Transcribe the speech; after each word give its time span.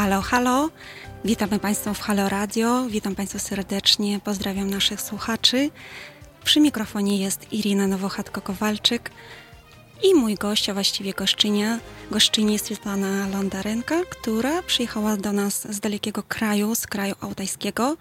Halo. 0.00 0.20
Halo. 0.20 0.70
Witamy 1.24 1.58
Państwa 1.58 1.94
w 1.94 2.00
Halo 2.00 2.28
Radio. 2.28 2.86
Witam 2.88 3.14
Państwa 3.14 3.38
serdecznie. 3.38 4.20
Pozdrawiam 4.24 4.70
naszych 4.70 5.00
słuchaczy. 5.00 5.70
Przy 6.44 6.60
mikrofonie 6.60 7.18
jest 7.18 7.52
Irina 7.52 7.86
Nowochatko-Kowalczyk 7.86 9.10
i 10.02 10.14
mój 10.14 10.34
gość, 10.34 10.68
a 10.68 10.74
właściwie 10.74 11.12
gościnia, 11.12 11.78
gościni 12.10 12.52
jest 12.52 12.66
Svetlana 12.66 13.28
Londarenka, 13.28 13.94
która 14.10 14.62
przyjechała 14.62 15.16
do 15.16 15.32
nas 15.32 15.74
z 15.74 15.80
dalekiego 15.80 16.22
kraju, 16.22 16.74
z 16.74 16.86
kraju 16.86 17.14
autajskiego, 17.20 17.96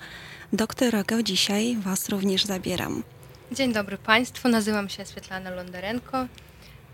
do 0.53 0.67
którego 0.67 1.23
dzisiaj 1.23 1.77
Was 1.77 2.09
również 2.09 2.45
zabieram. 2.45 3.03
Dzień 3.51 3.73
dobry 3.73 3.97
Państwu, 3.97 4.49
nazywam 4.49 4.89
się 4.89 5.05
Svetlana 5.05 5.49
Londarenko, 5.49 6.25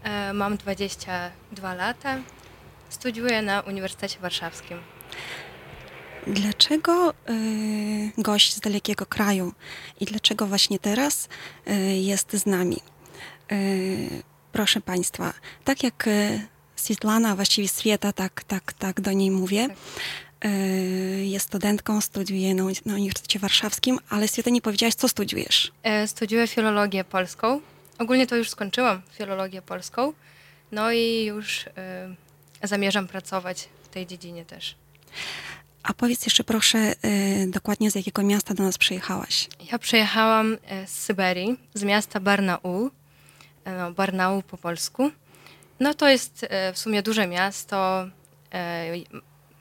e, 0.03 0.33
mam 0.33 0.57
22 0.57 1.73
lata, 1.73 2.17
studiuję 2.89 3.41
na 3.41 3.61
Uniwersytecie 3.61 4.19
Warszawskim. 4.19 4.94
Dlaczego 6.27 7.13
y, 7.29 8.11
gość 8.17 8.53
z 8.53 8.59
dalekiego 8.59 9.05
kraju 9.05 9.53
i 9.99 10.05
dlaczego 10.05 10.47
właśnie 10.47 10.79
teraz 10.79 11.29
y, 11.67 11.73
jest 11.95 12.33
z 12.33 12.45
nami? 12.45 12.77
Y, 13.51 14.23
proszę 14.51 14.81
Państwa, 14.81 15.33
tak 15.63 15.83
jak 15.83 16.09
Svetlana, 16.75 17.35
właściwie 17.35 17.67
Swieta, 17.67 18.13
tak, 18.13 18.43
tak, 18.43 18.73
tak 18.73 19.01
do 19.01 19.11
niej 19.11 19.31
mówię, 19.31 19.69
y, 20.45 21.25
jest 21.25 21.45
studentką, 21.45 22.01
studiuje 22.01 22.55
na, 22.55 22.63
Uniwersytecie 22.85 23.39
Warszawskim, 23.39 23.99
ale 24.09 24.27
Swieta 24.27 24.49
nie 24.49 24.61
powiedziałaś, 24.61 24.93
co 24.95 25.07
studiujesz? 25.07 25.71
E, 25.83 26.07
studiuję 26.07 26.47
filologię 26.47 27.03
polską. 27.03 27.61
Ogólnie 27.99 28.27
to 28.27 28.35
już 28.35 28.49
skończyłam 28.49 29.01
filologię 29.11 29.61
polską, 29.61 30.13
no 30.71 30.91
i 30.91 31.25
już 31.25 31.65
zamierzam 32.63 33.07
pracować 33.07 33.69
w 33.83 33.87
tej 33.87 34.07
dziedzinie 34.07 34.45
też. 34.45 34.75
A 35.83 35.93
powiedz 35.93 36.25
jeszcze 36.25 36.43
proszę 36.43 36.93
y, 37.05 37.47
dokładnie, 37.47 37.91
z 37.91 37.95
jakiego 37.95 38.23
miasta 38.23 38.53
do 38.53 38.63
nas 38.63 38.77
przyjechałaś? 38.77 39.47
Ja 39.71 39.79
przyjechałam 39.79 40.57
e, 40.67 40.87
z 40.87 40.91
Syberii, 40.91 41.57
z 41.73 41.83
miasta 41.83 42.19
Barnaul, 42.19 42.91
e, 43.65 43.77
no, 43.77 43.91
Barnaul 43.91 44.43
po 44.43 44.57
polsku. 44.57 45.11
No 45.79 45.93
to 45.93 46.09
jest 46.09 46.45
w 46.73 46.79
sumie 46.79 47.03
duże 47.03 47.27
miasto, 47.27 48.07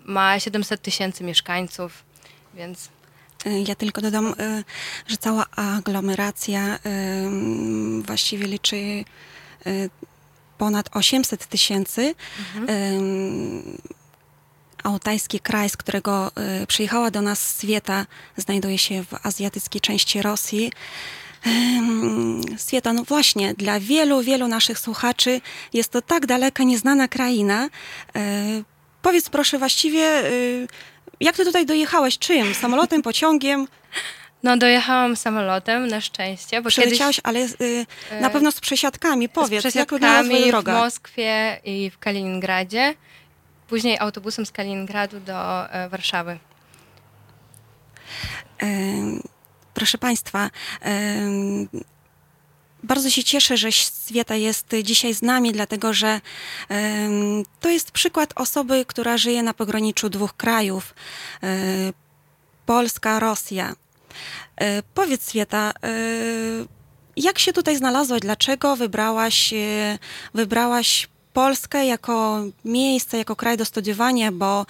ma 0.05 0.41
700 0.41 0.83
tysięcy 0.83 1.25
mieszkańców, 1.25 2.05
więc 2.55 2.89
Y, 3.47 3.65
Ja 3.69 3.75
tylko 3.75 4.01
dodam, 4.01 4.27
y, 4.27 4.65
że 5.07 5.17
cała 5.17 5.47
aglomeracja 5.51 6.77
y, 6.77 6.81
właściwie 8.03 8.47
liczy 8.47 8.77
y, 8.77 9.91
ponad 10.59 10.91
800 10.93 11.47
tysięcy. 11.47 12.03
Y, 12.03 12.15
Altajski 14.85 15.41
kraj, 15.41 15.71
z 15.71 15.77
którego 15.77 16.33
y, 16.63 16.67
przyjechała 16.67 17.11
do 17.11 17.23
nas 17.23 17.57
Swieta, 17.57 18.07
znajduje 18.37 18.79
się 18.79 19.05
w 19.05 19.27
azjatyckiej 19.27 19.81
części 19.81 20.23
Rosji. 20.23 20.73
Swieta, 22.57 22.93
no 22.93 23.05
właśnie, 23.05 23.55
dla 23.55 23.81
wielu, 23.81 24.23
wielu 24.23 24.49
naszych 24.49 24.79
słuchaczy 24.79 25.41
jest 25.73 25.93
to 25.93 26.03
tak 26.03 26.27
daleka, 26.27 26.63
nieznana 26.65 27.09
kraina. 27.09 27.69
Y, 28.17 28.65
Powiedz 29.03 29.29
proszę 29.29 29.59
właściwie, 29.59 30.25
y, 30.25 30.67
jak 31.21 31.37
ty 31.37 31.45
tutaj 31.45 31.67
dojechałeś? 31.67 32.19
Czym? 32.19 32.55
Samolotem, 32.55 33.03
pociągiem? 33.11 33.69
no 34.43 34.57
dojechałam 34.57 35.17
samolotem 35.17 35.87
na 35.87 36.01
szczęście, 36.01 36.63
bo 36.63 36.69
Przeleciałaś, 36.71 37.21
ale 37.23 37.41
y, 37.41 37.87
na 38.21 38.31
pewno 38.31 38.53
z 38.53 38.61
przesiadkami. 38.61 39.29
kiedyś 39.29 39.35
Powiedz, 39.35 39.63
z 39.73 39.75
jak 39.75 39.89
przesiadkami 39.89 40.45
w 40.45 40.47
droga? 40.47 40.73
Moskwie 40.75 41.61
i 41.65 41.91
w 41.91 41.99
Kaliningradzie, 41.99 42.95
później 43.69 43.99
autobusem 43.99 44.47
z 44.47 44.53
Kaliningradu 44.53 45.21
do 45.21 45.71
e, 45.71 45.89
Warszawy. 45.89 46.39
Em, 48.59 49.23
Proszę 49.75 49.99
Państwa, 49.99 50.51
em, 50.81 51.69
bardzo 52.83 53.11
się 53.11 53.25
cieszę, 53.25 53.57
że 53.57 53.73
Swieta 53.73 54.35
jest 54.37 54.67
dzisiaj 54.83 55.15
z 55.15 55.23
nami, 55.23 55.53
dlatego 55.53 55.93
że 55.93 56.21
to 57.61 57.69
jest 57.69 57.91
przykład 57.91 58.33
osoby, 58.37 58.85
która 58.85 59.17
żyje 59.19 59.43
na 59.43 59.55
pograniczu 59.55 60.11
dwóch 60.11 60.37
krajów. 60.37 60.95
e, 61.43 61.47
Polska, 62.67 63.21
Rosja. 63.21 63.75
E, 64.57 64.83
Powiedz 64.95 65.23
Swieta, 65.23 65.73
e, 65.83 65.89
jak 67.17 67.39
się 67.39 67.53
tutaj 67.53 67.77
znalazłaś? 67.77 68.21
Dlaczego 68.21 68.77
wybrałaś, 68.77 69.53
e, 69.53 69.99
wybrałaś 70.35 71.09
Polskę 71.35 71.87
jako 71.87 72.45
miejsce, 72.65 73.19
jako 73.19 73.37
kraj 73.37 73.57
do 73.57 73.65
studiowania, 73.65 74.33
bo 74.33 74.67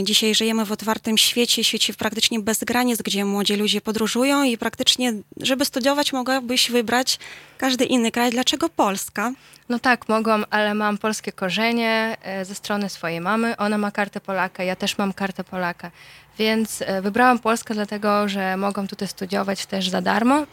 y, 0.00 0.04
dzisiaj 0.04 0.34
żyjemy 0.34 0.64
w 0.64 0.72
otwartym 0.72 1.18
świecie, 1.18 1.64
świecie 1.64 1.94
praktycznie 1.94 2.40
bez 2.40 2.64
granic, 2.64 3.02
gdzie 3.02 3.24
młodzi 3.24 3.56
ludzie 3.56 3.80
podróżują 3.80 4.42
i 4.42 4.58
praktycznie, 4.58 5.12
żeby 5.40 5.64
studiować, 5.64 6.12
mogłabyś 6.12 6.70
wybrać 6.70 7.18
każdy 7.58 7.84
inny 7.84 8.10
kraj. 8.10 8.30
Dlaczego 8.30 8.68
Polska? 8.68 9.32
No 9.68 9.78
tak, 9.78 10.08
mogłam, 10.08 10.44
ale 10.50 10.74
mam 10.74 10.98
polskie 10.98 11.32
korzenie 11.32 12.16
e, 12.22 12.44
ze 12.44 12.54
strony 12.54 12.88
swojej 12.88 13.20
mamy. 13.20 13.56
Ona 13.56 13.78
ma 13.78 13.90
kartę 13.90 14.20
Polaka, 14.20 14.62
ja 14.62 14.76
też 14.76 14.98
mam 14.98 15.12
kartę 15.12 15.44
Polaka. 15.44 15.90
Więc 16.38 16.82
e, 16.82 17.02
wybrałam 17.02 17.38
Polskę 17.38 17.74
dlatego, 17.74 18.28
że 18.28 18.56
mogłam 18.56 18.86
tutaj 18.88 19.08
studiować 19.08 19.66
też 19.66 19.88
za 19.88 20.00
darmo. 20.00 20.44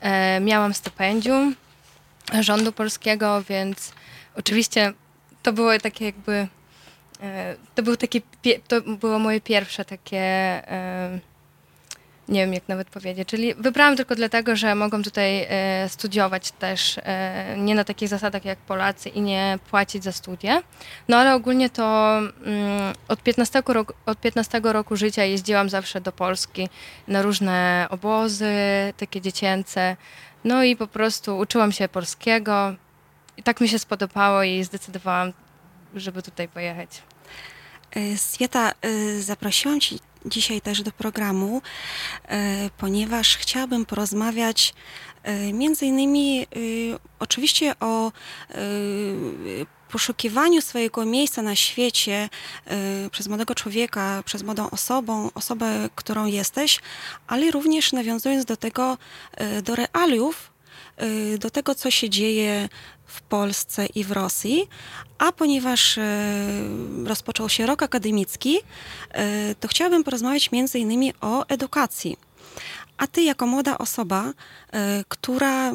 E, 0.00 0.40
Miałam 0.40 0.74
stypendium 0.74 1.54
rządu 2.40 2.72
polskiego, 2.72 3.42
więc 3.48 3.92
oczywiście 4.38 4.92
to 5.42 5.52
było 5.52 5.78
takie 5.78 6.04
jakby... 6.04 6.48
e, 7.22 7.56
To, 7.74 7.82
był 7.82 7.96
taki, 7.96 8.22
to 8.68 8.80
było 8.80 9.18
moje 9.18 9.40
pierwsze 9.40 9.84
takie... 9.84 10.18
e, 10.18 11.18
nie 12.28 12.40
wiem 12.40 12.54
jak 12.54 12.68
nawet 12.68 12.90
powiedzieć, 12.90 13.28
czyli 13.28 13.54
wybrałam 13.54 13.96
tylko 13.96 14.14
dlatego, 14.14 14.56
że 14.56 14.74
mogłam 14.74 15.02
tutaj 15.02 15.46
e, 15.48 15.88
studiować 15.88 16.52
też 16.52 17.00
nie 17.56 17.74
na 17.74 17.84
takich 17.84 18.08
zasadach 18.08 18.44
jak 18.44 18.58
Polacy 18.58 19.08
i 19.08 19.20
nie 19.20 19.58
płacić 19.70 20.04
za 20.04 20.12
studia. 20.12 20.62
No 21.08 21.16
ale 21.16 21.34
ogólnie 21.34 21.70
to 21.70 22.18
mm, 22.18 22.92
od, 23.08 23.22
15 23.22 23.62
roku, 23.66 23.92
od 24.06 24.20
15 24.20 24.60
roku 24.64 24.96
życia 24.96 25.24
jeździłam 25.24 25.68
zawsze 25.70 26.00
do 26.00 26.12
Polski 26.12 26.68
na 27.08 27.22
różne 27.22 27.86
obozy, 27.90 28.54
takie 28.96 29.20
dziecięce. 29.20 29.96
No 30.44 30.64
i 30.64 30.76
po 30.76 30.86
prostu 30.86 31.38
uczyłam 31.38 31.72
się 31.72 31.88
polskiego 31.88 32.74
i 33.38 33.42
tak 33.42 33.60
mi 33.60 33.68
się 33.68 33.78
spodobało 33.78 34.42
i 34.42 34.64
zdecydowałam, 34.64 35.32
żeby 35.94 36.22
tutaj 36.22 36.48
pojechać. 36.48 37.02
Y, 37.96 38.18
Swieta, 38.18 38.72
y, 38.84 39.22
zaprosiłam 39.22 39.80
Cię 39.80 39.96
dzisiaj 40.26 40.60
też 40.60 40.82
do 40.82 40.92
programu, 40.92 41.62
y, 42.24 42.30
ponieważ 42.78 43.36
chciałabym 43.36 43.86
porozmawiać 43.86 44.74
między 45.52 45.86
innymi 45.86 46.46
oczywiście 47.18 47.74
o 47.80 48.12
poszukiwaniu 49.90 50.62
swojego 50.62 51.04
miejsca 51.04 51.42
na 51.42 51.56
świecie 51.56 52.28
przez 53.10 53.28
młodego 53.28 53.54
człowieka, 53.54 54.22
przez 54.24 54.42
młodą 54.42 54.70
osobą, 54.70 55.30
osobę, 55.34 55.88
którą 55.94 56.26
jesteś, 56.26 56.80
ale 57.26 57.50
również 57.50 57.92
nawiązując 57.92 58.44
do 58.44 58.56
tego, 58.56 58.98
do 59.62 59.74
realiów, 59.74 60.52
do 61.38 61.50
tego, 61.50 61.74
co 61.74 61.90
się 61.90 62.10
dzieje 62.10 62.68
w 63.08 63.20
Polsce 63.20 63.86
i 63.86 64.04
w 64.04 64.12
Rosji, 64.12 64.68
a 65.18 65.32
ponieważ 65.32 65.98
e, 65.98 66.02
rozpoczął 67.04 67.48
się 67.48 67.66
rok 67.66 67.82
akademicki, 67.82 68.58
e, 69.10 69.54
to 69.54 69.68
chciałabym 69.68 70.04
porozmawiać 70.04 70.52
między 70.52 70.78
innymi 70.78 71.12
o 71.20 71.46
edukacji. 71.46 72.16
A 72.98 73.06
ty 73.06 73.22
jako 73.22 73.46
młoda 73.46 73.78
osoba, 73.78 74.32
e, 74.72 75.04
która 75.08 75.72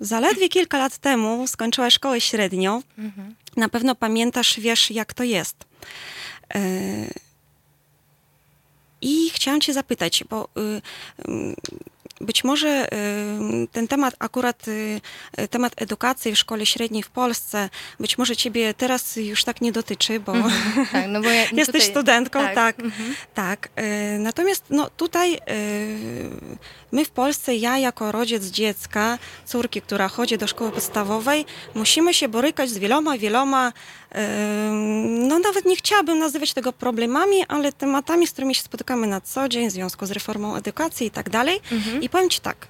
zaledwie 0.00 0.48
kilka 0.48 0.78
lat 0.78 0.98
temu 0.98 1.46
skończyła 1.46 1.90
szkołę 1.90 2.20
średnią, 2.20 2.82
na 3.56 3.68
pewno 3.68 3.94
pamiętasz, 3.94 4.60
wiesz 4.60 4.90
jak 4.90 5.14
to 5.14 5.24
jest. 5.24 5.56
I 9.00 9.30
chciałam 9.30 9.60
cię 9.60 9.72
zapytać, 9.72 10.24
bo 10.30 10.48
y, 10.58 10.82
być 12.20 12.44
może 12.44 12.88
y, 13.64 13.68
ten 13.72 13.88
temat, 13.88 14.14
akurat 14.18 14.68
y, 14.68 15.00
temat 15.50 15.72
edukacji 15.76 16.32
w 16.32 16.38
szkole 16.38 16.66
średniej 16.66 17.02
w 17.02 17.10
Polsce, 17.10 17.68
być 18.00 18.18
może 18.18 18.36
ciebie 18.36 18.74
teraz 18.74 19.16
już 19.16 19.44
tak 19.44 19.60
nie 19.60 19.72
dotyczy, 19.72 20.20
bo 20.20 20.32
Tak, 20.92 21.04
no 21.08 21.20
bo 21.20 21.28
ja 21.28 21.42
jesteś 21.52 21.66
tutaj- 21.66 21.80
studentką, 21.80 22.40
tak. 22.54 22.80
mhm. 22.80 23.14
Tak. 23.34 23.68
y, 23.78 24.18
Natomiast 24.18 24.64
no, 24.70 24.90
tutaj 24.90 25.38
my 26.92 27.04
w 27.04 27.10
Polsce, 27.10 27.54
ja 27.54 27.78
jako 27.78 28.12
rodzic 28.12 28.44
dziecka, 28.44 29.18
córki, 29.44 29.82
która 29.82 30.08
chodzi 30.08 30.38
do 30.38 30.46
szkoły 30.46 30.72
podstawowej, 30.72 31.44
musimy 31.74 32.14
się 32.14 32.28
borykać 32.28 32.70
z 32.70 32.78
wieloma, 32.78 33.18
wieloma, 33.18 33.72
no 35.28 35.38
nawet 35.38 35.64
nie 35.64 35.76
chciałabym 35.76 36.18
nazywać 36.18 36.52
tego 36.52 36.72
problemami, 36.72 37.44
ale 37.48 37.72
tematami, 37.72 38.26
z 38.26 38.32
którymi 38.32 38.54
się 38.54 38.62
spotykamy 38.62 39.06
na 39.06 39.20
co 39.20 39.48
dzień 39.48 39.68
w 39.68 39.72
związku 39.72 40.06
z 40.06 40.10
reformą 40.10 40.56
edukacji 40.56 41.06
i 41.06 41.10
tak 41.10 41.30
dalej. 41.30 41.60
I 42.00 42.08
powiem 42.08 42.30
Ci 42.30 42.40
tak, 42.40 42.68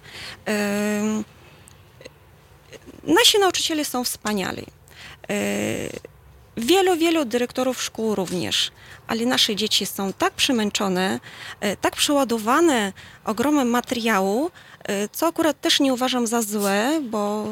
nasi 3.02 3.38
nauczyciele 3.38 3.84
są 3.84 4.04
wspaniali. 4.04 4.66
Y, 5.30 6.15
wielu, 6.56 6.96
wielu 6.96 7.24
dyrektorów 7.24 7.82
szkół 7.82 8.14
również. 8.14 8.70
Ale 9.06 9.26
nasze 9.26 9.56
dzieci 9.56 9.86
są 9.86 10.12
tak 10.12 10.32
przemęczone, 10.34 11.20
e, 11.60 11.76
tak 11.76 11.96
przeładowane 11.96 12.92
ogromem 13.24 13.68
materiału, 13.70 14.50
e, 14.84 15.08
co 15.08 15.26
akurat 15.26 15.60
też 15.60 15.80
nie 15.80 15.94
uważam 15.94 16.26
za 16.26 16.42
złe, 16.42 17.00
bo 17.02 17.46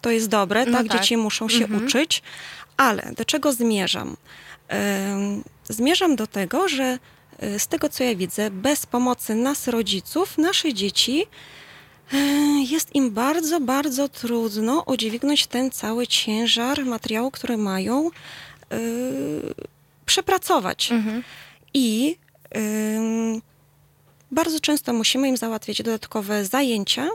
to 0.00 0.10
jest 0.10 0.28
dobre, 0.28 0.66
No 0.66 0.78
tak? 0.78 0.88
tak. 0.88 1.00
Dzieci 1.00 1.16
muszą 1.16 1.48
się 1.48 1.64
Mhm. 1.64 1.84
uczyć. 1.86 2.22
Ale 2.76 3.12
do 3.16 3.24
czego 3.24 3.52
zmierzam? 3.52 4.16
Zmierzam 5.68 6.16
do 6.16 6.26
tego, 6.26 6.68
że 6.68 6.98
e, 7.38 7.58
z 7.58 7.66
tego 7.66 7.88
co 7.88 8.04
ja 8.04 8.14
widzę, 8.14 8.50
bez 8.50 8.86
pomocy 8.86 9.34
nas, 9.34 9.68
rodziców, 9.68 10.38
nasze 10.38 10.74
dzieci 10.74 11.26
jest 12.70 12.94
im 12.94 13.10
bardzo, 13.10 13.60
bardzo 13.60 14.08
trudno 14.08 14.82
udźwignąć 14.86 15.46
ten 15.46 15.70
cały 15.70 16.06
ciężar 16.06 16.84
materiału, 16.84 17.30
który 17.30 17.56
mają, 17.56 18.06
e, 18.70 18.78
przepracować. 20.06 20.92
Mhm. 20.92 21.22
I 21.74 22.16
ym, 22.56 23.42
bardzo 24.30 24.60
często 24.60 24.92
musimy 24.92 25.28
im 25.28 25.36
załatwić 25.36 25.82
dodatkowe 25.82 26.44
zajęcia, 26.44 27.08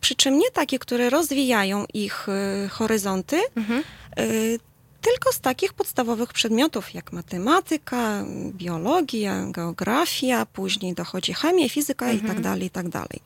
przy 0.00 0.14
czym 0.14 0.38
nie 0.38 0.50
takie, 0.50 0.78
które 0.78 1.10
rozwijają 1.10 1.84
ich 1.94 2.26
y, 2.64 2.68
horyzonty, 2.68 3.40
Mhm. 3.56 3.82
y, 4.18 4.58
tylko 5.00 5.32
z 5.32 5.40
takich 5.40 5.72
podstawowych 5.72 6.32
przedmiotów 6.32 6.94
jak 6.94 7.12
matematyka, 7.12 8.24
biologia, 8.50 9.46
geografia, 9.50 10.46
później 10.46 10.94
dochodzi 10.94 11.32
chemia, 11.34 11.68
fizyka 11.68 12.12
i 12.12 12.16
tak 12.16 12.24
Mhm. 12.24 12.42
dalej, 12.42 12.66
i 12.66 12.70
tak 12.70 12.88
dalej. 12.88 13.20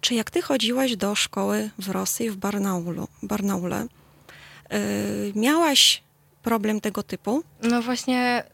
Czy 0.00 0.14
jak 0.14 0.30
ty 0.30 0.42
chodziłaś 0.42 0.96
do 0.96 1.14
szkoły 1.14 1.70
w 1.78 1.88
Rosji, 1.88 2.30
w 2.30 2.36
Barnaulu, 2.36 3.08
Barnaule, 3.22 3.86
y, 4.72 5.32
miałaś 5.36 6.02
problem 6.42 6.80
tego 6.80 7.02
typu? 7.02 7.42
No 7.62 7.82
właśnie, 7.82 8.44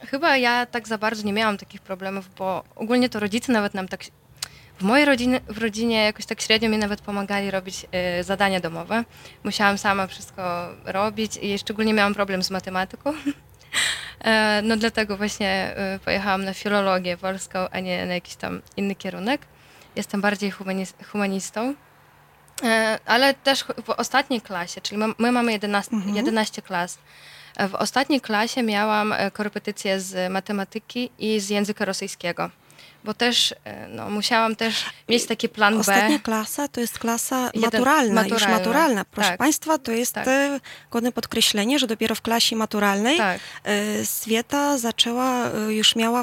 chyba 0.00 0.36
ja 0.36 0.66
tak 0.66 0.88
za 0.88 0.98
bardzo 0.98 1.22
nie 1.22 1.32
miałam 1.32 1.58
takich 1.58 1.80
problemów, 1.80 2.34
bo 2.38 2.64
ogólnie 2.76 3.08
to 3.08 3.20
rodzice 3.20 3.52
nawet 3.52 3.74
nam 3.74 3.88
tak. 3.88 4.04
W 4.78 4.82
mojej 4.82 5.06
rodzinie, 5.06 5.40
w 5.48 5.58
rodzinie 5.58 6.04
jakoś 6.04 6.26
tak 6.26 6.40
średnio 6.40 6.68
mi 6.68 6.78
nawet 6.78 7.00
pomagali 7.00 7.50
robić 7.50 7.86
y, 8.20 8.24
zadania 8.24 8.60
domowe. 8.60 9.04
Musiałam 9.44 9.78
sama 9.78 10.06
wszystko 10.06 10.68
robić 10.84 11.38
i 11.42 11.58
szczególnie 11.58 11.94
miałam 11.94 12.14
problem 12.14 12.42
z 12.42 12.50
matematyką. 12.50 13.12
E, 14.24 14.62
no 14.64 14.76
dlatego 14.76 15.16
właśnie 15.16 15.74
y, 15.96 15.98
pojechałam 15.98 16.44
na 16.44 16.54
filologię 16.54 17.16
polską, 17.16 17.58
a 17.70 17.80
nie 17.80 18.06
na 18.06 18.14
jakiś 18.14 18.36
tam 18.36 18.62
inny 18.76 18.94
kierunek. 18.94 19.40
Jestem 19.96 20.20
bardziej 20.20 20.52
humanis- 20.52 21.04
humanistą. 21.12 21.74
E, 22.62 22.98
ale 23.06 23.34
też 23.34 23.64
w 23.84 23.90
ostatniej 23.90 24.40
klasie, 24.40 24.80
czyli 24.80 24.98
my, 24.98 25.06
my 25.18 25.32
mamy 25.32 25.52
11, 25.52 25.96
Mhm. 25.96 26.16
11 26.16 26.62
klas. 26.62 26.98
E, 27.56 27.68
W 27.68 27.74
ostatniej 27.74 28.20
klasie 28.20 28.62
miałam 28.62 29.12
e, 29.12 29.30
korepetycję 29.30 30.00
z 30.00 30.32
matematyki 30.32 31.10
i 31.18 31.40
z 31.40 31.48
języka 31.50 31.84
rosyjskiego, 31.84 32.50
bo 33.06 33.14
też 33.14 33.54
e, 33.64 33.88
no, 33.88 34.10
musiałam 34.10 34.56
też 34.56 34.84
mieć 35.08 35.26
taki 35.26 35.48
plan 35.48 35.74
B. 35.74 35.80
Ostatnia 35.80 36.18
klasa 36.18 36.68
to 36.68 36.80
jest 36.80 36.98
klasa 36.98 37.50
Jeden- 37.54 37.60
maturalna, 37.60 38.22
już 38.22 38.30
maturalna, 38.32 38.58
maturalna. 38.58 39.04
Proszę 39.04 39.28
tak. 39.28 39.38
Państwa, 39.38 39.78
to 39.78 39.92
jest 39.92 40.12
Tak. 40.12 40.28
e, 40.28 40.60
godne 40.90 41.12
podkreślenie, 41.12 41.78
że 41.78 41.86
dopiero 41.86 42.14
w 42.14 42.22
klasie 42.22 42.56
maturalnej 42.56 43.16
Tak, 43.18 43.40
e, 43.64 44.04
Swieta 44.06 44.78
zaczęła, 44.78 45.50
już 45.68 45.96
miała, 45.96 46.22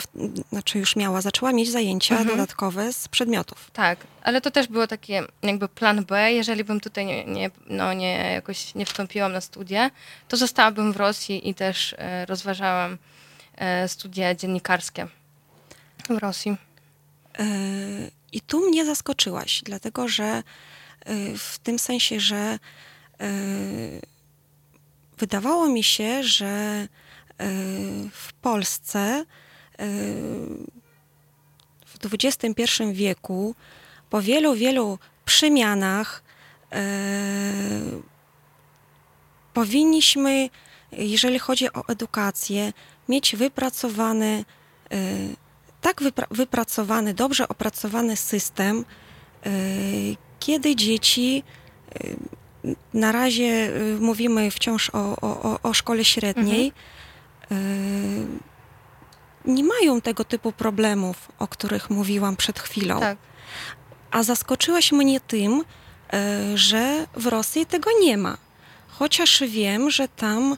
znaczy 0.50 0.80
już 0.80 0.96
miała, 0.96 1.22
zaczęła 1.22 1.52
mieć 1.54 1.72
zajęcia 1.72 2.16
Mhm. 2.18 2.38
dodatkowe 2.38 2.94
z 2.94 3.08
przedmiotów. 3.08 3.72
tak, 3.74 4.00
ale 4.24 4.42
to 4.42 4.52
też 4.52 4.68
było 4.68 4.88
takie 4.88 5.24
jakby 5.44 5.68
plan 5.68 6.06
B, 6.06 6.34
jeżeli 6.34 6.64
bym 6.64 6.80
tutaj 6.80 7.06
nie, 7.06 7.26
nie, 7.26 7.52
no, 7.68 7.94
nie 7.94 8.32
jakoś 8.34 8.76
nie 8.76 8.86
wstąpiłam 8.86 9.32
na 9.34 9.42
studia, 9.42 9.92
to 10.28 10.38
zostałabym 10.38 10.94
w 10.94 10.98
Rosji 10.98 11.50
i 11.50 11.54
też 11.56 11.96
rozważałam 12.28 12.98
studia 13.88 14.36
dziennikarskie 14.36 15.08
w 16.10 16.18
Rosji. 16.18 16.58
I 18.34 18.42
tu 18.42 18.70
mnie 18.70 18.86
zaskoczyłaś, 18.86 19.62
dlatego 19.66 20.08
że 20.08 20.24
e, 20.24 20.44
w 21.38 21.60
tym 21.64 21.80
sensie, 21.80 22.20
że 22.20 22.36
e, 22.36 22.60
wydawało 25.18 25.70
mi 25.70 25.84
się, 25.84 26.24
że 26.24 26.46
e, 26.48 26.88
w 28.12 28.34
Polsce 28.42 29.26
w 31.86 32.14
XXI 32.14 32.64
wieku 32.94 33.56
po 34.10 34.22
wielu, 34.22 34.54
wielu 34.54 35.00
przemianach 35.26 36.24
powinniśmy, 39.54 40.50
jeżeli 40.92 41.40
chodzi 41.40 41.74
o 41.74 41.88
edukację, 41.88 42.74
mieć 43.10 43.36
wypracowany, 43.36 44.46
tak 45.84 46.02
wypra- 46.02 46.28
wypracowany, 46.32 47.14
dobrze 47.14 47.48
opracowany 47.48 48.16
system, 48.18 48.86
e, 49.46 49.50
kiedy 50.40 50.76
dzieci, 50.76 51.44
e, 51.96 52.00
na 52.94 53.12
razie 53.12 53.46
e, 53.46 53.70
mówimy 54.00 54.52
wciąż 54.52 54.90
o, 54.90 55.16
o, 55.22 55.60
o- 55.64 55.74
szkole 55.74 56.06
średniej, 56.06 56.72
e, 57.52 57.56
nie 59.46 59.64
mają 59.64 60.02
tego 60.02 60.24
typu 60.24 60.52
problemów, 60.52 61.32
o 61.40 61.48
których 61.48 61.90
mówiłam 61.90 62.36
przed 62.36 62.60
chwilą. 62.60 63.00
Tak. 63.00 63.18
A 64.12 64.24
zaskoczyłaś 64.24 64.92
mnie 64.92 65.20
tym, 65.20 65.64
że 66.56 67.08
w 67.14 67.28
Rosji 67.28 67.66
tego 67.66 67.90
nie 68.02 68.18
ma. 68.18 68.38
Chociaż 68.88 69.44
wiem, 69.48 69.92
że 69.92 70.08
tam 70.08 70.58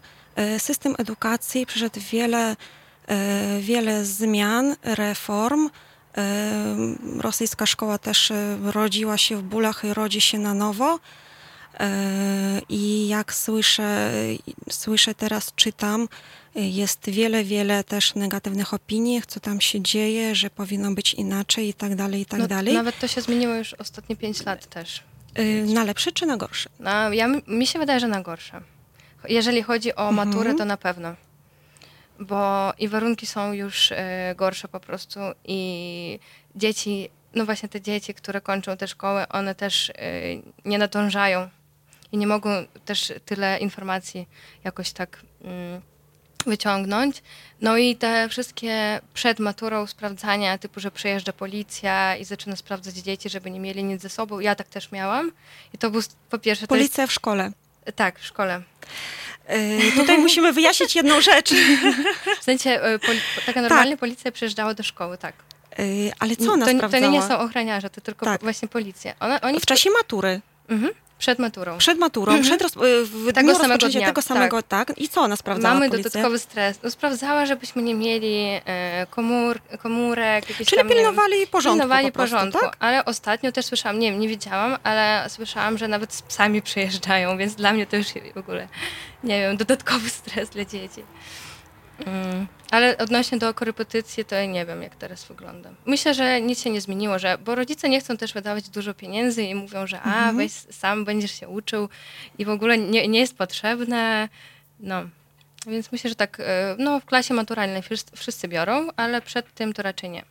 system 0.58 0.96
edukacji 0.98 1.66
przeszedł 1.66 2.00
wiele, 2.12 2.56
wiele 3.60 4.06
zmian, 4.06 4.76
reform. 4.84 5.70
E, 6.18 6.66
Rosyjska 7.20 7.66
szkoła 7.66 7.98
też 7.98 8.32
e, 8.32 8.58
rodziła 8.64 9.18
się 9.18 9.38
w 9.38 9.44
bólach 9.44 9.84
i 9.84 9.94
rodzi 9.94 10.22
się 10.22 10.40
na 10.40 10.54
nowo. 10.54 11.00
E, 11.80 12.62
I 12.70 13.08
jak 13.08 13.34
słyszę, 13.34 14.12
słyszę 14.70 15.16
teraz, 15.16 15.54
czytam, 15.56 16.08
e, 16.56 16.62
jest 16.62 17.10
wiele, 17.10 17.44
wiele 17.44 17.84
też 17.84 18.16
negatywnych 18.16 18.74
opinii, 18.74 19.22
co 19.28 19.40
tam 19.40 19.62
się 19.62 19.82
dzieje, 19.82 20.36
że 20.36 20.50
powinno 20.50 20.92
być 20.92 21.14
inaczej 21.14 21.68
i 21.70 21.74
tak 21.74 21.96
dalej, 21.96 22.22
i 22.22 22.26
tak 22.26 22.40
no, 22.40 22.48
dalej. 22.48 22.74
Nawet 22.74 23.00
to 23.00 23.08
się 23.08 23.22
zmieniło 23.22 23.54
już 23.56 23.74
ostatnie 23.74 24.16
5 24.16 24.46
lat 24.46 24.66
też. 24.66 25.04
Na 25.66 25.84
lepsze 25.84 26.12
czy 26.12 26.26
na 26.26 26.38
gorsze? 26.38 26.70
No, 26.80 27.14
ja, 27.14 27.28
mi 27.48 27.68
się 27.68 27.80
wydaje, 27.80 28.00
że 28.00 28.08
na 28.08 28.22
gorsze. 28.22 28.62
Jeżeli 29.30 29.64
chodzi 29.64 29.96
o 29.96 30.10
Mhm. 30.10 30.16
maturę, 30.30 30.54
to 30.56 30.66
na 30.66 30.78
pewno. 30.78 31.16
Bo 32.20 32.74
i 32.78 32.88
warunki 32.88 33.26
są 33.28 33.54
już 33.54 33.92
e, 33.92 34.34
gorsze 34.38 34.68
po 34.68 34.80
prostu 34.80 35.20
i 35.46 36.20
dzieci, 36.56 37.10
no 37.36 37.46
właśnie 37.46 37.70
te 37.70 37.82
dzieci, 37.82 38.14
które 38.14 38.42
kończą 38.42 38.78
te 38.78 38.88
szkoły, 38.88 39.28
one 39.28 39.56
też 39.56 39.90
e, 39.90 39.94
nie 40.66 40.78
nadążają 40.78 41.50
i 42.12 42.18
nie 42.18 42.28
mogą 42.28 42.50
też 42.86 43.14
tyle 43.26 43.60
informacji 43.60 44.28
jakoś 44.64 44.92
tak 44.92 45.22
mm, 45.42 45.82
wyciągnąć. 46.46 47.24
No 47.62 47.78
i 47.78 47.96
te 47.96 48.30
wszystkie 48.30 49.02
przed 49.14 49.40
maturą 49.40 49.88
sprawdzania, 49.88 50.58
typu, 50.58 50.80
że 50.80 50.92
przyjeżdża 50.92 51.34
policja 51.34 52.16
i 52.16 52.26
zaczyna 52.26 52.56
sprawdzać 52.56 52.96
dzieci, 52.96 53.30
żeby 53.30 53.52
nie 53.52 53.60
mieli 53.60 53.84
nic 53.84 54.02
ze 54.02 54.10
sobą. 54.10 54.40
Ja 54.40 54.56
tak 54.56 54.68
też 54.68 54.92
miałam. 54.92 55.32
I 55.74 55.78
to 55.78 55.92
był 55.92 56.02
po 56.30 56.40
pierwsze... 56.40 56.68
To 56.68 56.76
jest, 56.76 56.88
Policja 56.88 57.08
w 57.08 57.12
szkole. 57.12 57.52
Tak, 57.96 58.20
w 58.20 58.26
szkole. 58.26 58.62
Y, 59.50 59.92
Tutaj 59.96 60.18
musimy 60.18 60.54
wyjaśnić 60.54 60.96
jedną 60.96 61.22
rzecz. 61.22 61.54
W 62.40 62.44
sensie, 62.44 62.70
e, 62.70 63.00
poli, 63.00 63.20
taka 63.46 63.62
normalnie 63.62 63.98
policja 63.98 64.32
przyjeżdżała 64.32 64.74
do 64.74 64.84
szkoły, 64.84 65.18
tak. 65.18 65.34
Y, 65.80 66.12
Ale 66.20 66.36
co 66.36 66.52
ona 66.54 66.66
to, 66.66 66.72
to 66.72 66.78
sprawdzała? 66.78 67.08
nie 67.14 67.22
są 67.22 67.40
ochroniarze, 67.40 67.90
to 67.90 68.02
tylko 68.02 68.26
Tak. 68.26 68.42
właśnie 68.42 68.68
policja. 68.68 69.14
Ona, 69.20 69.42
oni 69.42 69.60
W 69.60 69.66
czasie 69.66 69.90
matury, 69.90 70.42
Mhm, 70.70 70.94
przed 71.18 71.40
maturą. 71.40 71.78
przed 71.78 71.98
maturą, 72.00 72.42
przed 72.42 72.62
roz... 72.62 72.72
y, 72.76 73.06
w 73.06 73.26
Tego 73.34 73.42
dniu 73.52 73.56
samego 73.56 73.90
dnia, 73.90 74.08
tego 74.08 74.22
samego, 74.22 74.64
tak. 74.64 74.94
I 74.98 75.10
co 75.10 75.22
ona 75.22 75.36
sprawdzała, 75.36 75.74
Mamy 75.74 75.90
policja? 75.90 76.10
dodatkowy 76.10 76.40
stres. 76.40 76.80
No, 76.84 76.92
sprawdzała, 76.92 77.46
żebyśmy 77.46 77.82
nie 77.82 77.96
mieli 77.96 78.36
e, 78.66 79.08
komór, 79.10 79.60
komórek, 79.80 80.46
Czyli 80.46 80.66
tam, 80.66 80.78
wiem, 80.78 80.98
pilnowali 80.98 81.48
porządku 81.48 81.80
pilnowali 81.80 82.08
po 82.08 82.14
prostu, 82.14 82.36
porządku, 82.36 82.60
tak? 82.62 82.76
ale 82.80 83.06
ostatnio 83.06 83.52
też 83.52 83.66
słyszałam, 83.66 84.00
nie 84.00 84.12
wiem, 84.12 84.20
nie 84.20 84.28
wiedziałam, 84.28 84.78
ale 84.84 85.26
słyszałam, 85.30 85.78
że 85.78 85.88
nawet 85.88 86.14
z 86.14 86.22
psami 86.22 86.62
przyjeżdżają, 86.62 87.38
więc 87.38 87.56
dla 87.56 87.74
mnie 87.74 87.86
to 87.88 87.96
już 87.98 88.08
w 88.36 88.38
ogóle, 88.38 88.68
nie 89.24 89.42
wiem, 89.42 89.58
dodatkowy 89.58 90.10
stres 90.20 90.50
dla 90.50 90.66
dzieci. 90.66 91.04
Mm. 92.00 92.48
Ale 92.72 92.98
odnośnie 92.98 93.38
do 93.38 93.54
korepetycji, 93.54 94.26
to 94.26 94.36
ja 94.36 94.46
nie 94.46 94.66
wiem, 94.66 94.82
jak 94.82 94.96
teraz 94.96 95.26
wygląda. 95.26 95.70
Myślę, 95.86 96.14
że 96.14 96.42
nic 96.42 96.64
się 96.64 96.70
nie 96.70 96.82
zmieniło, 96.82 97.20
że, 97.20 97.38
bo 97.38 97.56
rodzice 97.56 97.90
nie 97.90 98.00
chcą 98.00 98.18
też 98.18 98.34
wydawać 98.34 98.70
dużo 98.70 98.94
pieniędzy 98.94 99.44
i 99.44 99.56
mówią, 99.56 99.88
że 99.88 100.02
a, 100.02 100.16
Mhm. 100.16 100.38
weź 100.38 100.52
sam 100.52 101.06
będziesz 101.06 101.40
się 101.40 101.48
uczył 101.48 101.90
i 102.38 102.46
w 102.46 102.50
ogóle 102.50 102.78
nie, 102.78 103.08
nie 103.08 103.20
jest 103.20 103.38
potrzebne. 103.38 104.30
No, 104.80 105.04
więc 105.68 105.92
myślę, 105.92 106.10
że 106.10 106.16
tak, 106.16 106.40
e, 106.40 106.76
no 106.80 107.00
w 107.00 107.06
klasie 107.06 107.34
maturalnej 107.34 107.82
wszyscy 108.16 108.48
biorą, 108.48 108.88
ale 108.96 109.22
przed 109.22 109.54
tym 109.54 109.74
to 109.74 109.84
raczej 109.84 110.10
nie. 110.10 110.24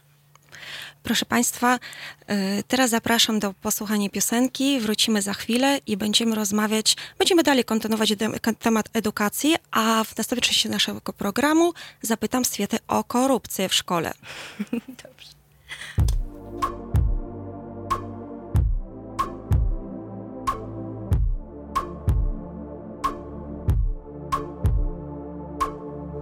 Proszę 1.04 1.26
Państwa, 1.26 1.78
y, 1.78 2.62
teraz 2.68 2.90
zapraszam 2.90 3.38
do 3.38 3.54
posłuchania 3.54 4.08
piosenki. 4.08 4.80
Wrócimy 4.80 5.22
za 5.22 5.34
chwilę 5.34 5.78
i 5.86 5.96
będziemy 5.96 6.34
rozmawiać, 6.34 6.96
będziemy 7.18 7.42
dalej 7.42 7.64
kontynuować 7.64 8.14
temat 8.58 8.88
edukacji, 8.92 9.56
a 9.70 10.04
w 10.04 10.16
następnej 10.16 10.42
części 10.48 10.68
naszego 10.68 11.12
programu 11.12 11.72
zapytam 12.02 12.44
Swietę 12.44 12.78
o 12.88 13.04
korupcję 13.04 13.68
w 13.68 13.74
szkole. 13.74 14.12
Dobrze. 15.02 15.30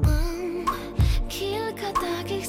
Mam 0.02 0.66
kilka 1.28 1.92
takich 1.92 2.46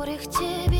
których 0.00 0.26
ciebie 0.26 0.79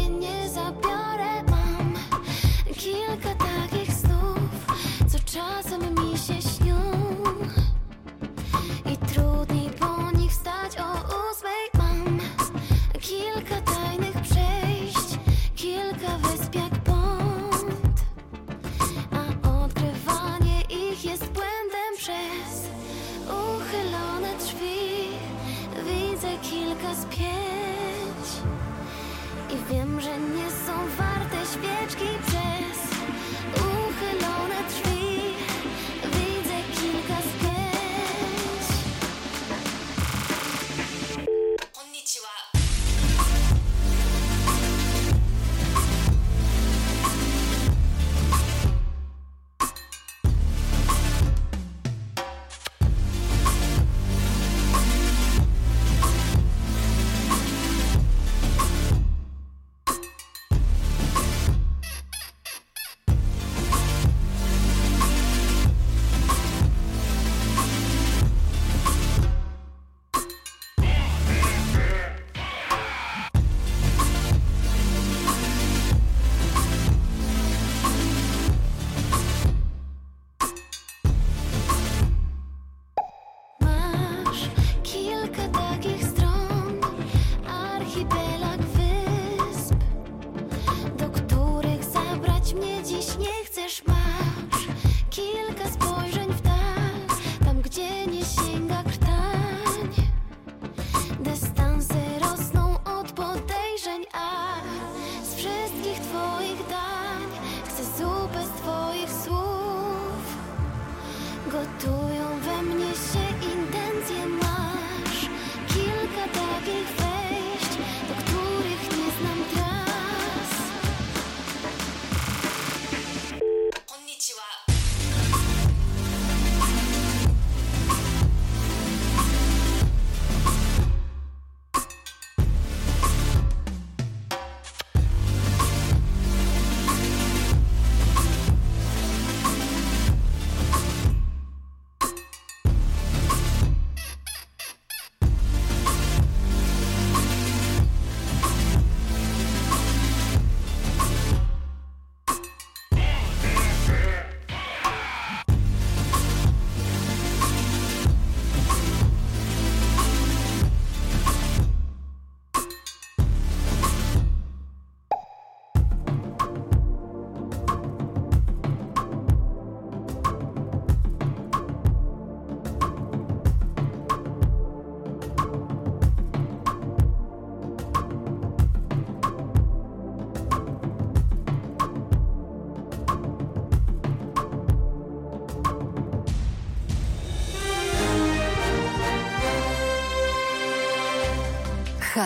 świeczki 31.50 32.08
przez 32.26 32.59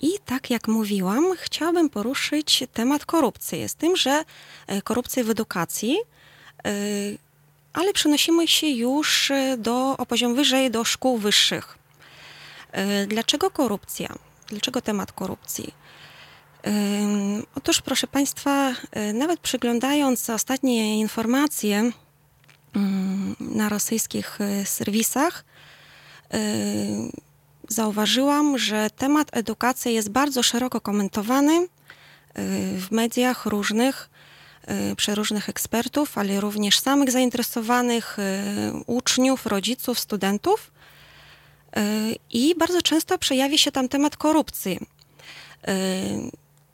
I 0.00 0.08
tak 0.24 0.50
jak 0.50 0.68
mówiłam, 0.68 1.24
chciałabym 1.36 1.90
poruszyć 1.90 2.64
temat 2.72 3.06
korupcji. 3.06 3.68
Z 3.68 3.74
tym, 3.74 3.96
że 3.96 4.24
e, 4.66 4.82
korupcji 4.82 5.24
w 5.24 5.30
edukacji, 5.30 5.96
yy, 6.64 7.18
ale 7.72 7.92
przenosimy 7.92 8.48
się 8.48 8.66
już 8.66 9.30
e, 9.30 9.56
do, 9.56 9.96
o 9.96 10.06
poziom 10.06 10.34
wyżej, 10.34 10.70
do 10.70 10.84
szkół 10.84 11.18
wyższych. 11.18 11.78
Dlaczego 13.06 13.50
korupcja? 13.50 14.14
Dlaczego 14.48 14.80
temat 14.80 15.12
korupcji? 15.12 15.74
Otóż, 17.54 17.82
proszę 17.82 18.06
Państwa, 18.06 18.74
nawet 19.14 19.40
przyglądając 19.40 20.30
ostatnie 20.30 20.98
informacje 20.98 21.92
ym, 22.76 23.36
na 23.40 23.68
rosyjskich 23.68 24.38
serwisach, 24.64 25.44
zauważyłam, 27.68 28.58
że 28.58 28.90
temat 28.90 29.28
edukacji 29.32 29.94
jest 29.94 30.10
bardzo 30.10 30.42
szeroko 30.42 30.80
komentowany 30.80 31.62
y, 31.62 31.68
w 32.80 32.88
mediach 32.90 33.46
różnych, 33.46 34.08
y, 34.92 34.96
przez 34.96 35.16
różnych 35.16 35.48
ekspertów, 35.48 36.18
ale 36.18 36.40
również 36.40 36.80
samych 36.80 37.10
zainteresowanych 37.10 38.18
y, 38.18 38.22
uczniów, 38.86 39.46
rodziców, 39.46 40.00
studentów. 40.00 40.72
I 42.30 42.54
bardzo 42.58 42.82
często 42.82 43.18
przejawia 43.18 43.58
się 43.58 43.72
tam 43.72 43.88
temat 43.88 44.16
korupcji. 44.16 44.78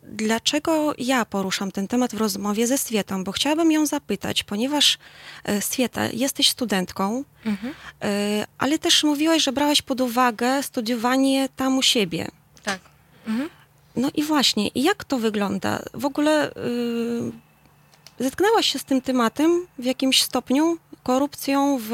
Dlaczego 0.03 0.95
ja 0.99 1.25
poruszam 1.25 1.73
ten 1.73 1.89
temat 1.89 2.15
w 2.15 2.19
rozmowie 2.19 2.67
ze 2.67 2.79
Swietą? 2.79 3.25
Bo 3.25 3.33
chciałabym 3.33 3.73
ją 3.73 3.87
zapytać, 3.87 4.43
ponieważ 4.43 4.99
e, 5.45 5.63
Swieta, 5.63 6.07
jesteś 6.13 6.51
studentką, 6.51 7.25
Mhm. 7.47 7.75
e, 8.03 8.45
ale 8.59 8.79
też 8.79 9.05
mówiłaś, 9.05 9.43
że 9.43 9.53
brałaś 9.53 9.83
pod 9.83 10.01
uwagę 10.01 10.63
studiowanie 10.63 11.49
tam 11.57 11.79
u 11.79 11.83
siebie. 11.83 12.29
Tak. 12.63 12.81
Mhm. 13.27 13.51
No 13.97 14.11
i 14.15 14.23
właśnie, 14.23 14.71
jak 14.75 15.05
to 15.05 15.19
wygląda? 15.19 15.83
W 15.95 16.05
ogóle 16.05 16.51
y, 16.51 18.23
zetknęłaś 18.25 18.73
się 18.73 18.79
z 18.79 18.85
tym 18.85 19.01
tematem 19.03 19.67
w 19.79 19.85
jakimś 19.85 20.23
stopniu, 20.23 20.77
korupcją 21.03 21.79
w, 21.81 21.89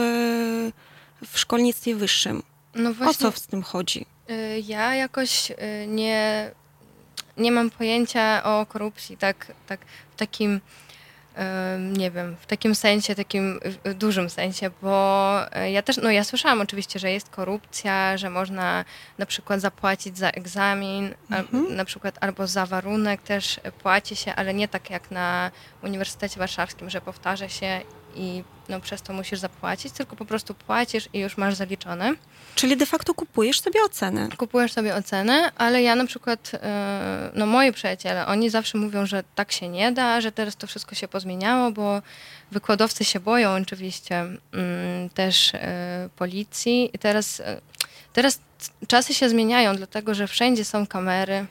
w 1.26 1.38
szkolnictwie 1.38 1.94
wyższym. 1.94 2.42
No 2.74 2.90
O 2.90 2.94
właśnie, 2.94 3.30
co 3.32 3.38
z 3.38 3.46
tym 3.46 3.62
chodzi? 3.62 4.06
y, 4.30 4.62
ja 4.66 4.94
jakoś 4.94 5.50
y, 5.50 5.54
nie, 5.86 6.50
nie 7.38 7.52
mam 7.52 7.70
pojęcia 7.70 8.42
o 8.44 8.66
korupcji, 8.66 9.16
tak, 9.16 9.52
tak 9.66 9.80
w 10.12 10.16
takim, 10.16 10.60
nie 11.96 12.10
wiem, 12.10 12.36
w 12.40 12.46
takim 12.46 12.74
sensie, 12.74 13.14
takim 13.14 13.60
dużym 13.94 14.30
sensie, 14.30 14.70
bo 14.82 15.40
y, 15.66 15.70
ja 15.70 15.82
też, 15.82 15.96
no 15.96 16.10
ja 16.10 16.24
słyszałam 16.24 16.60
oczywiście, 16.60 16.98
że 16.98 17.12
jest 17.12 17.28
korupcja, 17.28 18.16
że 18.16 18.30
można 18.30 18.84
na 19.18 19.26
przykład 19.26 19.60
zapłacić 19.60 20.18
za 20.18 20.30
egzamin, 20.30 21.14
al, 21.30 21.44
na 21.70 21.84
przykład 21.84 22.18
albo 22.20 22.46
za 22.46 22.66
warunek 22.66 23.22
też 23.22 23.60
płaci 23.82 24.16
się, 24.16 24.34
ale 24.34 24.54
nie 24.54 24.68
tak 24.68 24.90
jak 24.90 25.10
na 25.10 25.50
Uniwersytecie 25.82 26.38
Warszawskim, 26.38 26.90
że 26.90 27.00
powtarza 27.00 27.48
się 27.48 27.80
i 28.18 28.44
no, 28.68 28.80
przez 28.80 29.02
to 29.02 29.12
musisz 29.12 29.38
zapłacić, 29.38 29.92
tylko 29.92 30.16
po 30.16 30.24
prostu 30.24 30.54
płacisz 30.54 31.08
i 31.12 31.18
już 31.18 31.36
masz 31.36 31.54
zaliczone. 31.54 32.14
Czyli 32.54 32.76
de 32.76 32.86
facto 32.86 33.14
kupujesz 33.14 33.60
sobie 33.60 33.82
ocenę. 33.82 34.28
Kupujesz 34.36 34.72
sobie 34.72 34.94
ocenę, 34.94 35.52
ale 35.56 35.82
ja 35.82 35.94
na 35.94 36.06
przykład, 36.06 36.50
e, 36.54 37.30
no 37.34 37.46
moi 37.46 37.72
przyjaciele, 37.72 38.26
oni 38.26 38.50
zawsze 38.50 38.78
mówią, 38.78 39.06
że 39.06 39.24
tak 39.34 39.52
się 39.52 39.68
nie 39.68 39.92
da, 39.92 40.20
że 40.20 40.32
teraz 40.32 40.56
to 40.56 40.66
wszystko 40.66 40.94
się 40.94 41.08
pozmieniało, 41.08 41.70
bo 41.70 42.02
wykładowcy 42.50 43.04
się 43.04 43.20
boją 43.20 43.54
oczywiście 43.54 44.16
mm, 44.16 45.08
też 45.14 45.54
e, 45.54 46.08
policji 46.16 46.90
i 46.94 46.98
teraz, 46.98 47.40
e, 47.40 47.60
teraz 48.12 48.40
czasy 48.88 49.14
się 49.14 49.28
zmieniają, 49.28 49.76
dlatego 49.76 50.14
że 50.14 50.26
wszędzie 50.26 50.64
są 50.64 50.86
kamery. 50.86 51.46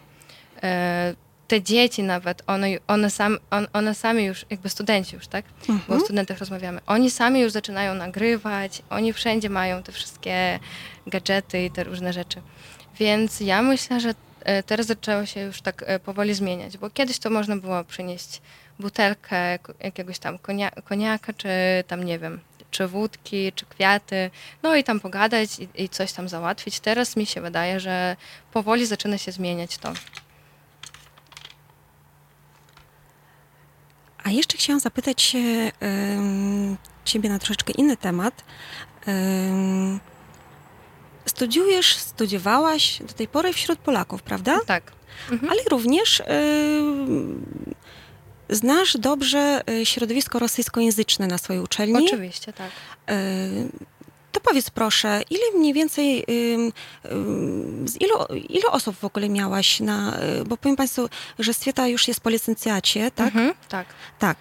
Te 1.48 1.62
dzieci 1.62 2.04
nawet, 2.04 2.44
one, 2.48 2.68
one, 2.88 3.10
sam, 3.10 3.38
on, 3.52 3.68
one 3.74 3.96
sami 3.96 4.26
już, 4.26 4.46
jakby 4.50 4.70
studenci 4.70 5.16
już, 5.16 5.28
tak? 5.28 5.46
Bo 5.88 5.96
o 5.96 6.00
studentach 6.00 6.38
rozmawiamy. 6.38 6.82
Oni 6.88 7.12
sami 7.12 7.40
już 7.40 7.52
zaczynają 7.52 7.94
nagrywać, 7.96 8.82
oni 8.90 9.14
wszędzie 9.14 9.50
mają 9.50 9.84
te 9.84 9.92
wszystkie 9.92 10.60
gadżety 11.08 11.66
i 11.66 11.72
te 11.72 11.84
różne 11.84 12.14
rzeczy. 12.14 12.42
Więc 13.00 13.40
ja 13.40 13.62
myślę, 13.62 14.00
że 14.00 14.14
e, 14.44 14.64
teraz 14.64 14.86
zaczęło 14.86 15.26
się 15.26 15.40
już 15.40 15.62
tak 15.62 15.84
e, 15.88 16.00
powoli 16.00 16.34
zmieniać, 16.34 16.78
bo 16.78 16.90
kiedyś 16.90 17.20
to 17.20 17.30
można 17.30 17.58
było 17.58 17.84
przynieść 17.84 18.42
butelkę 18.80 19.60
jakiegoś 19.80 20.20
tam 20.20 20.38
konia, 20.38 20.72
koniaka, 20.72 21.34
czy 21.34 21.50
tam 21.88 22.04
nie 22.04 22.20
wiem, 22.20 22.40
czy 22.72 22.88
wódki, 22.88 23.52
czy 23.52 23.66
kwiaty, 23.66 24.32
no 24.64 24.76
i 24.76 24.84
tam 24.84 25.00
pogadać 25.00 25.60
i, 25.60 25.84
i 25.84 25.90
coś 25.90 26.14
tam 26.14 26.30
załatwić. 26.30 26.80
Teraz 26.80 27.16
mi 27.16 27.26
się 27.26 27.42
wydaje, 27.42 27.80
że 27.80 28.16
powoli 28.54 28.86
zaczyna 28.86 29.18
się 29.18 29.32
zmieniać 29.32 29.78
to. 29.78 29.94
A 34.28 34.32
jeszcze 34.32 34.58
chciałam 34.58 34.80
zapytać 34.80 35.36
ym, 36.16 36.78
ciebie 37.06 37.30
na 37.30 37.40
troszeczkę 37.40 37.74
inny 37.74 37.98
temat. 37.98 38.44
Studiujesz, 41.26 41.98
studiowałaś 41.98 43.00
do 43.08 43.14
tej 43.14 43.28
pory 43.28 43.54
wśród 43.54 43.80
Polaków, 43.80 44.22
prawda? 44.22 44.60
Tak. 44.66 44.92
Ale 45.30 45.62
również 45.72 46.24
znasz 48.50 48.98
dobrze 48.98 49.62
y, 49.70 49.86
środowisko 49.86 50.40
rosyjskojęzyczne 50.40 51.28
na 51.28 51.38
swojej 51.38 51.64
uczelni. 51.64 52.06
Oczywiście, 52.08 52.54
tak. 52.54 52.72
Y, 54.38 54.40
To 54.40 54.50
powiedz 54.50 54.70
proszę, 54.70 55.22
ile 55.30 55.42
mniej 55.60 55.74
więcej, 55.74 56.26
z 57.86 58.02
ilu, 58.02 58.16
ilu 58.50 58.70
osób 58.72 58.96
w 58.96 59.04
ogóle 59.04 59.30
miałaś 59.30 59.80
na, 59.80 60.18
y, 60.42 60.46
bo 60.46 60.58
powiem 60.58 60.76
Państwu, 60.76 61.10
że 61.40 61.54
Swieta 61.54 61.88
już 61.88 62.08
jest 62.08 62.20
po 62.20 62.30
licencjacie, 62.30 63.12
tak? 63.12 63.28
Mhm, 63.28 63.54
tak. 63.70 63.88
Tak. 64.20 64.38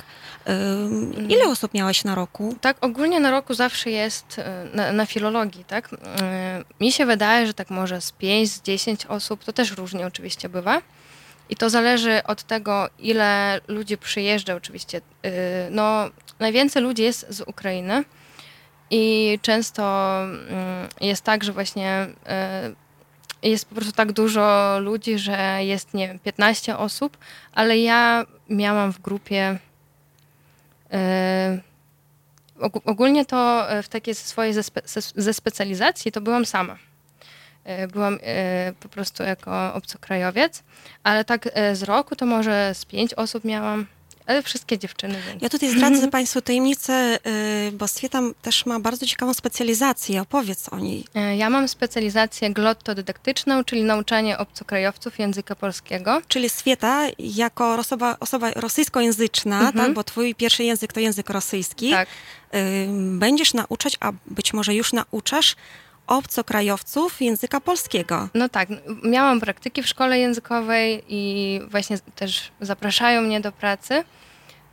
Ile 1.29 1.45
osób 1.49 1.75
miałaś 1.75 2.05
na 2.05 2.15
roku? 2.15 2.57
Tak, 2.61 2.77
ogólnie 2.81 3.21
na 3.21 3.31
roku 3.31 3.55
zawsze 3.55 3.91
jest 3.91 4.39
e, 4.39 4.67
na, 4.75 4.93
na 4.93 5.07
filologii, 5.07 5.65
tak? 5.65 5.91
E, 6.21 6.65
Mi 6.81 6.93
się 6.93 7.07
wydaje, 7.07 7.47
że 7.47 7.55
tak 7.55 7.71
może 7.71 8.01
z 8.01 8.13
5, 8.13 8.51
z 8.53 8.63
10 8.63 9.07
osób, 9.07 9.45
to 9.45 9.53
też 9.53 9.71
różnie 9.73 10.07
oczywiście 10.07 10.49
bywa. 10.49 10.83
I 11.51 11.57
to 11.57 11.71
zależy 11.71 12.21
od 12.25 12.43
tego, 12.43 12.89
ile 12.99 13.61
ludzi 13.69 13.99
przyjeżdża 13.99 14.55
oczywiście. 14.55 15.01
No, 15.71 16.11
najwięcej 16.39 16.83
ludzi 16.83 17.03
jest 17.03 17.27
z 17.29 17.41
Ukrainy 17.41 18.05
i 18.91 19.39
często 19.43 19.83
mm, 20.23 20.89
jest 21.01 21.25
tak, 21.25 21.45
że 21.45 21.53
właśnie 21.53 22.07
e, 22.27 22.71
jest 23.43 23.69
po 23.69 23.75
prostu 23.75 23.93
tak 23.93 24.13
dużo 24.13 24.77
ludzi, 24.81 25.19
że 25.19 25.59
jest, 25.65 25.95
nie 25.95 26.09
wiem, 26.09 26.19
15 26.19 26.77
osób, 26.79 27.17
ale 27.53 27.79
ja 27.79 28.25
miałam 28.49 28.93
w 28.93 29.01
grupie 29.01 29.59
e, 30.93 31.59
Og- 32.61 32.81
Ogólnie 32.85 33.25
to 33.25 33.71
e, 33.71 33.83
w 33.83 33.89
takiej 33.89 34.15
swojej 34.15 34.53
ze, 34.55 34.63
spe, 34.63 34.81
ze- 35.17 35.35
specjalizacji 35.35 36.13
to 36.13 36.21
byłam 36.21 36.47
sama. 36.47 36.77
Byłam 37.93 38.19
po 38.81 38.89
prostu 38.89 39.23
jako 39.23 39.75
obcokrajowiec, 39.75 40.63
ale 41.03 41.25
tak 41.25 41.49
z 41.73 41.83
roku 41.83 42.17
to 42.17 42.27
może 42.27 42.75
z 42.75 42.85
pięć 42.85 43.15
osób 43.15 43.45
miałam, 43.45 43.87
ale 44.27 44.43
wszystkie 44.43 44.79
dziewczyny. 44.79 45.19
Więc. 45.29 45.43
Ja 45.43 45.49
tutaj 45.49 45.71
zdradzę 45.71 46.09
Państwu 46.19 46.41
tajemnicę, 46.41 47.19
y, 47.69 47.73
bo 47.73 47.89
Swieta 47.89 48.21
też 48.43 48.67
ma 48.67 48.81
bardzo 48.81 49.07
ciekawą 49.07 49.35
specjalizację. 49.35 50.23
Opowiedz 50.23 50.69
o 50.73 50.79
niej. 50.79 51.05
E, 51.15 51.37
Ja 51.37 51.51
mam 51.51 51.69
specjalizację 51.69 52.51
glottodydaktyczną, 52.51 53.65
czyli 53.65 53.83
nauczanie 53.83 54.39
obcokrajowców 54.39 55.19
języka 55.19 55.57
polskiego. 55.57 56.23
Czyli 56.29 56.49
Swieta, 56.49 57.03
jako 57.19 57.75
osoba, 57.75 58.17
osoba 58.21 58.51
rosyjskojęzyczna, 58.51 59.73
tak, 59.73 59.95
bo 59.95 60.05
twój 60.05 60.35
pierwszy 60.35 60.65
język 60.65 60.93
to 60.93 61.01
język 61.01 61.31
rosyjski, 61.31 61.91
Tak. 61.91 62.09
y, 62.55 62.59
będziesz 63.19 63.55
nauczać, 63.55 63.97
a 64.01 64.13
być 64.27 64.53
może 64.53 64.75
już 64.75 64.93
nauczasz 64.93 65.57
obcokrajowców 66.07 67.21
języka 67.21 67.61
polskiego. 67.61 68.29
No 68.35 68.49
tak, 68.49 68.69
miałam 69.05 69.41
praktyki 69.41 69.83
w 69.83 69.87
szkole 69.87 70.19
językowej 70.19 71.05
i 71.09 71.61
właśnie 71.71 71.99
też 71.99 72.53
zapraszają 72.61 73.23
mnie 73.23 73.41
do 73.41 73.53
pracy. 73.53 74.05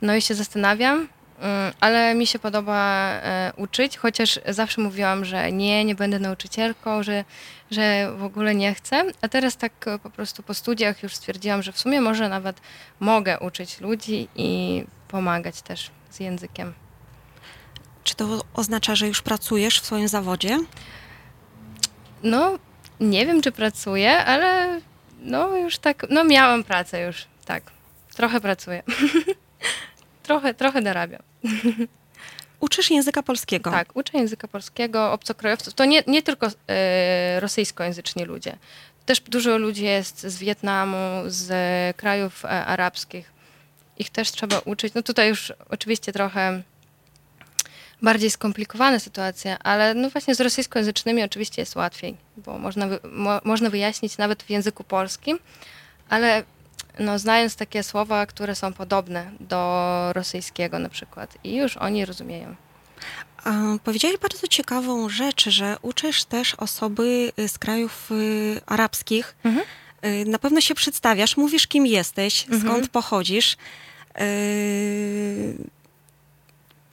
No 0.02 0.16
i 0.16 0.22
się 0.22 0.34
zastanawiam, 0.34 1.08
Mm, 1.38 1.72
Ale 1.80 2.14
mi 2.14 2.26
się 2.26 2.38
podoba 2.38 3.10
e, 3.10 3.52
uczyć, 3.56 3.96
chociaż 3.96 4.40
zawsze 4.48 4.80
mówiłam, 4.80 5.24
że 5.24 5.52
nie, 5.52 5.84
nie 5.84 5.94
będę 5.94 6.18
nauczycielką, 6.18 7.02
że, 7.02 7.24
że 7.70 8.12
w 8.16 8.24
ogóle 8.24 8.54
nie 8.54 8.74
chcę. 8.74 9.04
A 9.22 9.28
teraz 9.28 9.56
tak 9.56 9.72
e, 9.88 9.98
po 9.98 10.10
prostu 10.10 10.42
po 10.42 10.54
studiach 10.54 11.02
już 11.02 11.14
stwierdziłam, 11.14 11.62
że 11.62 11.72
w 11.72 11.78
sumie 11.78 12.00
może 12.00 12.28
nawet 12.28 12.60
mogę 13.00 13.38
uczyć 13.38 13.80
ludzi 13.80 14.28
i 14.36 14.84
pomagać 15.08 15.62
też 15.62 15.90
z 16.10 16.20
językiem. 16.20 16.72
Czy 18.04 18.14
to 18.14 18.44
oznacza, 18.54 18.94
że 18.94 19.08
już 19.08 19.22
pracujesz 19.22 19.80
w 19.80 19.86
swoim 19.86 20.08
zawodzie? 20.08 20.58
No, 22.24 22.58
nie 23.00 23.26
wiem, 23.26 23.42
czy 23.42 23.52
pracuję, 23.52 24.18
ale 24.18 24.80
no 25.20 25.56
już 25.56 25.78
tak, 25.78 26.06
no 26.10 26.24
miałam 26.24 26.64
pracę 26.64 27.00
już, 27.00 27.26
tak. 27.44 27.62
Trochę 28.14 28.40
pracuję. 28.40 28.82
trochę, 30.22 30.54
trochę 30.54 30.82
dorabiam. 30.82 31.22
Uczysz 32.60 32.90
języka 32.90 33.22
polskiego. 33.22 33.70
Tak, 33.70 33.96
uczę 33.96 34.18
języka 34.18 34.48
polskiego, 34.48 35.12
obcokrajowców. 35.12 35.74
To 35.74 35.84
nie, 35.84 36.02
nie 36.06 36.22
tylko 36.22 36.48
e, 36.68 37.40
rosyjskojęzyczni 37.40 38.24
ludzie. 38.24 38.56
Też 39.06 39.20
dużo 39.20 39.58
ludzi 39.58 39.84
jest 39.84 40.20
z 40.20 40.38
Wietnamu, 40.38 41.22
z 41.26 41.96
krajów 41.96 42.44
e, 42.44 42.48
arabskich. 42.48 43.32
Ich 43.98 44.10
też 44.10 44.30
trzeba 44.30 44.58
uczyć. 44.58 44.94
No 44.94 45.02
tutaj 45.02 45.28
już 45.28 45.52
oczywiście 45.68 46.12
trochę 46.12 46.62
bardziej 48.04 48.30
skomplikowana 48.30 48.98
sytuacja, 48.98 49.58
ale 49.58 49.94
no 49.94 50.10
właśnie 50.10 50.34
z 50.34 50.40
rosyjskojęzycznymi 50.40 51.22
oczywiście 51.22 51.62
jest 51.62 51.76
łatwiej, 51.76 52.16
bo 52.36 52.58
można, 52.58 52.86
wy, 52.86 52.98
mo, 53.12 53.40
można 53.44 53.70
wyjaśnić 53.70 54.18
nawet 54.18 54.42
w 54.42 54.50
języku 54.50 54.84
polskim, 54.84 55.38
ale 56.08 56.42
no, 56.98 57.18
znając 57.18 57.56
takie 57.56 57.82
słowa, 57.82 58.26
które 58.26 58.54
są 58.54 58.72
podobne 58.72 59.30
do 59.40 60.10
rosyjskiego 60.12 60.78
na 60.78 60.88
przykład 60.88 61.38
i 61.44 61.56
już 61.56 61.76
oni 61.76 62.04
rozumieją. 62.04 62.54
Powiedziałeś 63.84 64.16
bardzo 64.18 64.46
ciekawą 64.48 65.08
rzecz, 65.08 65.48
że 65.48 65.76
uczysz 65.82 66.24
też 66.24 66.54
osoby 66.54 67.32
y, 67.38 67.48
z 67.48 67.58
krajów 67.58 68.10
y, 68.10 68.60
arabskich. 68.66 69.34
Mhm. 69.44 69.64
Y, 70.04 70.24
Na 70.26 70.38
pewno 70.38 70.60
się 70.60 70.74
przedstawiasz, 70.74 71.36
mówisz 71.36 71.66
kim 71.66 71.86
jesteś, 71.86 72.42
Mhm. 72.44 72.62
skąd 72.62 72.88
pochodzisz. 72.88 73.56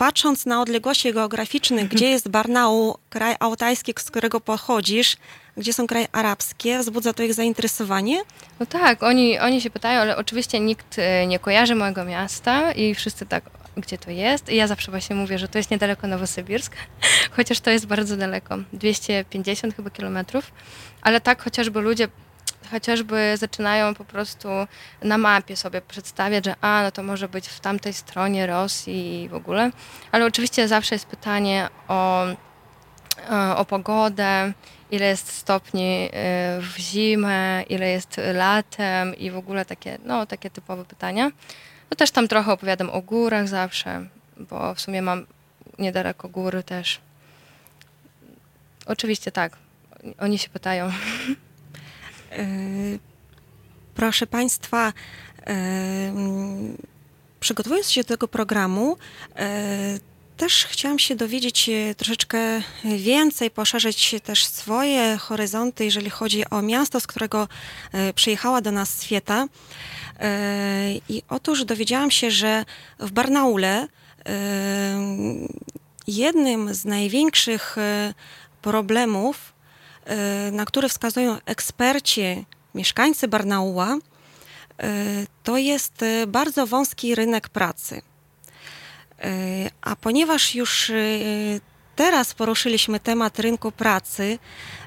Patrząc 0.02 0.46
na 0.46 0.62
odległości 0.62 1.14
geograficzne, 1.14 1.86
gdzie 1.86 2.10
jest 2.10 2.30
Barnau, 2.30 2.98
kraj 3.10 3.36
altajski, 3.40 3.94
z 4.00 4.12
którego 4.12 4.40
pochodzisz, 4.40 5.18
gdzie 5.58 5.74
są 5.74 5.88
kraje 5.88 6.08
arabskie, 6.12 6.80
wzbudza 6.80 7.14
to 7.14 7.24
ich 7.24 7.34
zainteresowanie? 7.34 8.22
No 8.60 8.66
tak, 8.66 9.04
oni, 9.04 9.40
oni 9.40 9.62
się 9.62 9.70
pytają, 9.70 10.00
ale 10.02 10.18
oczywiście 10.18 10.60
nikt 10.60 11.00
e, 11.00 11.28
nie 11.28 11.40
kojarzy 11.40 11.76
mojego 11.76 12.06
miasta 12.06 12.72
i 12.72 12.96
wszyscy 12.96 13.26
tak, 13.26 13.44
gdzie 13.78 13.98
to 13.98 14.12
jest. 14.12 14.50
I 14.50 14.56
ja 14.56 14.68
zawsze 14.68 14.92
właśnie 14.92 15.16
mówię, 15.16 15.40
że 15.40 15.48
to 15.48 15.58
jest 15.58 15.72
niedaleko 15.72 16.08
Nowosybirsk, 16.08 16.76
chociaż 17.36 17.60
to 17.60 17.70
jest 17.70 17.86
bardzo 17.88 18.18
daleko, 18.18 18.58
250 18.74 19.76
chyba 19.76 19.90
kilometrów, 19.90 20.52
ale 21.02 21.22
tak 21.22 21.44
chociażby 21.44 21.82
ludzie 21.82 22.08
chociażby 22.72 23.38
zaczynają 23.38 23.96
po 23.96 24.06
prostu 24.06 24.48
na 25.04 25.18
mapie 25.18 25.56
sobie 25.56 25.82
przedstawiać, 25.82 26.46
że 26.46 26.56
a, 26.62 26.84
no 26.84 26.92
to 26.92 27.04
może 27.04 27.30
być 27.30 27.48
w 27.48 27.60
tamtej 27.60 27.94
stronie 27.94 28.48
Rosji 28.48 29.24
i 29.24 29.30
w 29.30 29.34
ogóle. 29.34 29.72
Ale 30.12 30.26
oczywiście 30.26 30.68
zawsze 30.68 30.96
jest 30.96 31.06
pytanie 31.06 31.70
o, 31.88 32.26
e, 33.30 33.56
o 33.56 33.66
pogodę, 33.66 34.54
ile 34.92 35.06
jest 35.06 35.32
stopni 35.32 36.10
e, 36.14 36.60
w 36.62 36.78
zimę, 36.78 37.64
ile 37.70 37.90
jest 37.90 38.22
latem 38.34 39.16
i 39.16 39.32
w 39.32 39.38
ogóle 39.38 39.66
takie, 39.66 39.98
no, 40.06 40.26
takie 40.26 40.50
typowe 40.50 40.86
pytania. 40.86 41.32
No 41.92 41.98
też 41.98 42.12
tam 42.12 42.28
trochę 42.28 42.54
opowiadam 42.54 42.90
o 42.90 43.02
górach 43.02 43.48
zawsze, 43.48 44.06
bo 44.38 44.76
w 44.76 44.82
sumie 44.82 45.02
mam 45.02 45.26
niedaleko 45.80 46.30
góry 46.30 46.64
też. 46.64 47.00
Oczywiście 48.86 49.32
tak, 49.32 49.58
oni 50.20 50.38
się 50.38 50.50
pytają. 50.50 50.92
Yy, 52.32 53.00
Proszę 53.96 54.28
Państwa, 54.28 54.94
yy, 55.48 55.54
przygotowując 57.40 57.92
się 57.92 58.02
do 58.02 58.08
tego 58.08 58.28
programu, 58.28 58.98
yy, 59.36 59.44
też 60.42 60.66
chciałam 60.66 61.00
się 61.00 61.16
dowiedzieć 61.16 61.70
e, 61.70 61.96
troszeczkę 61.96 62.62
więcej, 62.84 63.52
poszerzyć 63.52 64.16
też 64.24 64.46
swoje 64.46 65.18
horyzonty, 65.18 65.86
jeżeli 65.86 66.10
chodzi 66.10 66.50
o 66.50 66.62
miasto, 66.62 67.00
z 67.00 67.08
którego 67.08 67.48
e, 67.92 68.14
przyjechała 68.14 68.62
do 68.62 68.72
nas 68.72 69.04
Świeta. 69.04 69.48
E, 70.20 70.92
I 71.10 71.24
otóż 71.30 71.66
dowiedziałam 71.66 72.12
się, 72.12 72.32
że 72.32 72.66
w 73.00 73.12
Barnaule 73.12 73.88
e, 73.88 73.88
jednym 76.08 76.74
z 76.74 76.86
największych 76.86 77.78
e, 77.78 78.14
problemów, 78.62 79.38
e, 79.38 79.51
na 80.52 80.66
które 80.66 80.90
wskazują 80.90 81.38
eksperci, 81.46 82.46
mieszkańcy 82.76 83.28
Barnaula, 83.28 83.98
e, 83.98 84.90
to 85.44 85.58
jest 85.58 86.04
e, 86.04 86.28
bardzo 86.28 86.68
wąski 86.68 87.16
rynek 87.16 87.50
pracy. 87.50 88.02
E, 89.22 89.32
A 89.82 89.96
ponieważ 89.96 90.56
już 90.56 90.90
e, 90.90 90.94
teraz 91.96 92.34
poruszyliśmy 92.34 93.00
temat 93.00 93.40
rynku 93.40 93.72
pracy, 93.72 94.24
e, 94.24 94.81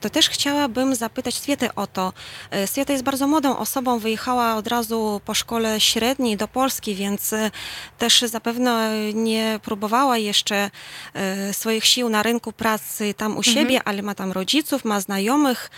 to 0.00 0.10
też 0.10 0.28
chciałabym 0.28 0.94
zapytać 0.94 1.34
Swietę 1.34 1.74
o 1.74 1.86
to. 1.86 2.12
E, 2.50 2.66
Swieta 2.66 2.92
jest 2.92 3.04
bardzo 3.04 3.26
młodą 3.26 3.56
osobą, 3.56 3.98
wyjechała 3.98 4.54
od 4.54 4.66
razu 4.66 5.20
po 5.24 5.34
szkole 5.34 5.80
średniej 5.80 6.36
do 6.36 6.48
Polski, 6.48 6.94
więc 6.94 7.32
e, 7.32 7.50
też 7.98 8.20
zapewne 8.20 8.92
nie 9.14 9.60
próbowała 9.62 10.18
jeszcze 10.18 10.70
e, 11.14 11.54
swoich 11.54 11.84
sił 11.84 12.08
na 12.08 12.22
rynku 12.22 12.52
pracy 12.52 13.14
tam 13.14 13.36
u 13.36 13.42
siebie, 13.42 13.80
ale 13.84 14.02
ma 14.02 14.14
tam 14.14 14.32
rodziców, 14.32 14.84
ma 14.84 15.00
znajomych, 15.00 15.70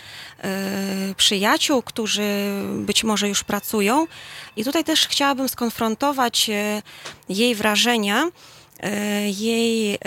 e, 0.43 1.15
przyjaciół, 1.17 1.81
którzy 1.81 2.23
być 2.75 3.03
może 3.03 3.29
już 3.29 3.43
pracują. 3.43 4.07
I 4.55 4.63
tutaj 4.63 4.83
też 4.83 5.07
chciałabym 5.07 5.49
skonfrontować 5.49 6.49
e, 6.49 6.81
jej 7.29 7.55
wrażenia, 7.55 8.23
e, 8.23 8.60
jej, 9.27 9.95
e, 9.95 9.97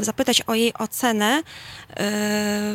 zapytać 0.00 0.42
o 0.46 0.54
jej 0.54 0.74
ocenę, 0.74 1.42
e, 1.96 2.74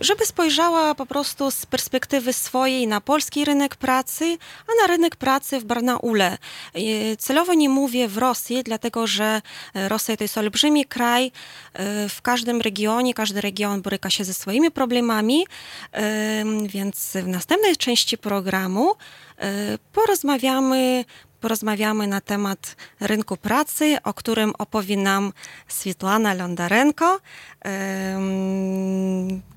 żeby 0.00 0.26
spojrzała 0.26 0.94
po 0.94 1.06
prostu 1.06 1.50
z 1.50 1.66
perspektywy 1.66 2.32
swojej 2.32 2.86
na 2.86 3.00
polski 3.00 3.44
rynek 3.44 3.76
pracy, 3.76 4.38
a 4.68 4.82
na 4.82 4.86
rynek 4.86 5.16
pracy 5.16 5.60
w 5.60 5.64
Barnaule. 5.64 6.38
E, 6.74 7.16
Celowo 7.16 7.54
nie 7.54 7.68
mówię 7.68 8.08
w 8.08 8.18
Rosji, 8.18 8.62
dlatego 8.62 9.06
że 9.06 9.42
e, 9.74 9.88
Rosja 9.88 10.16
to 10.16 10.24
jest 10.24 10.38
olbrzymi 10.38 10.84
kraj. 10.84 11.32
e, 11.72 12.08
W 12.08 12.22
każdym 12.22 12.60
regionie, 12.60 13.14
każdy 13.14 13.40
region 13.40 13.82
boryka 13.82 14.10
się 14.10 14.24
ze 14.24 14.34
swoimi 14.34 14.70
problemami, 14.70 15.46
e, 15.92 16.44
więc 16.66 17.12
w 17.24 17.28
następnej 17.28 17.76
części 17.76 18.18
programu 18.18 18.92
e, 19.38 19.78
porozmawiamy 19.92 21.04
porozmawiamy 21.44 22.06
na 22.06 22.20
temat 22.20 22.76
rynku 23.00 23.36
pracy, 23.36 23.96
o 24.04 24.14
którym 24.14 24.52
opowie 24.58 24.96
nam 24.96 25.32
Swietlana 25.68 26.34
Londarenko, 26.34 27.20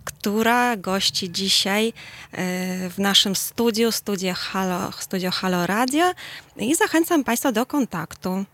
która 0.03 0.77
gości 0.77 1.31
dzisiaj 1.31 1.93
w 2.89 2.95
naszym 2.97 3.35
studiu, 3.35 3.91
studio 3.91 4.33
Halo, 4.33 4.91
studio 4.91 5.31
Halo 5.31 5.67
Radio 5.67 6.11
i 6.57 6.75
zachęcam 6.75 7.23
Państwa 7.23 7.51
do 7.51 7.65
kontaktu. 7.65 8.45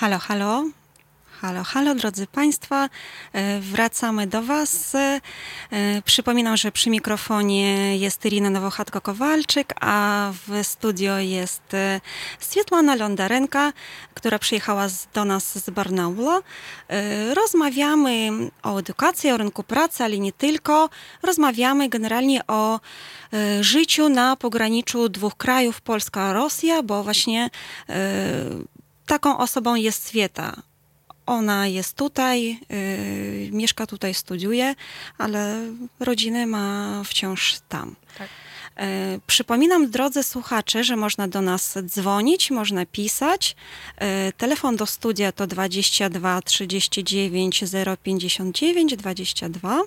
Halo, 0.00 0.18
halo. 0.18 0.64
Halo, 1.40 1.64
halo, 1.64 1.94
drodzy 1.94 2.26
Państwo, 2.26 2.88
E, 3.32 3.60
wracamy 3.60 4.26
do 4.26 4.42
Was. 4.42 4.94
E, 4.94 5.20
Przypominam, 6.04 6.56
że 6.56 6.72
przy 6.72 6.90
mikrofonie 6.90 7.98
jest 7.98 8.24
Irina 8.24 8.50
Nowochatko-Kowalczyk, 8.50 9.74
a 9.80 10.32
w 10.46 10.66
studio 10.66 11.18
jest 11.18 11.74
e, 11.74 12.00
Swietłana 12.38 12.94
Londarenka, 12.94 13.72
która 14.14 14.38
przyjechała 14.38 14.86
do 15.14 15.24
nas 15.24 15.64
z 15.64 15.70
Barnaula. 15.70 16.40
Rozmawiamy 17.34 18.30
o 18.62 18.78
edukacji, 18.78 19.30
o 19.30 19.36
rynku 19.36 19.62
pracy, 19.62 20.04
ale 20.04 20.18
nie 20.18 20.32
tylko. 20.32 20.88
Rozmawiamy 21.22 21.88
generalnie 21.88 22.46
o 22.46 22.80
życiu 23.60 24.08
na 24.08 24.36
pograniczu 24.36 25.08
dwóch 25.08 25.36
krajów, 25.36 25.80
Polska-Rosja, 25.80 26.82
bo 26.82 27.04
właśnie 27.04 27.50
taką 29.10 29.38
osobą 29.38 29.74
jest 29.74 30.06
Swieta. 30.06 30.62
Ona 31.26 31.66
jest 31.66 31.96
tutaj, 31.96 32.60
y, 32.72 33.48
mieszka 33.52 33.86
tutaj, 33.86 34.14
studiuje, 34.14 34.74
ale 35.18 35.60
rodzinę 36.00 36.46
ma 36.46 37.02
wciąż 37.04 37.60
tam. 37.68 37.96
Tak. 38.18 38.28
E, 38.76 39.18
Przypominam, 39.26 39.90
drodzy 39.90 40.22
słuchacze, 40.22 40.84
że 40.84 40.96
można 40.96 41.28
do 41.28 41.40
nas 41.40 41.78
dzwonić, 41.82 42.50
można 42.50 42.86
pisać. 42.86 43.56
E, 43.96 44.32
Telefon 44.32 44.76
do 44.76 44.86
studia 44.86 45.32
to 45.32 45.46
22 45.46 46.42
39 46.42 47.64
059 48.02 48.96
22. 48.96 49.82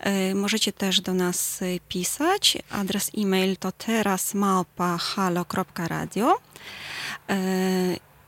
E, 0.00 0.34
Możecie 0.34 0.72
też 0.72 1.00
do 1.00 1.14
nas 1.14 1.62
y, 1.62 1.80
pisać. 1.88 2.58
Adres 2.70 3.10
e-mail 3.18 3.56
to 3.56 3.72
terasmałpa.halo.radio. 3.72 6.38
E, 7.28 7.34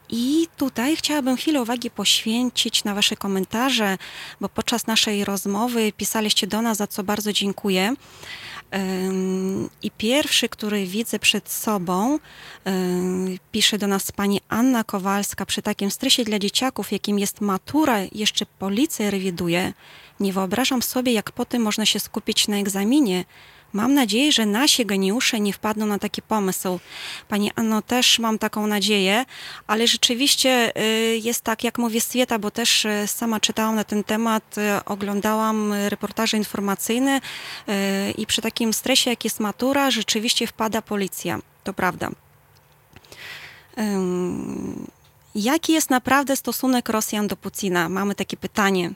I 0.09 0.49
tutaj 0.57 0.97
chciałabym 0.97 1.37
chwilę 1.37 1.62
uwagi 1.62 1.90
poświęcić 1.90 2.85
na 2.85 2.95
Wasze 2.95 3.16
komentarze, 3.16 3.99
bo 4.40 4.49
podczas 4.49 4.87
naszej 4.87 5.25
rozmowy 5.25 5.92
pisaliście 5.92 6.47
do 6.47 6.62
nas, 6.62 6.79
za 6.79 6.87
co 6.87 7.05
bardzo 7.05 7.33
dziękuję. 7.33 7.95
I 9.83 9.90
pierwszy, 9.90 10.49
który 10.49 10.87
widzę 10.87 11.19
przed 11.19 11.51
sobą, 11.51 12.19
pisze 13.53 13.79
do 13.79 13.87
nas 13.87 14.12
pani 14.12 14.40
Anna 14.49 14.85
Kowalska. 14.85 15.47
Przy 15.47 15.62
takim 15.62 15.90
stresie 15.90 16.25
dla 16.25 16.38
dzieciaków, 16.38 16.92
jakim 16.92 17.19
jest 17.19 17.40
matura, 17.40 17.99
jeszcze 18.12 18.47
policja 18.47 19.11
rewiduje. 19.11 19.73
Nie 20.21 20.33
wyobrażam 20.33 20.83
sobie, 20.83 21.12
jak 21.12 21.33
potem 21.33 21.62
można 21.62 21.87
się 21.87 22.01
skupić 22.01 22.49
na 22.49 22.57
egzaminie. 22.57 23.25
Mam 23.77 23.95
nadzieję, 23.95 24.33
że 24.33 24.47
nasi 24.47 24.87
geniusze 24.87 25.41
nie 25.41 25.53
wpadną 25.53 25.87
na 25.87 25.99
taki 25.99 26.23
pomysł. 26.23 26.81
Pani 27.29 27.51
Anno, 27.57 27.83
też 27.83 28.19
mam 28.19 28.39
taką 28.39 28.67
nadzieję, 28.67 29.25
ale 29.67 29.87
rzeczywiście 29.87 30.73
y, 30.83 31.19
jest 31.23 31.41
tak, 31.41 31.65
jak 31.65 31.79
mówię 31.79 32.01
Swieta, 32.01 32.39
bo 32.39 32.51
też 32.51 32.85
y, 32.85 33.05
sama 33.07 33.41
czytałam 33.41 33.77
na 33.77 33.85
ten 33.85 34.05
temat, 34.05 34.59
y, 34.59 34.85
oglądałam 34.85 35.73
reportaże 35.89 36.37
informacyjne 36.37 37.21
i 38.19 38.27
przy 38.27 38.43
takim 38.43 38.73
stresie, 38.73 39.11
jak 39.11 39.25
jest 39.25 39.41
matura, 39.41 39.91
rzeczywiście 39.91 40.47
wpada 40.47 40.83
policja. 40.83 41.39
To 41.65 41.73
prawda. 41.73 42.11
Jaki 45.35 45.73
jest 45.73 45.91
naprawdę 45.91 46.37
stosunek 46.37 46.89
Rosjan 46.89 47.27
do 47.27 47.37
Putina? 47.37 47.89
Mamy 47.89 48.15
takie 48.15 48.37
pytanie. 48.37 48.91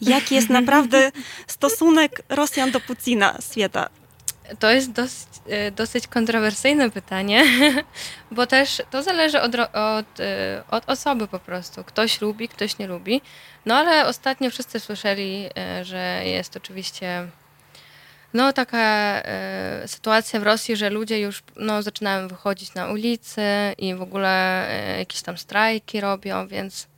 Jaki 0.00 0.34
jest 0.34 0.48
naprawdę 0.50 1.12
stosunek 1.56 2.22
Rosjan 2.28 2.70
do 2.70 2.80
Putina, 2.80 3.38
Swieta? 3.40 3.88
To 4.58 4.70
jest 4.70 4.92
dosyć, 4.92 5.28
e, 5.48 5.70
dosyć 5.70 6.06
kontrowersyjne 6.06 6.90
pytanie, 6.90 7.44
bo 8.30 8.46
też 8.46 8.82
to 8.90 9.02
zależy 9.02 9.40
od, 9.40 9.54
od, 9.54 10.20
e, 10.20 10.62
od 10.70 10.90
osoby 10.90 11.28
po 11.28 11.38
prostu. 11.38 11.84
Ktoś 11.84 12.20
lubi, 12.20 12.48
ktoś 12.48 12.78
nie 12.78 12.86
lubi. 12.86 13.20
No 13.66 13.76
ale 13.76 14.06
ostatnio 14.06 14.50
wszyscy 14.50 14.80
słyszeli, 14.80 15.48
e, 15.58 15.84
że 15.84 16.20
jest 16.24 16.56
oczywiście 16.56 17.26
no 18.34 18.52
taka 18.52 19.22
sytuacja 19.86 20.40
w 20.40 20.42
Rosji, 20.42 20.76
że 20.76 20.90
ludzie 20.90 21.20
już 21.20 21.42
no, 21.56 21.82
zaczynają 21.82 22.28
wychodzić 22.28 22.74
na 22.74 22.88
ulicy 22.88 23.42
i 23.78 23.94
w 23.94 24.02
ogóle 24.02 24.66
jakieś 24.98 25.22
tam 25.22 25.38
strajki 25.38 26.00
robią, 26.00 26.48
więc 26.48 26.88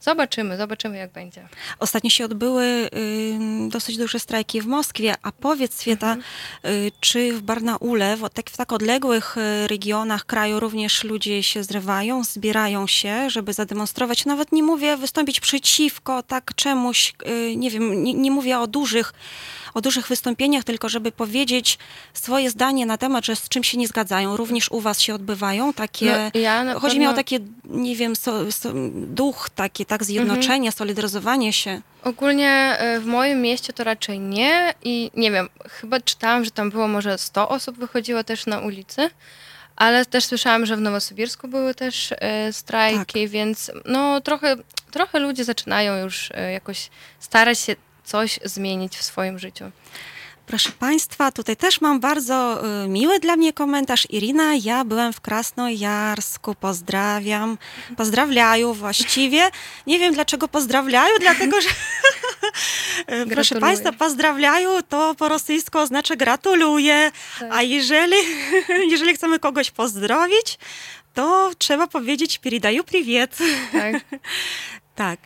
zobaczymy, 0.00 0.56
zobaczymy 0.56 0.96
jak 0.96 1.12
będzie. 1.12 1.48
Ostatnio 1.78 2.10
się 2.10 2.24
odbyły 2.24 2.64
y, 2.64 3.68
dosyć 3.68 3.96
duże 3.96 4.18
strajki 4.18 4.60
w 4.60 4.66
Moskwie, 4.66 5.14
a 5.22 5.32
powiedz 5.32 5.74
Swieta, 5.74 6.16
y, 6.64 6.92
czy 7.00 7.32
w 7.32 7.42
Barnaule, 7.42 8.16
w, 8.16 8.28
tak, 8.30 8.50
w 8.50 8.56
tak 8.56 8.72
odległych 8.72 9.36
y, 9.36 9.68
regionach 9.68 10.26
kraju 10.26 10.60
również 10.60 11.04
ludzie 11.04 11.42
się 11.42 11.64
zrywają, 11.64 12.24
zbierają 12.24 12.86
się, 12.86 13.30
żeby 13.30 13.52
zademonstrować, 13.52 14.24
nawet 14.24 14.52
nie 14.52 14.62
mówię 14.62 14.96
wystąpić 14.96 15.40
przeciwko 15.40 16.22
tak 16.22 16.54
czemuś, 16.54 17.14
y, 17.28 17.56
nie 17.56 17.70
wiem, 17.70 18.02
nie, 18.02 18.14
nie 18.14 18.30
mówię 18.30 18.58
o 18.58 18.66
dużych 18.66 19.12
o 19.78 19.80
dużych 19.80 20.08
wystąpieniach, 20.08 20.64
tylko 20.64 20.88
żeby 20.88 21.12
powiedzieć 21.12 21.78
swoje 22.14 22.50
zdanie 22.50 22.86
na 22.86 22.98
temat, 22.98 23.24
że 23.24 23.36
z 23.36 23.48
czym 23.48 23.64
się 23.64 23.78
nie 23.78 23.88
zgadzają. 23.88 24.36
Również 24.36 24.70
u 24.70 24.80
was 24.80 25.00
się 25.00 25.14
odbywają 25.14 25.72
takie... 25.72 26.30
No, 26.34 26.40
ja 26.40 26.74
Chodzi 26.74 26.98
mi 26.98 27.06
o 27.06 27.08
pewno- 27.08 27.22
takie, 27.22 27.38
nie 27.64 27.96
wiem, 27.96 28.16
so, 28.16 28.52
so, 28.52 28.70
duch 28.94 29.50
taki, 29.54 29.86
tak, 29.86 30.04
zjednoczenia, 30.04 30.72
solidaryzowanie 30.72 31.52
się. 31.52 31.80
Ogólnie 32.04 32.50
e, 32.78 33.00
w 33.00 33.06
moim 33.06 33.42
mieście 33.42 33.72
to 33.72 33.84
raczej 33.84 34.20
nie 34.20 34.74
i 34.82 35.10
nie 35.14 35.30
wiem, 35.30 35.48
chyba 35.70 36.00
czytałam, 36.00 36.44
że 36.44 36.50
tam 36.50 36.70
było 36.70 36.88
może 36.88 37.18
100 37.18 37.48
osób 37.48 37.78
wychodziło 37.78 38.24
też 38.24 38.46
na 38.46 38.58
ulicy, 38.58 39.10
ale 39.76 40.06
też 40.06 40.24
słyszałam, 40.24 40.66
że 40.66 40.76
w 40.76 40.80
Nowosybirsku 40.80 41.48
były 41.48 41.74
też 41.74 42.12
e, 42.12 42.52
strajki, 42.52 43.28
więc 43.28 43.70
no 43.84 44.20
trochę, 44.20 44.56
trochę 44.90 45.18
ludzie 45.18 45.44
zaczynają 45.44 46.04
już 46.04 46.30
e, 46.34 46.52
jakoś 46.52 46.90
starać 47.20 47.58
się 47.58 47.76
coś 48.07 48.39
zmienić 48.43 48.97
w 48.97 49.03
swoim 49.03 49.39
życiu. 49.39 49.71
Proszę 50.45 50.71
Państwa, 50.71 51.31
tutaj 51.31 51.55
też 51.55 51.81
mam 51.81 51.99
bardzo 51.99 52.61
y, 52.85 52.87
miły 52.87 53.19
dla 53.19 53.35
mnie 53.35 53.53
komentarz. 53.53 54.07
Irina, 54.09 54.55
ja 54.55 54.85
byłem 54.85 55.13
w 55.13 55.21
Krasnojarsku, 55.21 56.55
pozdrawiam. 56.55 57.57
Pozdrawiają 57.97 58.73
właściwie. 58.73 59.49
Nie 59.87 59.99
wiem 59.99 60.13
dlaczego 60.13 60.47
pozdrawiają, 60.47 61.15
dlatego 61.19 61.61
że 61.61 61.69
Proszę 63.05 63.25
Gratuluję. 63.25 63.61
Państwa, 63.61 63.91
pozdrawiają, 63.91 64.83
to 64.89 65.15
po 65.15 65.29
rosyjsku 65.29 65.77
oznacza 65.79 66.15
gratuluję. 66.15 67.11
Tak. 67.39 67.49
A 67.51 67.61
jeżeli, 67.61 68.17
jeżeli 68.91 69.13
chcemy 69.13 69.39
kogoś 69.39 69.71
pozdrowić, 69.71 70.57
to 71.13 71.51
trzeba 71.57 71.87
powiedzieć 71.87 72.37
передаю 72.37 72.83
привет. 72.83 73.37
Tak. 73.71 73.95
Tak. 74.98 75.20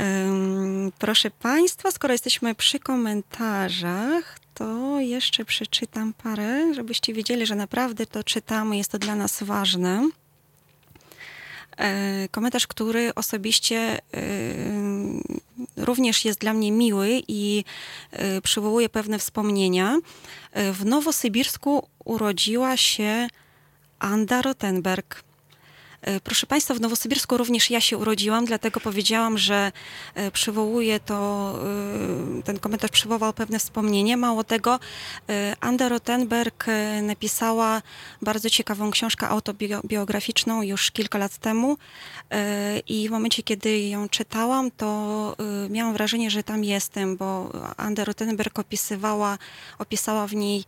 Ym, 0.00 0.92
proszę 0.98 1.30
Państwa, 1.30 1.90
skoro 1.90 2.14
jesteśmy 2.14 2.54
przy 2.54 2.78
komentarzach, 2.78 4.38
to 4.54 5.00
jeszcze 5.00 5.44
przeczytam 5.44 6.12
parę, 6.12 6.74
żebyście 6.74 7.14
wiedzieli, 7.14 7.46
że 7.46 7.54
naprawdę 7.54 8.06
to 8.06 8.24
czytamy, 8.24 8.76
jest 8.76 8.90
to 8.90 8.98
dla 8.98 9.14
nas 9.14 9.42
ważne. 9.42 10.08
E, 11.78 12.28
Komentarz, 12.30 12.66
który 12.66 13.14
osobiście 13.14 13.98
również 15.76 16.24
jest 16.24 16.40
dla 16.40 16.52
mnie 16.52 16.72
miły 16.72 17.22
i 17.28 17.64
y, 18.38 18.42
przywołuje 18.42 18.88
pewne 18.88 19.18
wspomnienia. 19.18 19.98
E, 20.52 20.72
W 20.72 20.84
Nowosybirsku 20.84 21.88
urodziła 22.04 22.76
się 22.76 23.28
Anda 23.98 24.42
Rottenberg. 24.42 25.25
E, 26.06 26.20
Proszę 26.20 26.46
Państwa, 26.46 26.74
w 26.74 26.80
Nowosybirsku 26.80 27.36
również 27.36 27.70
ja 27.70 27.80
się 27.80 27.98
urodziłam, 27.98 28.44
dlatego 28.44 28.80
powiedziałam, 28.80 29.38
że 29.38 29.72
e, 30.14 30.30
przywołuje 30.30 31.00
to, 31.00 31.52
e, 32.38 32.42
ten 32.42 32.58
komentarz 32.58 32.90
przywołał 32.90 33.32
pewne 33.32 33.58
wspomnienie. 33.58 34.16
Mało 34.16 34.44
tego, 34.44 34.78
Anda 35.60 35.88
Rottenberg 35.88 36.68
e, 36.68 37.02
napisała 37.02 37.82
bardzo 38.22 38.50
ciekawą 38.50 38.90
książkę 38.90 39.28
autobiograficzną 39.28 40.62
już 40.62 40.90
kilka 40.90 41.18
lat 41.18 41.38
temu 41.38 41.76
i 42.88 43.08
w 43.08 43.10
momencie, 43.10 43.42
kiedy 43.42 43.80
ją 43.80 44.08
czytałam, 44.08 44.70
to 44.70 45.36
miałam 45.70 45.92
wrażenie, 45.92 46.30
że 46.30 46.42
tam 46.42 46.64
jestem, 46.64 47.16
bo 47.16 47.52
Anda 47.76 48.04
Rottenberg 48.04 48.58
opisywała, 48.58 49.38
opisała 49.78 50.26
w 50.26 50.34
niej 50.34 50.64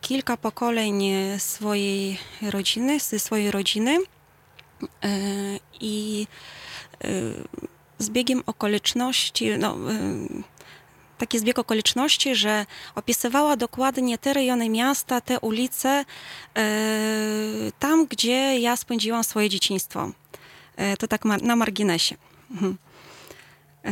kilka 0.00 0.36
pokoleń 0.36 1.04
e, 1.04 1.40
swojej 1.40 2.18
rodziny, 2.42 3.00
ze 3.00 3.18
swojej 3.18 3.50
rodziny 3.50 3.98
e, 5.02 5.08
i 5.80 6.26
e, 7.04 7.08
z 7.98 8.10
biegiem 8.10 8.42
okoliczności, 8.46 9.58
no, 9.58 9.76
e, 9.76 9.98
taki 11.18 11.38
zbieg 11.38 11.58
okoliczności, 11.58 12.34
że 12.34 12.66
opisywała 12.94 13.56
dokładnie 13.56 14.18
te 14.18 14.32
rejony 14.32 14.68
miasta, 14.70 15.20
te 15.20 15.40
ulice, 15.40 16.04
e, 16.56 16.64
tam, 17.78 18.06
gdzie 18.06 18.58
ja 18.60 18.76
spędziłam 18.76 19.24
swoje 19.24 19.48
dzieciństwo. 19.48 20.10
E, 20.76 20.96
To 20.96 21.08
tak 21.08 21.24
na 21.24 21.56
marginesie. 21.56 22.16
Mhm. 22.50 22.78
E, 23.84 23.90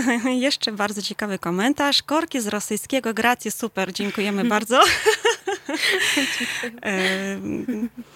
Jeszcze 0.46 0.72
bardzo 0.72 1.02
ciekawy 1.02 1.38
komentarz. 1.38 2.02
Korki 2.02 2.40
z 2.40 2.46
rosyjskiego, 2.46 3.14
gracie, 3.14 3.50
super, 3.50 3.92
dziękujemy 3.92 4.44
bardzo. 4.44 4.82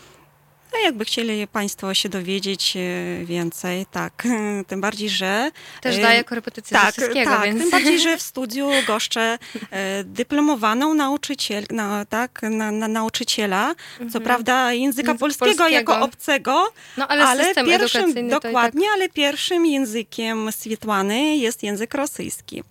Em, 0.77 0.83
No 0.83 0.83
jakby 0.83 1.05
chcieli 1.05 1.47
Państwo 1.47 1.95
się 1.95 2.09
dowiedzieć 2.09 2.77
e, 2.77 3.25
więcej, 3.25 3.87
tak, 3.91 4.23
tym 4.69 4.81
bardziej, 4.81 5.09
że... 5.09 5.51
Też 5.81 5.97
e, 5.97 6.03
daję 6.03 6.25
korepetycję 6.25 6.77
tak, 6.77 6.87
rosyjskiego, 6.87 7.31
tak, 7.31 7.45
więc... 7.45 7.61
tym 7.61 7.71
bardziej, 7.71 8.01
że 8.01 8.17
w 8.17 8.23
studiu 8.23 8.71
goszczę 8.87 9.39
e, 9.71 10.05
dyplomowaną 10.05 10.95
nauczyciel, 10.95 11.65
na, 11.71 12.05
tak, 12.05 12.43
na, 12.43 12.71
na 12.71 12.89
nauczyciela, 12.89 13.75
co 14.13 14.21
prawda 14.21 14.73
języka 14.73 15.11
Języka 15.13 15.15
polskiego, 15.15 15.69
jako 15.69 15.93
polskiego. 15.93 16.05
obcego, 16.05 16.73
No 16.97 17.09
ale, 17.09 17.25
ale 17.25 17.55
pierwszym, 17.55 18.15
tak... 18.15 18.29
dokładnie, 18.29 18.87
ale 18.95 19.09
pierwszym 19.09 19.67
językiem 19.67 20.53
Swietłany 20.53 21.37
jest 21.37 21.63
język 21.63 21.95
rosyjski. 21.95 22.63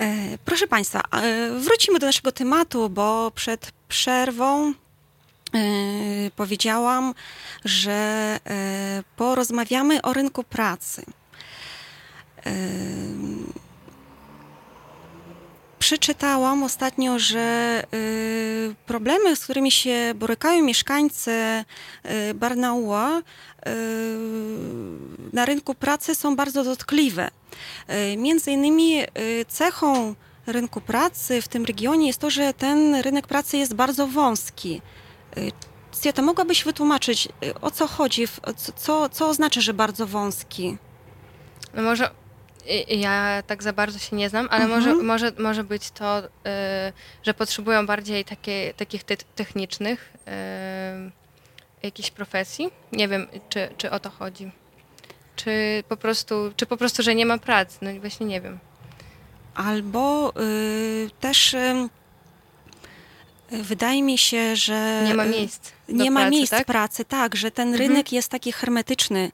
E, 0.00 0.38
Proszę 0.44 0.66
Państwa, 0.66 1.00
wrócimy 1.58 1.98
do 1.98 2.06
naszego 2.06 2.32
tematu, 2.32 2.90
bo 2.90 3.30
przed 3.34 3.72
przerwą 3.88 4.74
powiedziałam, 6.36 7.14
że 7.64 7.92
e, 8.46 9.02
porozmawiamy 9.16 10.02
o 10.02 10.12
rynku 10.12 10.44
pracy. 10.44 11.04
E, 12.46 12.52
Przeczytałam 15.78 16.62
ostatnio, 16.62 17.18
że 17.18 17.82
problemy, 18.86 19.36
z 19.36 19.44
którymi 19.44 19.70
się 19.70 20.12
borykają 20.14 20.64
mieszkańcy 20.64 21.64
Barnaula 22.34 23.18
y, 23.18 23.22
na 25.32 25.44
rynku 25.44 25.74
pracy 25.74 26.14
są 26.14 26.36
bardzo 26.36 26.64
dotkliwe. 26.64 27.30
Między 28.16 28.50
innymi 28.50 29.02
cechą 29.48 30.14
rynku 30.46 30.80
pracy 30.80 31.42
w 31.42 31.48
tym 31.48 31.64
regionie 31.64 32.06
jest 32.06 32.18
to, 32.18 32.30
że 32.30 32.54
ten 32.54 32.94
rynek 32.94 33.26
pracy 33.26 33.56
jest 33.56 33.74
bardzo 33.74 34.06
wąski. 34.06 34.82
Y, 35.38 35.52
Cjeta, 35.92 36.22
mogłabyś 36.22 36.64
wytłumaczyć, 36.64 37.28
y, 37.44 37.60
o 37.60 37.70
co 37.70 37.86
chodzi, 37.86 38.24
co, 38.76 39.08
co, 39.08 39.28
oznacza, 39.28 39.60
że 39.60 39.74
bardzo 39.74 40.06
wąski? 40.06 40.76
No 41.74 41.82
może 41.82 42.10
i- 42.88 43.00
ja 43.00 43.42
tak 43.46 43.62
za 43.62 43.72
bardzo 43.72 43.98
się 43.98 44.16
nie 44.16 44.28
znam, 44.28 44.48
ale 44.50 44.64
Mhm. 44.64 44.80
może, 44.80 45.02
może, 45.02 45.32
może 45.42 45.64
być 45.64 45.90
to, 45.90 46.18
y, 46.24 46.28
że 47.22 47.34
potrzebują 47.34 47.86
bardziej 47.86 48.24
takie, 48.24 48.74
takich 48.76 49.04
te, 49.04 49.16
technicznych 49.16 50.12
y, 50.28 51.10
jakichś 51.82 52.10
profesji. 52.10 52.70
Nie 52.92 53.08
wiem, 53.08 53.26
czy, 53.48 53.68
czy 53.76 53.90
o 53.90 54.00
to 54.00 54.10
chodzi. 54.10 54.50
Czy 55.36 55.84
po 55.88 55.96
prostu, 55.96 56.34
czy 56.56 56.66
po 56.66 56.76
prostu, 56.76 57.02
że 57.02 57.14
nie 57.14 57.26
ma 57.26 57.38
pracy. 57.38 57.78
No 57.82 57.90
właśnie 58.00 58.26
nie 58.26 58.40
wiem. 58.40 58.58
Albo 59.54 60.32
y, 60.40 61.10
też 61.20 61.54
y, 61.54 61.88
wydaje 63.62 64.02
mi 64.02 64.18
się, 64.18 64.56
że 64.56 65.02
Nie 65.06 65.14
ma 65.14 65.24
y, 65.24 65.28
miejsc. 65.28 65.72
nie 65.88 66.10
ma 66.10 66.20
pracy, 66.20 66.30
miejsc 66.36 66.50
tak? 66.50 66.66
pracy, 66.66 67.04
tak, 67.04 67.36
że 67.36 67.50
ten 67.50 67.68
Mhm. 67.68 67.88
rynek 67.88 68.12
jest 68.12 68.28
taki 68.28 68.52
hermetyczny, 68.52 69.30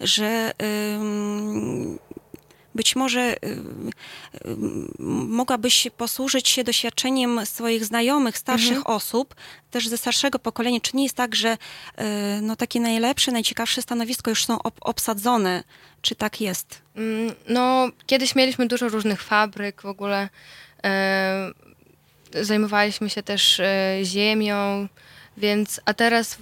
że 0.00 0.52
ym, 0.94 1.98
być 2.74 2.96
może 2.96 3.36
ym, 3.44 3.90
ym, 4.46 4.92
mogłabyś 5.28 5.88
posłużyć 5.96 6.48
się 6.48 6.64
doświadczeniem 6.64 7.46
swoich 7.46 7.84
znajomych, 7.84 8.38
starszych 8.38 8.76
Mhm. 8.76 8.96
osób, 8.96 9.34
też 9.70 9.88
ze 9.88 9.98
starszego 9.98 10.38
pokolenia. 10.38 10.80
Czy 10.80 10.96
nie 10.96 11.02
jest 11.02 11.16
tak, 11.16 11.34
że 11.34 11.52
y, 11.52 12.04
no, 12.42 12.56
takie 12.56 12.80
najlepsze, 12.80 13.32
najciekawsze 13.32 13.82
stanowisko 13.82 14.30
już 14.30 14.44
są 14.44 14.62
ob- 14.62 14.78
obsadzone? 14.80 15.64
Czy 16.02 16.14
tak 16.14 16.40
jest? 16.40 16.82
Mm, 16.96 17.34
No, 17.48 17.88
kiedyś 18.06 18.34
mieliśmy 18.34 18.66
dużo 18.66 18.88
różnych 18.88 19.22
fabryk 19.22 19.82
w 19.82 19.86
ogóle. 19.86 20.28
E, 20.84 21.50
zajmowaliśmy 22.40 23.10
się 23.10 23.22
też 23.22 23.60
e, 23.60 23.98
ziemią, 24.02 24.88
więc 25.36 25.80
a 25.84 25.94
teraz 25.94 26.38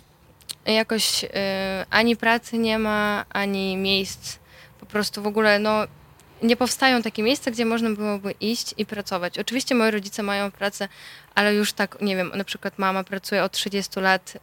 jakoś 0.66 1.24
e, 1.24 1.86
ani 1.90 2.16
pracy 2.16 2.58
nie 2.58 2.78
ma, 2.78 3.24
ani 3.30 3.76
miejsc. 3.76 4.38
Po 4.80 4.86
prostu 4.86 5.22
w 5.22 5.26
ogóle 5.26 5.58
no, 5.58 5.86
nie 6.42 6.56
powstają 6.56 7.02
takie 7.02 7.22
miejsca, 7.22 7.50
gdzie 7.50 7.64
można 7.64 7.90
byłoby 7.90 8.34
iść 8.40 8.74
i 8.78 8.86
pracować. 8.86 9.38
Oczywiście 9.38 9.74
moi 9.74 9.90
rodzice 9.90 10.22
mają 10.22 10.50
pracę, 10.50 10.88
ale 11.34 11.54
już 11.54 11.72
tak, 11.72 12.00
nie 12.00 12.16
wiem, 12.16 12.32
na 12.34 12.44
przykład 12.44 12.78
mama 12.78 13.04
pracuje 13.04 13.44
od 13.44 13.52
30 13.52 14.00
lat 14.00 14.36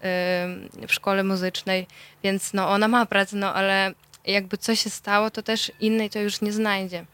w 0.88 0.93
szkole 0.93 1.24
muzycznej, 1.24 1.88
więc 2.24 2.54
no 2.54 2.70
ona 2.70 2.88
ma 2.88 3.06
pracę, 3.06 3.38
no 3.38 3.54
ale 3.54 3.93
jakby 4.26 4.58
coś 4.58 4.80
się 4.80 4.89
stało, 4.89 5.32
to 5.32 5.43
też 5.43 5.72
innej 5.80 6.10
to 6.10 6.20
już 6.20 6.41
nie 6.41 6.52
znajdzie. 6.52 7.06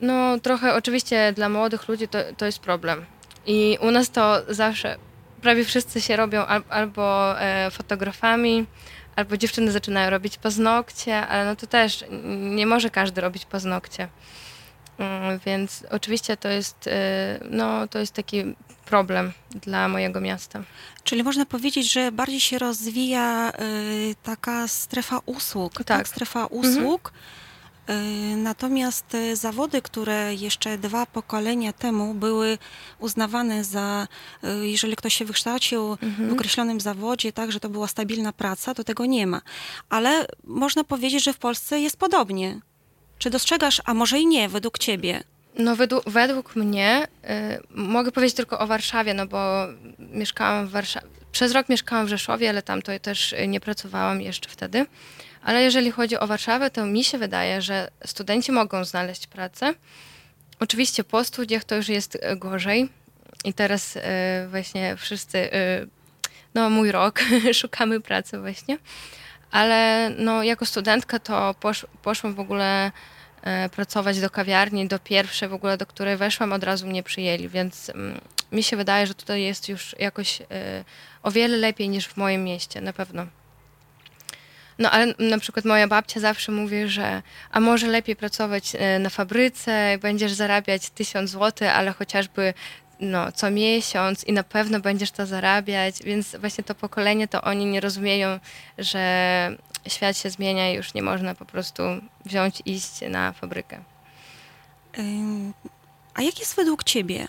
No 0.00 0.38
trochę 0.38 0.74
oczywiście 0.74 1.32
dla 1.32 1.48
młodych 1.48 1.88
ludzi 1.88 2.08
to, 2.08 2.18
to 2.36 2.46
jest 2.46 2.58
problem. 2.58 3.04
I 3.46 3.78
u 3.80 3.90
nas 3.90 4.10
to 4.10 4.42
zawsze 4.48 4.96
prawie 5.42 5.64
wszyscy 5.64 6.00
się 6.00 6.16
robią 6.16 6.46
al, 6.46 6.62
albo 6.68 7.34
e, 7.40 7.70
fotografami, 7.70 8.66
albo 9.16 9.36
dziewczyny 9.36 9.72
zaczynają 9.72 10.10
robić 10.10 10.38
paznokcie, 10.38 11.26
ale 11.26 11.44
no 11.44 11.56
to 11.56 11.66
też 11.66 12.04
nie 12.40 12.66
może 12.66 12.90
każdy 12.90 13.20
robić 13.20 13.44
paznokcie. 13.44 14.08
Mm, 14.98 15.40
Więc 15.46 15.84
oczywiście 15.90 16.36
to 16.36 16.48
jest, 16.48 16.86
e, 16.86 17.40
no, 17.50 17.88
to 17.88 17.98
jest 17.98 18.12
taki 18.12 18.54
problem 18.84 19.32
dla 19.50 19.88
mojego 19.88 20.20
miasta. 20.20 20.62
Czyli 21.04 21.22
można 21.22 21.46
powiedzieć, 21.46 21.92
że 21.92 22.12
bardziej 22.12 22.40
się 22.40 22.58
rozwija 22.58 23.50
y, 23.50 24.14
taka 24.22 24.68
strefa 24.68 25.20
usług, 25.26 25.72
tak? 25.74 25.84
Tak. 25.84 26.08
Strefa 26.08 26.46
usług. 26.46 27.08
Y, 27.08 27.39
natomiast 28.36 29.14
y, 29.14 29.36
zawody, 29.36 29.82
które 29.82 30.34
jeszcze 30.34 30.78
dwa 30.78 31.06
pokolenia 31.06 31.72
temu 31.72 32.14
były 32.14 32.58
uznawane 32.98 33.64
za, 33.64 34.08
y, 34.44 34.68
jeżeli 34.68 34.96
ktoś 34.96 35.14
się 35.14 35.24
wykształcił 35.24 35.96
w 36.28 36.32
określonym 36.32 36.80
zawodzie, 36.80 37.32
tak, 37.32 37.52
że 37.52 37.60
to 37.60 37.68
była 37.68 37.88
stabilna 37.88 38.32
praca, 38.32 38.74
to 38.74 38.84
tego 38.84 39.06
nie 39.06 39.26
ma. 39.26 39.40
Ale 39.88 40.26
można 40.44 40.84
powiedzieć, 40.84 41.24
że 41.24 41.32
w 41.32 41.38
Polsce 41.38 41.80
jest 41.80 41.96
podobnie. 41.96 42.60
Czy 43.18 43.30
dostrzegasz, 43.30 43.82
a 43.84 43.94
może 43.94 44.18
i 44.18 44.26
nie, 44.26 44.48
według 44.48 44.78
ciebie? 44.78 45.22
No 45.58 45.76
według, 45.76 46.10
według 46.10 46.56
mnie, 46.56 47.08
y, 47.24 47.28
mogę 47.70 48.12
powiedzieć 48.12 48.36
tylko 48.36 48.58
o 48.58 48.66
Warszawie, 48.66 49.14
no 49.14 49.26
bo 49.26 49.66
mieszkałam 49.98 50.66
w 50.66 50.70
Warszawie, 50.70 51.06
przez 51.32 51.52
rok 51.52 51.68
mieszkałam 51.68 52.06
w 52.06 52.08
Rzeszowie, 52.08 52.48
ale 52.48 52.62
tam 52.62 52.82
to 52.82 52.98
też 52.98 53.34
nie 53.48 53.60
pracowałam 53.60 54.20
jeszcze 54.20 54.48
wtedy. 54.48 54.86
Ale 55.42 55.62
jeżeli 55.62 55.90
chodzi 55.90 56.18
o 56.18 56.26
Warszawę, 56.26 56.70
to 56.70 56.86
mi 56.86 57.04
się 57.04 57.18
wydaje, 57.18 57.62
że 57.62 57.90
studenci 58.04 58.52
mogą 58.52 58.84
znaleźć 58.84 59.26
pracę. 59.26 59.74
Oczywiście 60.60 61.04
po 61.04 61.24
studiach 61.24 61.64
to 61.64 61.74
już 61.74 61.88
jest 61.88 62.18
e, 62.20 62.36
gorzej. 62.36 62.88
I 63.44 63.54
teraz 63.54 63.96
e, 63.96 64.46
właśnie 64.50 64.96
wszyscy, 64.96 65.52
e, 65.52 65.86
no 66.54 66.70
mój 66.70 66.92
rok, 66.92 67.20
szukamy 67.52 68.00
pracy 68.00 68.38
właśnie. 68.38 68.78
Ale 69.50 70.10
no, 70.18 70.42
jako 70.42 70.66
studentka 70.66 71.18
to 71.18 71.54
posz, 71.60 71.86
poszłam 72.02 72.34
w 72.34 72.40
ogóle 72.40 72.92
pracować 73.72 74.20
do 74.20 74.30
kawiarni, 74.30 74.88
do 74.88 74.98
pierwszej 74.98 75.48
w 75.48 75.52
ogóle, 75.52 75.76
do 75.76 75.86
której 75.86 76.16
weszłam, 76.16 76.52
od 76.52 76.64
razu 76.64 76.86
mnie 76.86 77.02
przyjęli, 77.02 77.48
więc 77.48 77.90
mm, 77.90 78.20
mi 78.52 78.62
się 78.62 78.76
wydaje, 78.76 79.06
że 79.06 79.14
tutaj 79.14 79.42
jest 79.42 79.68
już 79.68 79.96
jakoś 79.98 80.42
o 81.22 81.30
wiele 81.30 81.56
lepiej 81.56 81.88
niż 81.88 82.06
w 82.06 82.16
moim 82.16 82.44
mieście, 82.44 82.80
na 82.80 82.92
pewno. 82.92 83.26
No 84.80 84.90
ale 84.90 85.14
na 85.18 85.38
przykład 85.38 85.64
moja 85.64 85.88
babcia 85.88 86.20
zawsze 86.20 86.52
mówi, 86.52 86.88
że 86.88 87.22
a 87.50 87.60
może 87.60 87.86
lepiej 87.86 88.16
pracować 88.16 88.72
e, 88.74 88.98
na 88.98 89.10
fabryce, 89.10 89.98
będziesz 90.00 90.32
zarabiać 90.32 90.90
tysiąc 90.90 91.30
złotych, 91.30 91.68
ale 91.68 91.92
chociażby 91.92 92.54
no, 93.00 93.32
co 93.32 93.50
miesiąc 93.50 94.24
i 94.24 94.32
na 94.32 94.42
pewno 94.42 94.80
będziesz 94.80 95.10
to 95.10 95.26
zarabiać, 95.26 96.02
więc 96.04 96.36
właśnie 96.36 96.64
to 96.64 96.74
pokolenie 96.74 97.28
to 97.28 97.42
oni 97.42 97.66
nie 97.66 97.80
rozumieją, 97.80 98.38
że 98.78 99.56
świat 99.88 100.18
się 100.18 100.30
zmienia 100.30 100.72
i 100.72 100.76
już 100.76 100.94
nie 100.94 101.02
można 101.02 101.34
po 101.34 101.44
prostu 101.44 101.82
wziąć 102.24 102.62
iść 102.64 103.00
na 103.08 103.32
fabrykę. 103.32 103.82
A 106.14 106.22
jak 106.22 106.38
jest 106.40 106.56
według 106.56 106.84
ciebie? 106.84 107.28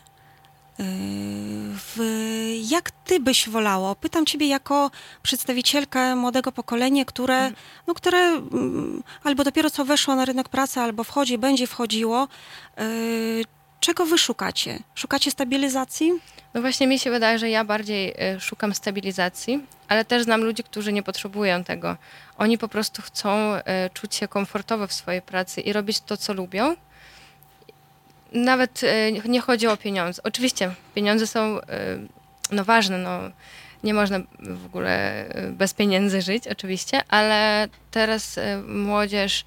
Jak 2.69 2.91
ty 2.91 3.19
byś 3.19 3.49
wolało? 3.49 3.95
Pytam 3.95 4.25
ciebie 4.25 4.47
jako 4.47 4.91
przedstawicielkę 5.23 6.15
młodego 6.15 6.51
pokolenia, 6.51 7.05
które, 7.05 7.51
no, 7.87 7.93
które 7.93 8.19
mm, 8.19 9.03
albo 9.23 9.43
dopiero 9.43 9.69
co 9.69 9.85
weszło 9.85 10.15
na 10.15 10.25
rynek 10.25 10.49
pracy, 10.49 10.79
albo 10.79 11.03
wchodzi, 11.03 11.37
będzie 11.37 11.67
wchodziło. 11.67 12.27
Yy, 12.77 13.43
Czego 13.81 14.05
wy 14.05 14.17
szukacie? 14.17 14.79
Szukacie 14.95 15.31
stabilizacji? 15.31 16.11
No 16.53 16.61
właśnie 16.61 16.87
mi 16.87 16.99
się 16.99 17.11
wydaje, 17.11 17.39
że 17.39 17.49
ja 17.49 17.63
bardziej 17.63 18.13
y, 18.35 18.39
szukam 18.39 18.73
stabilizacji, 18.73 19.65
ale 19.87 20.05
też 20.05 20.23
znam 20.23 20.41
ludzi, 20.41 20.63
którzy 20.63 20.93
nie 20.93 21.03
potrzebują 21.03 21.63
tego. 21.63 21.97
Oni 22.37 22.57
po 22.57 22.67
prostu 22.67 23.01
chcą 23.01 23.55
y, 23.55 23.61
czuć 23.93 24.15
się 24.15 24.27
komfortowo 24.27 24.87
w 24.87 24.93
swojej 24.93 25.21
pracy 25.21 25.61
i 25.61 25.73
robić 25.73 26.01
to, 26.01 26.17
co 26.17 26.33
lubią. 26.33 26.75
Nawet 28.31 28.83
y, 28.83 29.13
nie 29.29 29.41
chodzi 29.41 29.67
o 29.67 29.77
pieniądze. 29.77 30.23
Oczywiście 30.23 30.73
pieniądze 30.95 31.27
są 31.27 31.59
y, 31.59 31.63
no, 32.51 32.65
ważne, 32.65 32.97
no, 32.97 33.19
nie 33.83 33.93
można 33.93 34.19
w 34.39 34.65
ogóle 34.65 35.25
y, 35.47 35.51
bez 35.51 35.73
pieniędzy 35.73 36.21
żyć, 36.21 36.47
oczywiście, 36.47 37.01
ale 37.07 37.67
teraz 37.91 38.39
młodzież 38.67 39.45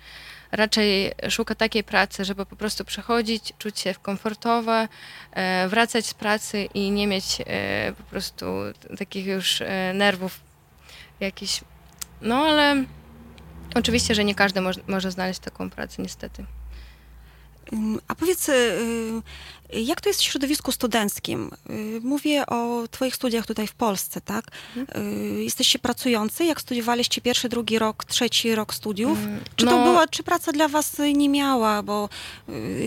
raczej 0.57 1.13
szuka 1.31 1.55
takiej 1.55 1.85
pracy, 1.85 2.25
żeby 2.25 2.47
po 2.47 2.57
prostu 2.57 2.85
przechodzić, 2.85 3.53
czuć 3.59 3.81
się 3.81 3.95
komfortowo, 4.03 4.89
e, 5.33 5.69
wracać 5.69 6.07
z 6.07 6.15
pracy 6.15 6.69
i 6.75 6.91
nie 6.91 7.07
mieć 7.07 7.39
e, 7.47 7.93
po 7.93 8.03
prostu 8.03 8.47
takich 8.99 9.27
już 9.27 9.61
e, 9.61 9.93
nerwów 9.95 10.41
jakichś. 11.21 11.61
No 12.21 12.37
ale 12.37 12.85
oczywiście, 13.75 14.15
że 14.15 14.25
nie 14.25 14.35
każdy 14.35 14.61
moż, 14.61 14.77
może 14.87 15.11
znaleźć 15.11 15.41
taką 15.41 15.71
pracę, 15.71 16.03
niestety. 16.03 16.45
A 18.09 18.15
powiedz, 18.15 18.49
y, 18.49 19.23
jak 19.73 20.01
to 20.01 20.09
jest 20.09 20.21
w 20.21 20.25
środowisku 20.25 20.73
studenckim? 20.73 21.51
Y, 21.71 22.01
Mówię 22.03 22.47
o 22.47 22.89
Twoich 22.91 23.15
studiach 23.17 23.47
tutaj 23.47 23.67
w 23.67 23.75
Polsce, 23.75 24.21
tak? 24.21 24.45
Y, 24.77 25.43
Jesteście 25.45 25.79
pracujący, 25.79 26.45
jak 26.45 26.61
studiowaliście 26.61 27.21
pierwszy, 27.21 27.49
drugi 27.49 27.79
rok, 27.79 28.05
trzeci 28.05 28.55
rok 28.55 28.75
studiów? 28.75 29.19
Czy 29.57 29.65
to 29.67 29.71
no- 29.79 29.85
była, 29.85 30.07
czy 30.09 30.23
praca 30.23 30.53
dla 30.53 30.69
Was 30.69 30.93
nie 31.15 31.29
miała, 31.29 31.83
bo 31.83 32.09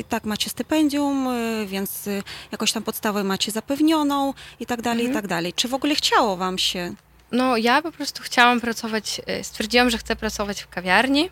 tak 0.09 0.23
macie 0.23 0.49
stypendium, 0.49 1.27
więc 1.67 2.09
jakoś 2.51 2.71
tam 2.71 2.83
podstawę 2.83 3.23
macie 3.23 3.51
zapewnioną 3.51 4.33
i 4.59 4.65
tak 4.65 4.81
dalej, 4.81 5.05
i 5.09 5.13
tak 5.13 5.27
dalej. 5.27 5.53
Czy 5.53 5.67
w 5.67 5.73
ogóle 5.73 5.95
chciało 5.95 6.37
Wam 6.37 6.57
się? 6.57 6.93
No, 7.31 7.57
ja 7.57 7.81
po 7.81 7.91
prostu 7.91 8.23
chciałam 8.23 8.61
pracować, 8.61 9.21
stwierdziłam, 9.43 9.89
że 9.89 9.97
chcę 9.97 10.15
pracować 10.15 10.61
w 10.61 10.67
kawiarni, 10.67 11.29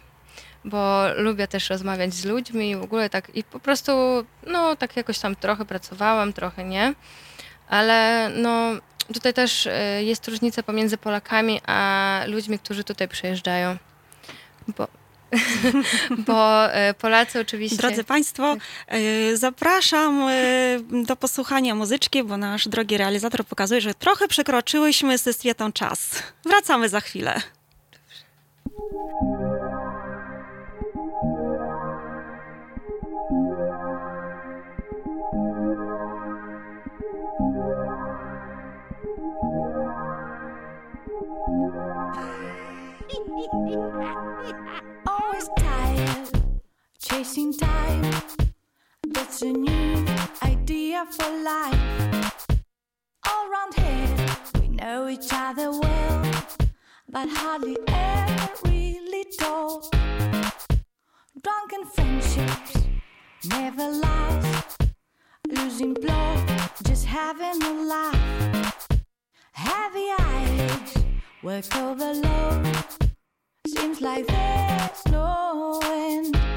bo 0.65 1.03
lubię 1.17 1.47
też 1.47 1.69
rozmawiać 1.69 2.13
z 2.13 2.25
ludźmi 2.25 2.69
i 2.69 2.75
w 2.75 2.83
ogóle 2.83 3.09
tak, 3.09 3.35
i 3.35 3.43
po 3.43 3.59
prostu, 3.59 3.91
no, 4.47 4.75
tak 4.75 4.97
jakoś 4.97 5.19
tam 5.19 5.35
trochę 5.35 5.65
pracowałam, 5.65 6.33
trochę 6.33 6.63
nie, 6.63 6.93
ale 7.67 8.29
no, 8.35 8.71
tutaj 9.13 9.33
też 9.33 9.67
e, 9.67 10.03
jest 10.03 10.27
różnica 10.27 10.63
pomiędzy 10.63 10.97
Polakami 10.97 11.61
a 11.67 12.21
ludźmi, 12.27 12.59
którzy 12.59 12.83
tutaj 12.83 13.07
przyjeżdżają, 13.07 13.77
bo, 14.77 14.87
bo 16.27 16.71
e, 16.73 16.93
Polacy 16.93 17.39
oczywiście... 17.39 17.77
Drodzy 17.77 18.03
Państwo, 18.03 18.57
y, 18.93 19.37
zapraszam 19.37 20.29
y, 20.29 21.05
do 21.07 21.15
posłuchania 21.15 21.75
muzyczki, 21.75 22.23
bo 22.23 22.37
nasz 22.37 22.67
drogi 22.67 22.97
realizator 22.97 23.45
pokazuje, 23.45 23.81
że 23.81 23.93
trochę 23.93 24.27
przekroczyłyśmy 24.27 25.17
ze 25.17 25.33
Swietą 25.33 25.71
czas. 25.71 26.23
Wracamy 26.45 26.89
za 26.89 26.99
chwilę. 26.99 27.41
Always 45.07 45.47
tired, 45.59 46.29
chasing 46.99 47.55
time. 47.55 48.01
That's 49.07 49.43
a 49.43 49.51
new 49.51 50.05
idea 50.41 51.05
for 51.11 51.29
life. 51.43 52.47
All 53.27 53.47
round 53.49 53.75
here, 53.75 54.15
we 54.59 54.69
know 54.69 55.07
each 55.07 55.27
other 55.31 55.69
well, 55.69 56.31
but 57.07 57.29
hardly 57.29 57.77
ever 57.87 58.49
really 58.65 59.25
talk. 59.39 59.83
Drunken 61.43 61.85
friendships 61.93 62.87
never 63.45 63.87
last. 63.87 64.81
Losing 65.47 65.93
plot, 65.93 66.71
just 66.83 67.05
having 67.05 67.61
a 67.61 67.73
laugh. 67.83 68.87
Heavy 69.51 70.09
eyes, 70.19 71.04
work 71.45 71.75
overload. 71.75 72.75
Seems 73.67 74.01
like 74.01 74.25
there's 74.25 75.05
no 75.11 75.79
end. 75.83 76.54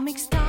All 0.00 0.04
mixed 0.04 0.34
up 0.34 0.39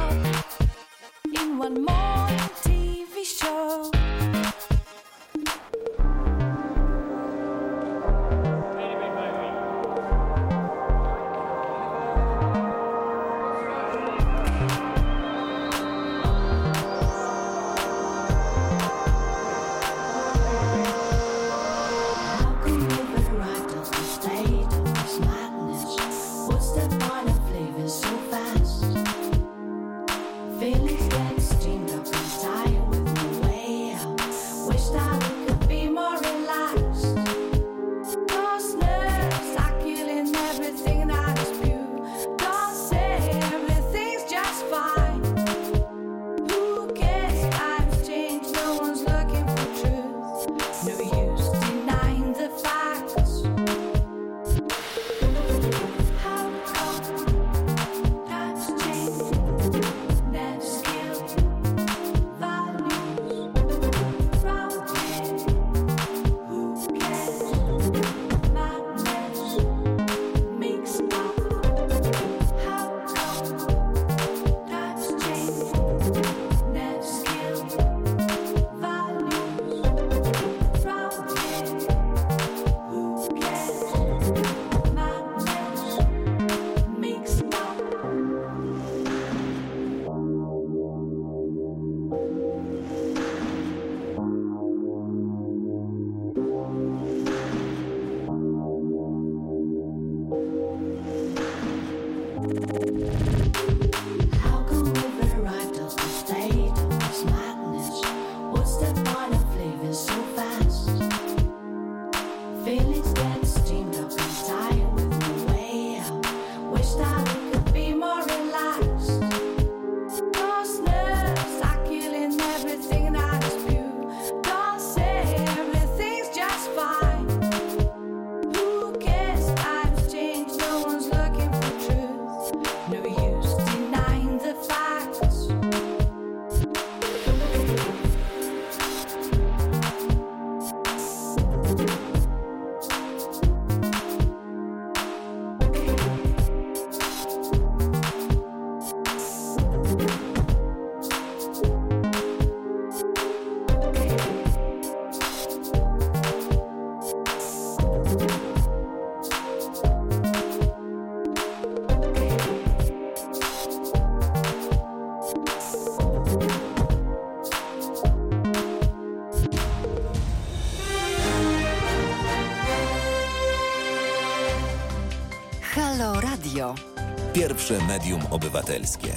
Medium 177.79 178.21
obywatelskie. 178.31 179.13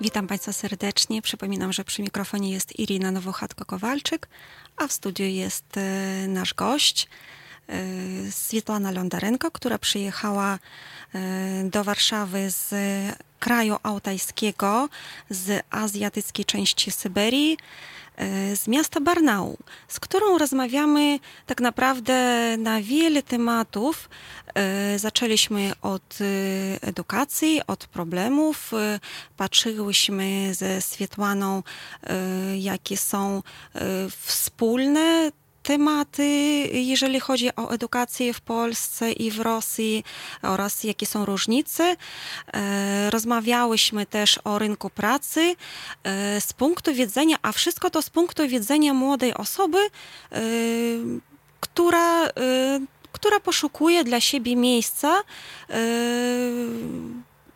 Witam 0.00 0.26
Państwa 0.26 0.52
serdecznie. 0.52 1.22
Przypominam, 1.22 1.72
że 1.72 1.84
przy 1.84 2.02
mikrofonie 2.02 2.50
jest 2.50 2.78
Irina 2.78 3.12
Nowochatko-Kowalczyk, 3.12 4.28
a 4.76 4.86
w 4.86 4.92
studiu 4.92 5.26
jest 5.26 5.76
e, 5.76 6.28
nasz 6.28 6.54
gość 6.54 7.08
e, 7.68 8.32
Swietlana 8.32 8.90
Londarenko, 8.90 9.50
która 9.50 9.78
przyjechała 9.78 10.58
e, 11.14 11.18
do 11.64 11.84
Warszawy 11.84 12.50
z 12.50 12.74
kraju 13.40 13.76
altajskiego, 13.82 14.88
z 15.30 15.64
azjatyckiej 15.70 16.44
części 16.44 16.90
Syberii, 16.90 17.56
z 18.54 18.68
miasta 18.68 19.00
Barnau, 19.00 19.56
z 19.88 20.00
którą 20.00 20.38
rozmawiamy 20.38 21.18
tak 21.46 21.60
naprawdę 21.60 22.56
na 22.58 22.82
wiele 22.82 23.22
tematów. 23.22 24.08
E, 24.54 24.98
Zaczęliśmy 24.98 25.72
od 25.82 26.18
e, 26.20 26.24
edukacji, 26.88 27.60
od 27.66 27.86
problemów. 27.86 28.72
e, 28.74 29.00
Patrzyłyśmy 29.36 30.54
ze 30.54 30.80
Swietłaną, 30.80 31.62
e, 32.02 32.14
jakie 32.58 32.96
są 32.96 33.42
e, 33.74 33.80
wspólne 34.10 35.30
tematy, 35.66 36.26
jeżeli 36.72 37.20
chodzi 37.20 37.50
o 37.56 37.70
edukację 37.70 38.32
w 38.32 38.40
Polsce 38.40 39.12
i 39.12 39.30
w 39.30 39.40
Rosji 39.40 40.04
oraz 40.42 40.84
jakie 40.84 41.06
są 41.06 41.24
różnice. 41.24 41.96
E, 42.52 43.10
Rozmawiałyśmy 43.10 44.06
też 44.06 44.40
o 44.44 44.58
rynku 44.58 44.90
pracy 44.90 45.56
e, 46.04 46.40
z 46.40 46.52
punktu 46.52 46.94
widzenia, 46.94 47.36
a 47.42 47.52
wszystko 47.52 47.90
to 47.90 48.02
z 48.02 48.10
punktu 48.10 48.48
widzenia 48.48 48.94
młodej 48.94 49.34
osoby, 49.34 49.78
e, 49.78 50.40
która, 51.60 52.28
która 53.12 53.40
poszukuje 53.40 54.04
dla 54.04 54.20
siebie 54.20 54.56
miejsca 54.56 55.22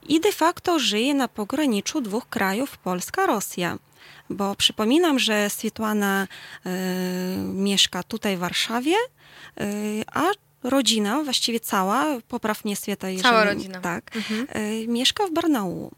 i 0.08 0.20
de 0.20 0.32
facto 0.32 0.78
żyje 0.78 1.14
na 1.14 1.28
pograniczu 1.28 2.00
dwóch 2.00 2.28
krajów, 2.28 2.78
Polska-Rosja. 2.78 3.78
Bo 4.30 4.54
przypominam, 4.56 5.18
że 5.18 5.50
Swietłana 5.50 6.26
e, 6.66 6.70
mieszka 7.54 8.02
tutaj 8.02 8.36
w 8.36 8.40
Warszawie, 8.40 8.94
e, 9.60 9.64
a 10.12 10.22
rodzina, 10.62 11.22
właściwie 11.24 11.60
cała, 11.60 12.06
popraw 12.28 12.64
mnie 12.64 12.76
Swieta, 12.76 13.08
jeżeli... 13.08 13.22
Cała 13.30 13.44
rodzina. 13.44 13.80
Tak, 13.80 14.16
Mhm. 14.16 14.46
e, 14.50 14.86
mieszka 14.86 15.26
w 15.26 15.30
Barnaulu. 15.32 15.90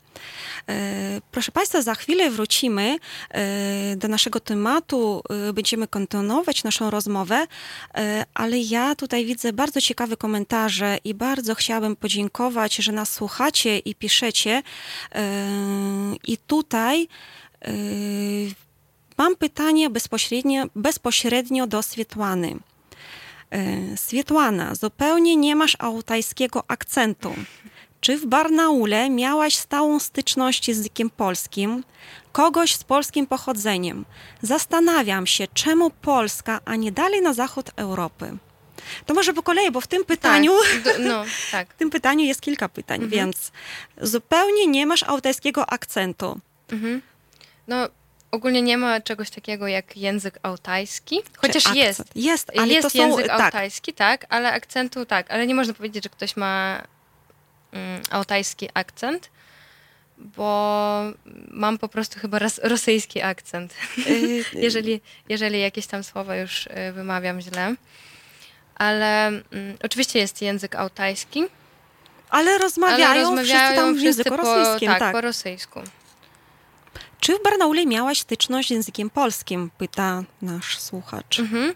E, 0.68 1.20
Proszę 1.30 1.53
Państwa, 1.53 1.82
za 1.82 1.94
chwilę 1.94 2.30
wrócimy 2.30 2.96
e, 3.30 3.96
do 3.96 4.09
naszego 4.09 4.40
tematu, 4.40 5.22
e, 5.48 5.53
będziemy 5.53 5.88
kontynuować 5.88 6.64
naszą 6.64 6.90
rozmowę, 6.90 7.46
ale 8.34 8.59
ja 8.59 8.94
tutaj 8.94 9.24
widzę 9.26 9.53
bardzo 9.53 9.80
ciekawe 9.80 10.16
komentarze 10.16 10.98
i 11.05 11.14
bardzo 11.14 11.55
chciałabym 11.55 11.96
podziękować, 11.96 12.74
że 12.76 12.92
nas 12.92 13.12
słuchacie 13.12 13.78
i 13.78 13.94
piszecie. 13.94 14.62
I 16.26 16.36
tutaj 16.38 17.09
mam 19.18 19.36
pytanie 19.36 19.90
bezpośrednio, 19.90 20.64
bezpośrednio 20.76 21.66
do 21.66 21.82
Swietłany. 21.82 22.56
E, 23.50 23.96
Swietłana, 23.96 24.74
zupełnie 24.74 25.36
nie 25.36 25.56
masz 25.56 25.76
altajskiego 25.78 26.64
akcentu. 26.68 27.34
Czy 28.00 28.18
w 28.18 28.26
Barnaule 28.26 29.10
miałaś 29.10 29.56
stałą 29.56 30.00
styczność 30.00 30.64
z 30.64 30.68
językiem 30.68 31.10
polskim? 31.10 31.84
Kogoś 32.32 32.74
z 32.74 32.84
polskim 32.84 33.26
pochodzeniem? 33.26 34.04
Zastanawiam 34.42 35.26
się, 35.26 35.46
czemu 35.54 35.90
Polska, 35.90 36.60
a 36.64 36.76
nie 36.76 36.92
dalej 36.92 37.22
na 37.22 37.34
zachód 37.34 37.70
Europy? 37.76 38.36
To 39.06 39.14
może 39.14 39.32
po 39.32 39.42
kolei, 39.42 39.70
bo 39.70 39.80
w 39.80 39.86
tym 39.86 40.04
pytaniu, 40.04 40.52
Tak, 40.84 40.94
no, 41.00 41.24
tak. 41.52 41.68
w 41.74 41.76
tym 41.76 41.90
pytaniu 41.90 42.24
jest 42.24 42.40
kilka 42.40 42.68
pytań, 42.68 43.02
Mhm. 43.02 43.10
więc 43.10 43.52
zupełnie 44.00 44.66
nie 44.66 44.86
masz 44.86 45.02
altajskiego 45.02 45.70
akcentu. 45.70 46.40
Mhm. 46.72 47.02
No, 47.68 47.88
ogólnie 48.30 48.62
nie 48.62 48.78
ma 48.78 49.00
czegoś 49.00 49.30
takiego 49.30 49.68
jak 49.68 49.96
język 49.96 50.38
altajski, 50.42 51.22
chociaż 51.36 51.64
Czy 51.64 51.76
jest. 51.76 52.00
akcent? 52.00 52.16
Jest, 52.16 52.50
ale 52.58 52.72
jest 52.72 52.82
to 52.82 52.90
są... 52.90 52.98
język 52.98 53.26
tak, 53.26 53.40
altajski, 53.40 53.92
tak, 53.92 54.26
ale 54.28 54.52
akcentu 54.52 55.06
tak, 55.06 55.30
ale 55.30 55.46
nie 55.46 55.54
można 55.54 55.74
powiedzieć, 55.74 56.04
że 56.04 56.10
ktoś 56.10 56.36
ma 56.36 56.82
mm, 57.72 58.02
altajski 58.10 58.68
akcent, 58.74 59.30
bo 60.18 61.02
mam 61.48 61.78
po 61.78 61.88
prostu 61.88 62.20
chyba 62.20 62.38
ros- 62.38 62.60
rosyjski 62.62 63.22
akcent, 63.22 63.74
y, 64.06 64.44
jeżeli, 64.66 65.00
jeżeli 65.28 65.60
jakieś 65.60 65.86
tam 65.86 66.04
słowa 66.04 66.36
już 66.36 66.66
y, 66.66 66.92
wymawiam 66.92 67.40
źle. 67.40 67.74
Ale 68.74 69.26
mm, 69.26 69.42
oczywiście 69.82 70.18
jest 70.18 70.42
język 70.42 70.74
altajski, 70.74 71.44
ale 72.30 72.58
rozmawiają, 72.58 73.06
ale 73.06 73.20
rozmawiają 73.20 73.44
wszyscy 73.44 73.74
tam 73.74 73.94
w 73.94 74.00
języku 74.00 74.30
po, 74.30 74.36
rosyjskim. 74.36 74.88
tak, 74.88 74.98
tak. 74.98 75.12
po 75.12 75.20
rosyjsku. 75.20 75.80
Czy 77.22 77.38
w 77.38 77.42
Barnaule 77.42 77.86
miałaś 77.86 78.18
styczność 78.20 78.68
z 78.68 78.70
językiem 78.70 79.10
polskim? 79.10 79.70
Pyta 79.78 80.22
nasz 80.42 80.78
słuchacz. 80.78 81.40
Mhm. 81.40 81.74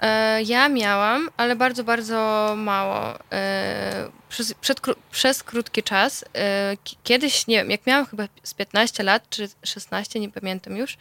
E, 0.00 0.42
ja 0.42 0.68
miałam, 0.68 1.28
ale 1.36 1.56
bardzo, 1.56 1.84
bardzo 1.84 2.52
mało. 2.56 3.18
E, 3.32 4.10
przez, 4.28 4.54
przed, 4.54 4.80
przez 5.10 5.42
krótki 5.42 5.82
czas. 5.82 6.24
E, 6.34 6.76
ki- 6.84 6.96
kiedyś, 7.04 7.46
nie 7.46 7.56
wiem, 7.56 7.70
jak 7.70 7.86
miałam 7.86 8.06
chyba 8.06 8.24
z 8.42 8.54
15 8.54 9.02
lat, 9.02 9.30
czy 9.30 9.48
16, 9.62 10.20
nie 10.20 10.30
pamiętam 10.30 10.76
już, 10.76 10.96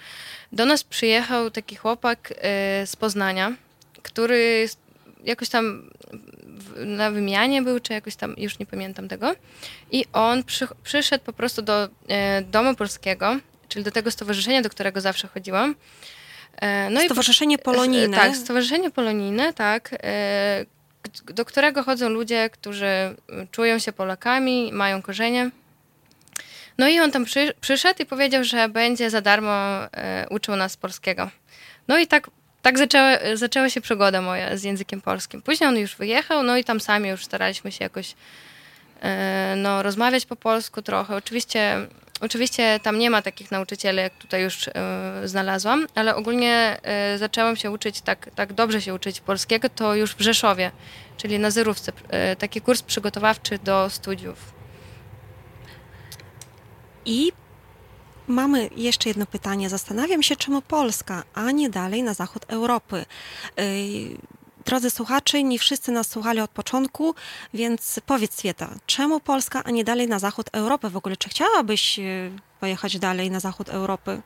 do 0.51 0.65
nas 0.65 0.83
przyjechał 0.83 1.51
taki 1.51 1.75
chłopak 1.75 2.33
e, 2.37 2.87
z 2.87 2.95
Poznania, 2.95 3.53
który 4.03 4.69
jakoś 5.23 5.49
tam 5.49 5.89
na 6.75 7.11
wymianie 7.11 7.61
był, 7.61 7.79
czy 7.79 7.93
jakoś 7.93 8.15
tam, 8.15 8.35
już 8.37 8.59
nie 8.59 8.65
pamiętam 8.65 9.07
tego. 9.07 9.35
I 9.91 10.05
on 10.13 10.43
przy, 10.43 10.67
przyszedł 10.83 11.23
po 11.23 11.33
prostu 11.33 11.61
do 11.61 11.89
e, 12.07 12.41
Domu 12.41 12.75
Polskiego, 12.75 13.35
czyli 13.69 13.85
do 13.85 13.91
tego 13.91 14.11
stowarzyszenia, 14.11 14.61
do 14.61 14.69
którego 14.69 15.01
zawsze 15.01 15.27
chodziłam. 15.27 15.75
E, 16.61 16.89
No 16.89 17.01
i 17.01 17.03
po- 17.03 17.13
Stowarzyszenie 17.13 17.57
Polonijne. 17.57 18.17
tak, 18.17 18.35
Stowarzyszenie 18.35 18.91
Polonijne, 18.91 19.53
tak, 19.53 19.89
e, 20.03 20.65
do 21.25 21.45
którego 21.45 21.83
chodzą 21.83 22.09
ludzie, 22.09 22.49
którzy 22.49 23.15
czują 23.51 23.79
się 23.79 23.91
Polakami, 23.93 24.69
mają 24.73 25.01
korzenie. 25.01 25.49
No 26.77 26.87
i 26.87 26.99
on 26.99 27.11
tam 27.11 27.25
przy, 27.25 27.53
przyszedł 27.61 28.03
i 28.03 28.05
powiedział, 28.05 28.43
że 28.43 28.69
będzie 28.69 29.09
za 29.09 29.21
darmo 29.21 29.51
e, 29.93 30.25
uczył 30.29 30.55
nas 30.55 30.77
polskiego. 30.77 31.29
No 31.87 31.97
i 31.97 32.07
tak, 32.07 32.29
tak 32.61 32.77
zaczęła, 32.77 33.09
zaczęła 33.33 33.69
się 33.69 33.81
przygoda 33.81 34.21
moja 34.21 34.57
z 34.57 34.63
językiem 34.63 35.01
polskim. 35.01 35.41
Później 35.41 35.69
on 35.69 35.77
już 35.77 35.95
wyjechał, 35.95 36.43
no 36.43 36.57
i 36.57 36.63
tam 36.63 36.79
sami 36.79 37.09
już 37.09 37.25
staraliśmy 37.25 37.71
się 37.71 37.83
jakoś 37.85 38.15
e, 39.01 39.53
no, 39.57 39.83
rozmawiać 39.83 40.25
po 40.25 40.35
polsku 40.35 40.81
trochę. 40.81 41.15
Oczywiście, 41.15 41.87
oczywiście 42.21 42.79
tam 42.79 42.99
nie 42.99 43.09
ma 43.09 43.21
takich 43.21 43.51
nauczycieli, 43.51 43.97
jak 43.97 44.13
tutaj 44.13 44.43
już 44.43 44.67
e, 44.67 44.71
znalazłam, 45.25 45.87
ale 45.95 46.15
ogólnie 46.15 46.77
e, 46.83 47.17
zaczęłam 47.17 47.55
się 47.55 47.71
uczyć, 47.71 48.01
tak, 48.01 48.29
tak 48.35 48.53
dobrze 48.53 48.81
się 48.81 48.93
uczyć 48.93 49.21
polskiego, 49.21 49.69
to 49.69 49.95
już 49.95 50.15
w 50.15 50.21
Rzeszowie, 50.21 50.71
czyli 51.17 51.39
na 51.39 51.51
Zerówce, 51.51 51.91
e, 52.09 52.35
taki 52.35 52.61
kurs 52.61 52.81
przygotowawczy 52.81 53.59
do 53.59 53.89
studiów. 53.89 54.53
I 57.05 57.31
mamy 58.27 58.69
jeszcze 58.75 59.09
jedno 59.09 59.25
pytanie. 59.25 59.69
Zastanawiam 59.69 60.23
się, 60.23 60.35
czemu 60.35 60.61
Polska, 60.61 61.23
a 61.33 61.51
nie 61.51 61.69
dalej 61.69 62.03
na 62.03 62.13
zachód 62.13 62.45
Europy. 62.47 63.05
Drodzy 64.69 64.89
słuchacze, 64.89 65.43
nie 65.43 65.59
wszyscy 65.59 65.91
nas 65.91 66.07
słuchali 66.07 66.39
od 66.39 66.51
początku, 66.51 67.15
więc 67.53 67.99
powiedz 68.05 68.35
Swieta, 68.35 68.69
czemu 68.85 69.19
Polska, 69.19 69.63
a 69.65 69.71
nie 69.71 69.83
dalej 69.83 70.07
na 70.07 70.19
zachód 70.19 70.49
Europy? 70.53 70.89
W 70.89 70.97
ogóle, 70.97 71.17
czy 71.17 71.29
chciałabyś 71.29 71.97
yy, 71.97 72.31
pojechać 72.59 72.99
dalej 72.99 73.31
na 73.31 73.39
zachód 73.39 73.69
Europy? 73.69 74.21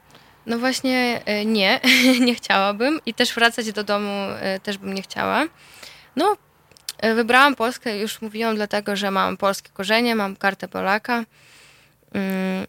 No 0.45 0.59
właśnie 0.59 1.21
e, 1.25 1.45
nie, 1.45 1.79
nie 2.27 2.35
chciałabym 2.35 2.99
i 3.05 3.13
też 3.13 3.33
wracać 3.33 3.71
do 3.71 3.83
domu 3.83 4.09
e, 4.39 4.59
też 4.59 4.77
bym 4.77 4.93
nie 4.93 5.01
chciała. 5.01 5.45
No, 6.15 6.37
e, 6.97 7.15
wybrałam 7.15 7.55
Polskę, 7.55 7.99
już 7.99 8.21
mówiłam, 8.21 8.55
dlatego, 8.55 8.95
że 8.95 9.11
mam 9.11 9.37
polskie 9.37 9.69
korzenie, 9.73 10.15
mam 10.15 10.35
kartę 10.35 10.67
Polaka. 10.67 11.23
Mm, 12.13 12.67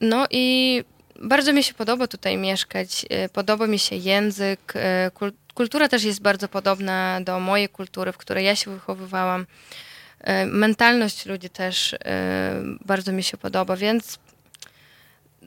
No 0.00 0.26
i 0.30 0.84
bardzo 1.22 1.52
mi 1.52 1.62
się 1.62 1.74
podoba 1.74 2.06
tutaj 2.06 2.36
mieszkać, 2.36 3.06
e, 3.10 3.28
podoba 3.28 3.66
mi 3.66 3.78
się 3.78 3.96
język, 3.96 4.72
e, 4.76 5.10
kultura 5.54 5.88
też 5.88 6.04
jest 6.04 6.22
bardzo 6.22 6.48
podobna 6.48 7.20
do 7.20 7.40
mojej 7.40 7.68
kultury, 7.68 8.12
w 8.12 8.16
której 8.16 8.44
ja 8.44 8.56
się 8.56 8.70
wychowywałam. 8.70 9.46
E, 10.20 10.46
Mentalność 10.46 11.26
ludzi 11.26 11.50
też 11.50 11.94
e, 11.94 11.98
bardzo 12.84 13.12
mi 13.12 13.22
się 13.22 13.36
podoba, 13.36 13.76
więc 13.76 14.18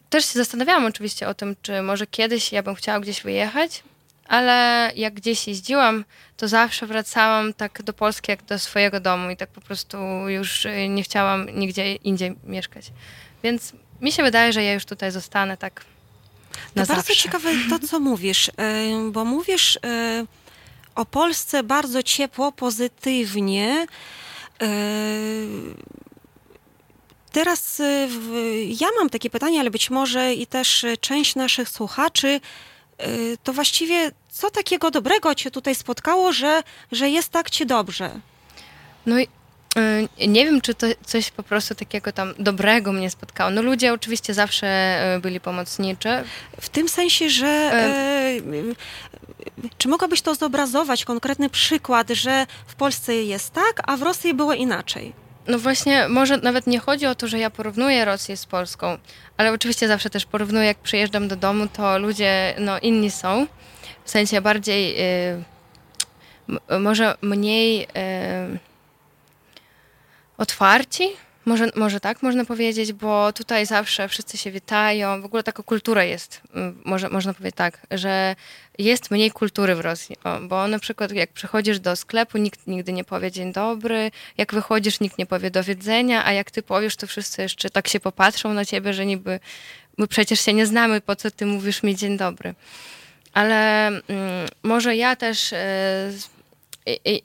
też 0.09 0.25
się 0.25 0.39
zastanawiałam 0.39 0.85
oczywiście 0.85 1.27
o 1.27 1.33
tym, 1.33 1.55
czy 1.61 1.81
może 1.81 2.07
kiedyś 2.07 2.51
ja 2.51 2.63
bym 2.63 2.75
chciała 2.75 2.99
gdzieś 2.99 3.21
wyjechać, 3.21 3.83
ale 4.27 4.91
jak 4.95 5.13
gdzieś 5.13 5.47
jeździłam, 5.47 6.05
to 6.37 6.47
zawsze 6.47 6.87
wracałam 6.87 7.53
tak 7.53 7.83
do 7.83 7.93
Polski 7.93 8.31
jak 8.31 8.43
do 8.43 8.59
swojego 8.59 8.99
domu 8.99 9.29
i 9.29 9.37
tak 9.37 9.49
po 9.49 9.61
prostu 9.61 9.97
już 10.29 10.65
y, 10.65 10.87
nie 10.89 11.03
chciałam 11.03 11.49
nigdzie 11.49 11.95
indziej 11.95 12.35
mieszkać. 12.43 12.91
Więc 13.43 13.73
mi 14.01 14.11
się 14.11 14.23
wydaje, 14.23 14.53
że 14.53 14.63
ja 14.63 14.73
już 14.73 14.85
tutaj 14.85 15.11
zostanę 15.11 15.57
tak 15.57 15.85
na 16.75 16.85
To 16.85 16.93
bardzo 16.93 17.07
zawsze. 17.07 17.15
ciekawe 17.23 17.49
to, 17.69 17.87
co 17.87 17.99
mówisz, 17.99 18.49
e, 18.49 18.51
bo 19.11 19.25
mówisz 19.25 19.79
e, 19.85 20.25
o 20.95 21.05
Polsce 21.05 21.63
bardzo 21.63 22.03
ciepło, 22.03 22.51
pozytywnie. 22.51 23.87
E, 24.61 24.67
Teraz 27.31 27.81
ja 28.67 28.87
mam 28.99 29.09
takie 29.09 29.29
pytanie, 29.29 29.59
ale 29.59 29.71
być 29.71 29.89
może 29.89 30.33
i 30.33 30.47
też 30.47 30.85
część 31.01 31.35
naszych 31.35 31.69
słuchaczy, 31.69 32.39
to 33.43 33.53
właściwie 33.53 34.11
co 34.29 34.49
takiego 34.51 34.91
dobrego 34.91 35.35
cię 35.35 35.51
tutaj 35.51 35.75
spotkało, 35.75 36.33
że, 36.33 36.63
że 36.91 37.09
jest 37.09 37.29
tak 37.29 37.49
ci 37.49 37.65
dobrze? 37.65 38.19
No 39.05 39.19
i 39.19 39.27
nie 40.27 40.45
wiem, 40.45 40.61
czy 40.61 40.73
to 40.73 40.87
coś 41.05 41.31
po 41.31 41.43
prostu 41.43 41.75
takiego 41.75 42.11
tam 42.11 42.33
dobrego 42.39 42.93
mnie 42.93 43.09
spotkało. 43.09 43.51
No 43.51 43.61
ludzie 43.61 43.93
oczywiście 43.93 44.33
zawsze 44.33 44.99
y, 45.15 45.19
byli 45.19 45.39
pomocniczy. 45.39 46.09
W 46.61 46.69
tym 46.69 46.89
sensie, 46.89 47.29
że 47.29 47.47
e, 47.47 48.39
czy 49.77 49.87
mogłabyś 49.87 50.21
to 50.21 50.35
zobrazować, 50.35 51.05
konkretny 51.05 51.49
przykład, 51.49 52.09
że 52.09 52.45
w 52.67 52.75
Polsce 52.75 53.15
jest 53.15 53.53
tak, 53.53 53.81
a 53.87 53.97
w 53.97 54.01
Rosji 54.01 54.33
było 54.33 54.53
inaczej? 54.53 55.13
No 55.47 55.59
właśnie, 55.59 56.07
może 56.09 56.37
nawet 56.37 56.67
nie 56.67 56.79
chodzi 56.79 57.05
o 57.05 57.15
to, 57.15 57.27
że 57.27 57.39
ja 57.39 57.49
porównuję 57.49 58.05
Rosję 58.05 58.37
z 58.37 58.45
Polską, 58.45 58.97
ale 59.37 59.51
oczywiście 59.51 59.87
zawsze 59.87 60.09
też 60.09 60.25
porównuję, 60.25 60.65
jak 60.65 60.77
przyjeżdżam 60.77 61.27
do 61.27 61.35
domu, 61.35 61.67
to 61.73 61.99
ludzie 61.99 62.55
no, 62.59 62.79
inni 62.79 63.11
są. 63.11 63.47
W 64.05 64.09
sensie 64.09 64.41
bardziej, 64.41 64.95
y, 66.69 66.79
może 66.79 67.15
mniej 67.21 67.83
y, 67.83 67.87
otwarci, 70.37 71.09
może, 71.45 71.69
może 71.75 71.99
tak 71.99 72.21
można 72.21 72.45
powiedzieć, 72.45 72.93
bo 72.93 73.33
tutaj 73.33 73.65
zawsze 73.65 74.07
wszyscy 74.07 74.37
się 74.37 74.51
witają. 74.51 75.21
W 75.21 75.25
ogóle 75.25 75.43
taka 75.43 75.63
kultura 75.63 76.03
jest, 76.03 76.41
może, 76.85 77.09
można 77.09 77.33
powiedzieć 77.33 77.55
tak, 77.55 77.87
że 77.91 78.35
jest 78.77 79.11
mniej 79.11 79.31
kultury 79.31 79.75
w 79.75 79.79
Rosji. 79.79 80.15
O, 80.23 80.39
bo 80.39 80.67
na 80.67 80.79
przykład 80.79 81.11
jak 81.11 81.31
przychodzisz 81.33 81.79
do 81.79 81.95
sklepu, 81.95 82.37
nikt 82.37 82.67
nigdy 82.67 82.93
nie 82.93 83.03
powie 83.03 83.31
dzień 83.31 83.53
dobry, 83.53 84.11
jak 84.37 84.53
wychodzisz, 84.53 84.99
nikt 84.99 85.17
nie 85.17 85.25
powie 85.25 85.51
do 85.51 85.63
widzenia, 85.63 86.25
a 86.25 86.31
jak 86.31 86.51
ty 86.51 86.63
powiesz, 86.63 86.95
to 86.95 87.07
wszyscy 87.07 87.41
jeszcze 87.41 87.69
tak 87.69 87.87
się 87.87 87.99
popatrzą 87.99 88.53
na 88.53 88.65
ciebie, 88.65 88.93
że 88.93 89.05
niby 89.05 89.39
my 89.97 90.07
przecież 90.07 90.41
się 90.41 90.53
nie 90.53 90.65
znamy, 90.65 91.01
po 91.01 91.15
co 91.15 91.31
ty 91.31 91.45
mówisz 91.45 91.83
mi 91.83 91.95
dzień 91.95 92.17
dobry. 92.17 92.55
Ale 93.33 93.87
mm, 93.87 94.01
może 94.63 94.95
ja 94.95 95.15
też 95.15 95.51
i- 95.51 95.55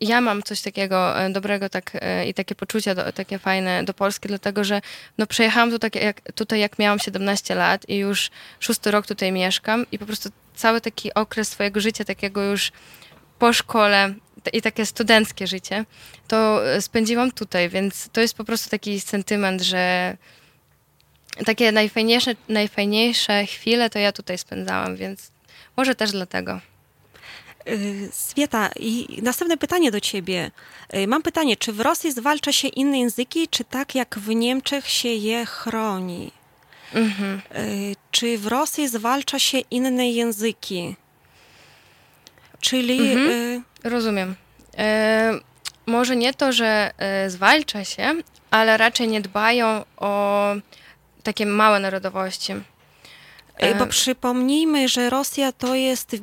ja 0.00 0.20
mam 0.20 0.42
coś 0.42 0.61
takiego 0.61 1.20
e, 1.20 1.30
dobrego 1.30 1.68
tak, 1.68 1.90
e, 1.94 2.28
i 2.28 2.34
takie 2.34 2.54
poczucie 2.54 2.94
do, 2.94 3.12
takie 3.12 3.38
fajne 3.38 3.84
do 3.84 3.94
Polski, 3.94 4.28
dlatego 4.28 4.64
że 4.64 4.80
no, 5.18 5.26
przyjechałam 5.26 5.70
tu 5.70 5.78
tak 5.78 5.94
jak, 5.94 6.32
tutaj 6.32 6.61
jak 6.61 6.78
miałam 6.78 6.98
17 6.98 7.54
lat 7.54 7.88
i 7.88 7.96
już 7.96 8.30
szósty 8.61 8.90
rok 8.90 9.06
tutaj 9.06 9.32
mieszkam 9.32 9.86
i 9.92 9.98
po 9.98 10.06
prostu 10.06 10.30
cały 10.54 10.80
taki 10.80 11.14
okres 11.14 11.48
swojego 11.48 11.80
życia, 11.80 12.04
takiego 12.04 12.42
już 12.42 12.72
po 13.38 13.52
szkole 13.52 14.14
i 14.52 14.62
takie 14.62 14.86
studenckie 14.86 15.46
życie, 15.46 15.84
to 16.28 16.68
e, 16.74 16.82
spędziłam 16.82 17.32
tutaj, 17.32 17.68
więc 17.68 18.09
to 18.12 18.20
jest 18.20 18.34
po 18.34 18.44
prostu 18.44 18.70
taki 18.70 19.00
sentyment, 19.00 19.62
że 19.62 20.16
takie 21.46 21.72
najfajniejsze, 21.72 22.34
najfajniejsze 22.48 23.46
chwile 23.46 23.90
to 23.90 23.98
ja 23.98 24.12
tutaj 24.12 24.38
spędzałam, 24.38 24.96
więc 24.96 25.30
może 25.76 25.94
też 25.94 26.12
dlatego. 26.12 26.61
Y, 27.69 28.09
Swieta, 28.12 28.71
i 28.81 29.19
następne 29.23 29.57
pytanie 29.57 29.91
do 29.91 30.01
ciebie. 30.01 30.51
Y, 30.95 31.07
Mam 31.07 31.23
pytanie, 31.23 31.57
czy 31.57 31.73
w 31.73 31.81
Rosji 31.81 32.12
zwalcza 32.12 32.53
się 32.53 32.69
inne 32.69 32.99
języki, 33.01 33.49
czy 33.49 33.64
tak 33.64 33.95
jak 33.95 34.19
w 34.19 34.29
Niemczech 34.35 34.89
się 34.89 35.09
je 35.09 35.47
chroni? 35.47 36.31
Mhm. 36.95 37.41
Y, 37.57 37.97
Czy 38.11 38.39
w 38.39 38.47
Rosji 38.47 38.89
zwalcza 38.89 39.39
się 39.39 39.59
inne 39.59 40.11
języki? 40.11 40.97
Czyli 42.61 42.99
Mhm. 43.12 43.31
y, 43.31 43.62
Rozumiem. 43.85 44.35
E, 44.79 45.33
może 45.87 46.16
nie 46.16 46.35
to, 46.35 46.53
że 46.53 46.91
e, 46.99 47.31
zwalcza 47.31 47.85
się, 47.85 48.14
ale 48.51 48.77
raczej 48.77 49.09
nie 49.09 49.21
dbają 49.21 49.85
o 49.97 50.45
takie 51.23 51.47
małe 51.47 51.81
narodowości. 51.81 52.53
Bo 53.61 53.84
E, 53.84 53.86
przypomnijmy, 53.86 54.88
że 54.88 55.11
Rosja 55.11 55.52
to 55.52 55.74
jest 55.74 56.16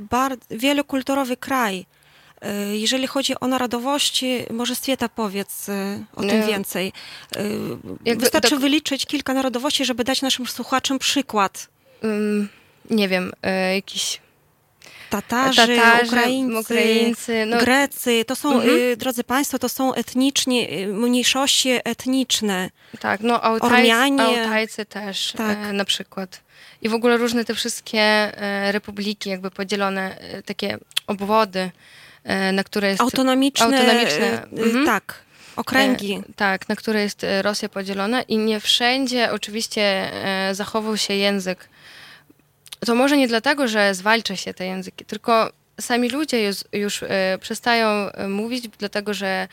wielokulturowy 0.52 1.38
kraj. 1.38 1.86
Y, 2.72 2.78
Jeżeli 2.78 3.08
chodzi 3.08 3.40
o 3.40 3.48
narodowości, 3.48 4.44
może 4.50 4.76
Swieta 4.76 5.10
powiedz 5.10 5.70
y, 5.70 6.04
o 6.16 6.22
tym 6.22 6.40
Nie. 6.42 6.48
więcej. 6.48 6.94
Wystarczy 8.18 8.56
dok- 8.56 8.60
wyliczyć 8.62 9.06
kilka 9.06 9.34
narodowości, 9.34 9.86
żeby 9.86 10.04
dać 10.04 10.22
naszym 10.22 10.48
słuchaczom 10.48 11.00
przykład. 11.00 11.68
nie 12.90 13.08
wiem, 13.08 13.32
e, 13.44 13.76
jakiś 13.76 14.22
Tatarzy, 15.10 15.76
Tatarzy, 15.78 16.06
Ukraińcy, 16.08 16.60
Ukraińcy, 16.60 17.46
no- 17.46 17.58
Grecy, 17.58 18.26
to 18.28 18.36
są, 18.36 18.54
Mhm. 18.54 18.78
y, 18.80 18.98
drodzy 18.98 19.24
Państwo, 19.24 19.60
to 19.60 19.70
są 19.70 19.94
etnicznie, 19.94 20.70
y, 20.70 20.88
mniejszości 20.88 21.70
etniczne. 21.84 22.70
Tak, 23.00 23.22
no 23.22 23.42
Altajcy, 23.42 23.76
Ormianie. 23.76 24.24
Altajcy 24.44 24.86
też 24.86 25.34
Tak. 25.38 25.58
e, 25.58 25.74
na 25.74 25.86
przykład. 25.86 26.42
I 26.86 26.90
w 26.90 26.94
ogóle 26.94 27.18
różne 27.18 27.46
te 27.46 27.56
wszystkie 27.56 28.02
e, 28.02 28.72
republiki 28.72 29.30
jakby 29.30 29.52
podzielone, 29.52 30.18
e, 30.20 30.44
takie 30.44 30.78
obwody, 31.08 31.72
e, 32.24 32.52
na 32.52 32.64
które 32.64 32.88
jest... 32.88 33.02
Autonomiczne, 33.02 33.66
Autonomiczne, 33.66 34.44
mhm. 34.44 34.86
tak, 34.86 35.22
okręgi. 35.56 36.22
Tak, 36.36 36.70
na 36.70 36.76
które 36.76 37.02
jest 37.02 37.26
Rosja 37.42 37.70
podzielona 37.70 38.22
i 38.22 38.38
nie 38.38 38.60
wszędzie 38.60 39.32
oczywiście 39.32 40.12
zachował 40.52 40.98
się 40.98 41.14
język. 41.14 41.70
To 42.86 42.96
może 42.96 43.18
nie 43.18 43.28
dlatego, 43.28 43.68
że 43.68 43.96
zwalcza 43.96 44.36
się 44.36 44.54
te 44.54 44.66
języki, 44.66 45.06
tylko 45.06 45.52
sami 45.82 46.10
ludzie 46.10 46.44
już, 46.44 46.58
już 46.74 47.04
e, 47.04 47.38
przestają 47.42 47.88
e, 47.88 48.28
mówić, 48.28 48.68
dlatego 48.68 49.14
że 49.14 49.48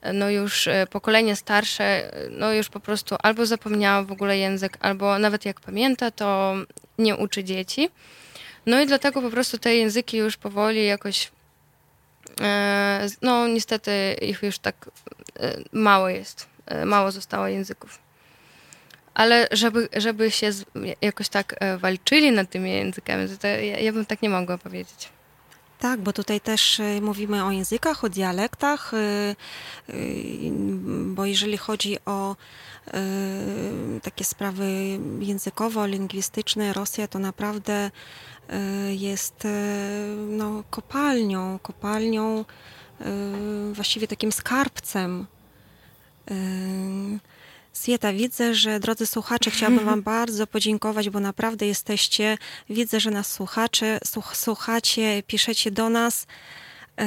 e, 0.00 0.12
no 0.12 0.30
już 0.30 0.68
pokolenie 0.90 1.36
starsze 1.36 2.12
no 2.30 2.52
już 2.52 2.68
po 2.68 2.80
prostu 2.80 3.16
albo 3.22 3.46
zapomniało 3.46 4.04
w 4.04 4.12
ogóle 4.12 4.38
język, 4.38 4.78
albo 4.80 5.18
nawet 5.18 5.44
jak 5.44 5.60
pamięta, 5.60 6.10
to 6.10 6.54
nie 6.98 7.16
uczy 7.16 7.44
dzieci. 7.44 7.90
No 8.66 8.80
i 8.80 8.86
dlatego 8.86 9.22
po 9.22 9.30
prostu 9.30 9.58
te 9.58 9.76
języki 9.76 10.16
już 10.16 10.36
powoli 10.36 10.86
jakoś 10.86 11.30
no 13.22 13.48
niestety 13.48 14.16
ich 14.22 14.42
już 14.42 14.58
tak 14.58 14.90
mało 15.72 16.08
jest. 16.08 16.46
Mało 16.84 17.12
zostało 17.12 17.46
języków. 17.46 17.98
Ale 19.14 19.48
żeby, 19.52 19.88
żeby 19.96 20.30
się 20.30 20.50
jakoś 21.02 21.28
tak 21.28 21.54
walczyli 21.78 22.32
nad 22.32 22.50
tymi 22.50 22.70
językami, 22.70 23.28
to, 23.28 23.36
to 23.36 23.46
ja, 23.46 23.78
ja 23.78 23.92
bym 23.92 24.06
tak 24.06 24.22
nie 24.22 24.28
mogła 24.28 24.58
powiedzieć. 24.58 25.08
Tak, 25.78 26.00
bo 26.00 26.12
tutaj 26.12 26.40
też 26.40 26.80
y, 26.80 27.00
mówimy 27.02 27.44
o 27.44 27.50
językach, 27.50 28.04
o 28.04 28.08
dialektach, 28.08 28.94
y, 28.94 29.36
y, 29.90 30.50
bo 31.06 31.24
jeżeli 31.26 31.56
chodzi 31.56 31.96
o 32.04 32.36
takie 34.02 34.24
sprawy 34.24 34.64
językowo-lingwistyczne, 35.20 36.72
Rosja 36.72 37.08
to 37.08 37.18
naprawdę 37.18 37.90
jest 38.88 39.48
no, 40.28 40.62
kopalnią, 40.70 41.58
kopalnią, 41.62 42.44
właściwie 43.72 44.08
takim 44.08 44.32
skarbcem. 44.32 45.26
Swieta, 47.76 48.12
widzę, 48.12 48.54
że 48.54 48.80
drodzy 48.80 49.06
słuchacze, 49.06 49.50
chciałabym 49.50 49.84
Wam 49.84 50.02
bardzo 50.02 50.46
podziękować, 50.46 51.10
bo 51.10 51.20
naprawdę 51.20 51.66
jesteście, 51.66 52.38
widzę, 52.70 53.00
że 53.00 53.10
nas 53.10 53.32
słuchacze, 53.32 53.98
słuch, 54.04 54.36
słuchacie, 54.36 55.22
piszecie 55.26 55.70
do 55.70 55.90
nas. 55.90 56.26
Yy, 56.98 57.04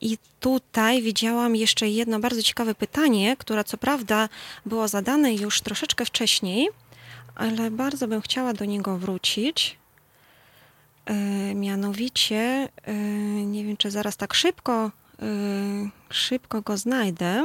I 0.00 0.18
tutaj 0.40 1.02
widziałam 1.02 1.56
jeszcze 1.56 1.88
jedno 1.88 2.20
bardzo 2.20 2.42
ciekawe 2.42 2.74
pytanie, 2.74 3.36
które 3.36 3.64
co 3.64 3.76
prawda 3.76 4.28
było 4.66 4.88
zadane 4.88 5.34
już 5.34 5.60
troszeczkę 5.60 6.04
wcześniej, 6.04 6.68
ale 7.34 7.70
bardzo 7.70 8.08
bym 8.08 8.20
chciała 8.20 8.52
do 8.52 8.64
niego 8.64 8.98
wrócić. 8.98 9.78
Yy, 11.08 11.54
Mianowicie, 11.54 12.68
yy, 12.86 12.94
nie 13.46 13.64
wiem, 13.64 13.76
czy 13.76 13.90
zaraz 13.90 14.16
tak 14.16 14.34
szybko, 14.34 14.90
szybko 16.10 16.62
go 16.62 16.76
znajdę. 16.76 17.44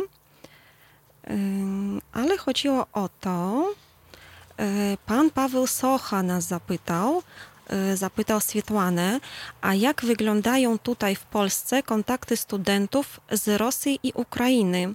Ale 2.14 2.38
chodziło 2.38 2.88
o 2.94 3.10
to, 3.22 3.66
y, 4.60 4.98
pan 5.06 5.30
Paweł 5.32 5.68
Socha 5.68 6.24
nas 6.24 6.44
zapytał, 6.44 7.24
y, 7.94 7.98
zapytał 7.98 8.42
Swietłanę, 8.42 9.20
a 9.62 9.74
jak 9.74 10.06
wyglądają 10.06 10.80
tutaj 10.80 11.16
w 11.16 11.26
Polsce 11.26 11.84
kontakty 11.84 12.38
studentów 12.38 13.20
z 13.32 13.48
Rosji 13.60 14.00
i 14.04 14.12
Ukrainy? 14.16 14.94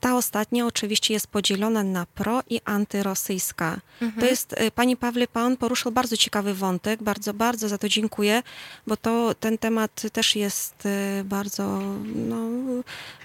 Ta 0.00 0.16
ostatnia 0.16 0.66
oczywiście 0.66 1.14
jest 1.14 1.26
podzielona 1.26 1.82
na 1.82 2.06
pro 2.06 2.42
i 2.50 2.60
antyrosyjska. 2.64 3.80
Mhm. 4.02 4.20
To 4.20 4.26
jest, 4.26 4.52
y, 4.60 4.70
pani 4.70 4.96
Pawle, 4.96 5.28
pan 5.28 5.56
poruszył 5.56 5.92
bardzo 5.92 6.16
ciekawy 6.16 6.54
wątek. 6.54 7.02
Bardzo, 7.02 7.34
bardzo 7.34 7.68
za 7.68 7.78
to 7.78 7.88
dziękuję, 7.88 8.42
bo 8.86 8.96
to, 8.96 9.34
ten 9.34 9.58
temat 9.58 10.02
też 10.12 10.36
jest 10.36 10.86
y, 10.86 11.24
bardzo 11.24 11.80
no, 12.14 12.36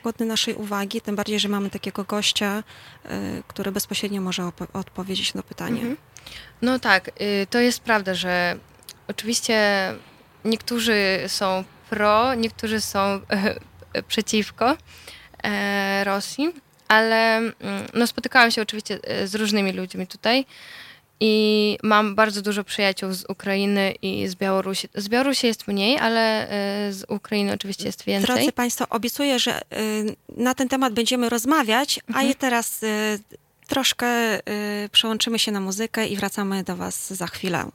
godny 0.04 0.26
naszej 0.26 0.56
uwagi. 0.56 1.02
Tym 1.02 1.16
bardziej, 1.16 1.40
że 1.40 1.50
mamy 1.50 1.70
takiego 1.70 2.04
gościa, 2.04 2.64
y, 3.06 3.44
który 3.48 3.72
bezpośrednio 3.72 4.22
może 4.22 4.52
odpowiedzieć 4.74 5.34
na 5.34 5.44
pytanie. 5.44 5.82
Mhm. 5.82 5.98
No 6.62 6.80
tak, 6.80 7.12
to 7.50 7.60
jest 7.60 7.80
prawda, 7.80 8.14
że 8.14 8.58
oczywiście 9.08 9.58
niektórzy 10.46 10.96
są 11.28 11.64
pro, 11.90 12.34
niektórzy 12.34 12.82
są 12.82 13.00
e, 13.94 14.04
przeciwko. 14.04 14.78
E, 15.44 16.04
Rosji 16.04 16.65
ale 16.88 17.38
mm, 17.38 17.54
no, 17.94 18.08
spotykałam 18.08 18.52
się 18.52 18.62
oczywiście 18.62 19.00
e, 19.04 19.28
z 19.28 19.36
różnymi 19.36 19.72
ludźmi 19.72 20.08
tutaj 20.08 20.46
i 21.20 21.78
mam 21.84 22.16
bardzo 22.16 22.42
dużo 22.42 22.64
przyjaciół 22.64 23.14
z 23.14 23.26
Ukrainy 23.30 23.94
i 24.02 24.28
z 24.28 24.36
Białorusi. 24.36 24.88
Z 24.96 25.08
Białorusi 25.08 25.48
jest 25.48 25.68
mniej, 25.68 26.00
ale 26.00 26.50
e, 26.50 26.94
z 26.94 27.06
Ukrainy 27.10 27.54
oczywiście 27.54 27.86
jest 27.86 28.04
więcej. 28.04 28.36
Drodzy 28.36 28.52
Państwo, 28.52 28.86
obiecuję, 28.90 29.40
że 29.40 29.62
e, 29.62 29.62
na 30.38 30.54
ten 30.54 30.70
temat 30.70 30.94
będziemy 30.94 31.30
rozmawiać, 31.30 32.00
mhm. 32.08 32.26
a 32.26 32.30
je 32.30 32.36
teraz 32.36 32.82
troszkę 33.68 34.08
przełączymy 34.92 35.40
się 35.40 35.52
na 35.52 35.60
muzykę 35.60 36.08
i 36.08 36.16
wracamy 36.16 36.64
do 36.64 36.76
Was 36.76 37.14
za 37.14 37.28
chwilę. 37.28 37.70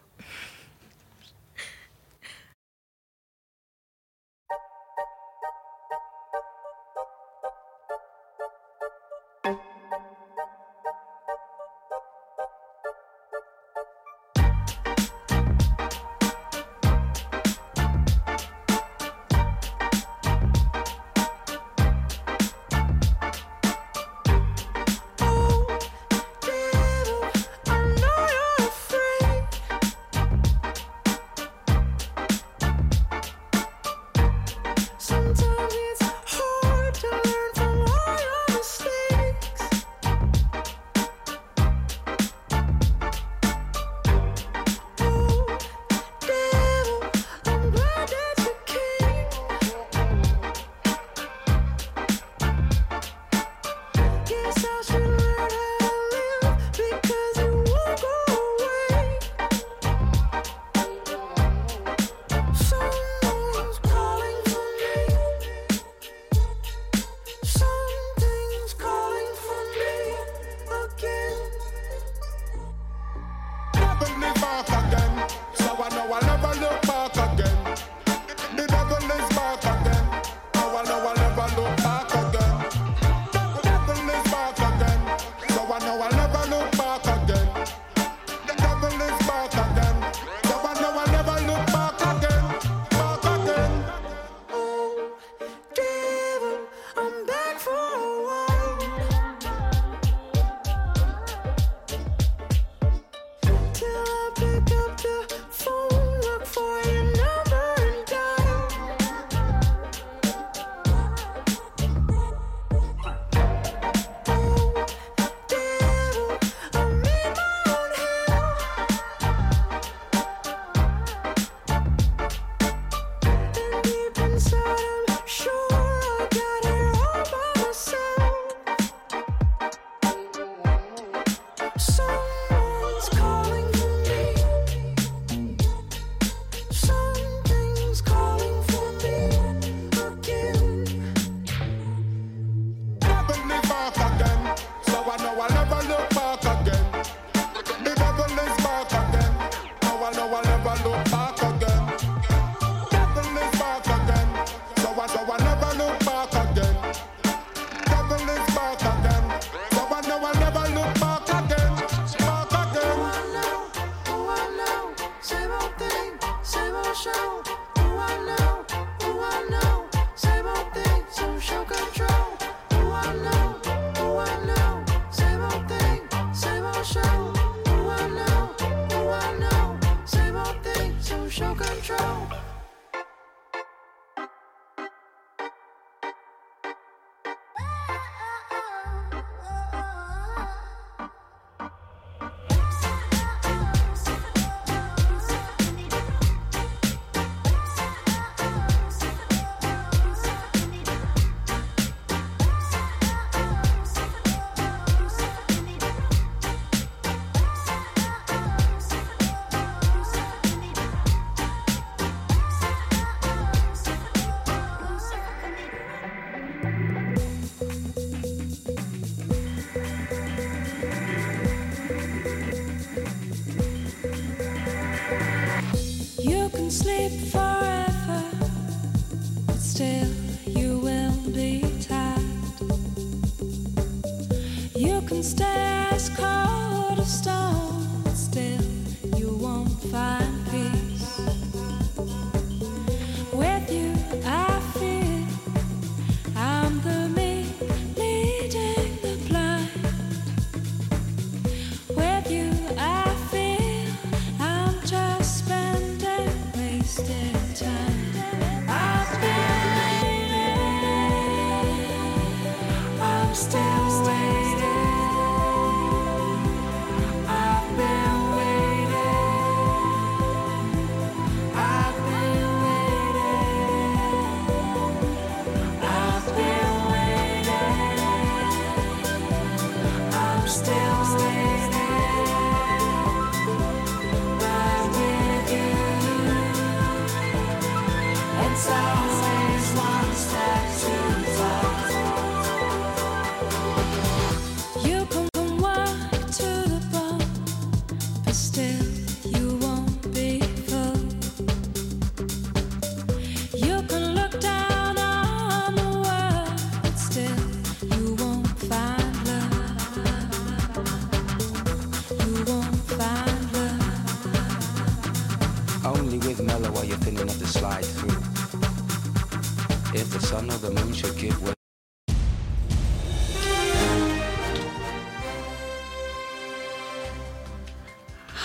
Apple 74.00 74.16
me 74.16 74.28
bark 74.40 74.79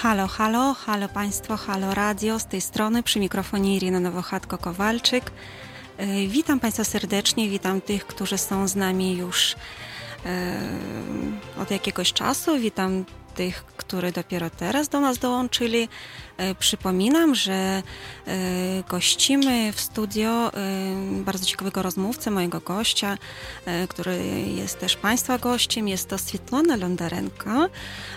Halo, 0.05 0.27
halo, 0.27 0.73
halo 0.73 1.09
Państwo, 1.09 1.57
halo 1.57 1.93
radio, 1.93 2.39
z 2.39 2.45
tej 2.45 2.61
strony 2.61 3.03
przy 3.03 3.19
mikrofonie 3.19 3.75
Irina 3.75 3.99
Nowochatko-Kowalczyk. 3.99 5.21
E, 5.97 6.27
Witam 6.27 6.59
Państwa 6.59 6.83
serdecznie, 6.83 7.49
witam 7.49 7.81
tych, 7.81 8.07
którzy 8.07 8.37
są 8.37 8.67
z 8.67 8.75
nami 8.75 9.17
już 9.17 9.55
e, 10.25 10.57
od 11.61 11.71
jakiegoś 11.71 12.13
czasu, 12.13 12.57
witam 12.59 13.05
tych, 13.36 13.65
którzy 13.65 14.11
dopiero 14.11 14.49
teraz 14.49 14.89
do 14.89 14.99
nas 14.99 15.17
dołączyli. 15.17 15.89
E, 16.38 16.55
Przypominam, 16.55 17.36
że 17.36 17.53
e, 17.53 17.83
gościmy 18.89 19.73
w 19.73 19.81
studio 19.81 20.29
e, 20.29 20.51
bardzo 21.23 21.45
ciekawego 21.45 21.81
rozmówcę, 21.81 22.31
mojego 22.31 22.59
gościa, 22.59 23.17
który 23.89 24.25
jest 24.55 24.79
też 24.79 24.95
Państwa 24.95 25.38
gościem. 25.38 25.88
Jest 25.88 26.09
to 26.09 26.17
Swietlana 26.17 26.75
Londarenko, 26.75 27.67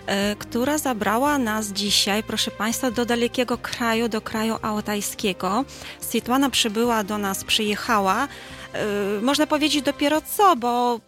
e, 0.07 0.37
która 0.37 0.79
zabrała 0.79 1.39
nas 1.39 1.73
dzisiaj, 1.73 2.23
proszę 2.23 2.51
Państwa, 2.51 2.91
do 2.91 3.05
dalekiego 3.05 3.59
kraju, 3.59 4.09
do 4.09 4.21
kraju 4.21 4.57
altajskiego. 4.63 5.65
Swietlana 6.01 6.51
przybyła 6.51 7.05
do 7.05 7.19
nas, 7.19 7.45
przyjechała, 7.45 8.29
można 9.23 9.47
powiedzieć 9.47 9.83
dopiero 9.85 10.21
co, 10.21 10.57
bo 10.57 11.01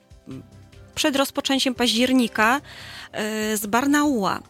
przed 0.94 1.16
rozpoczęciem 1.16 1.74
października 1.74 2.60
z 3.54 3.66
Barnaula. 3.66 4.40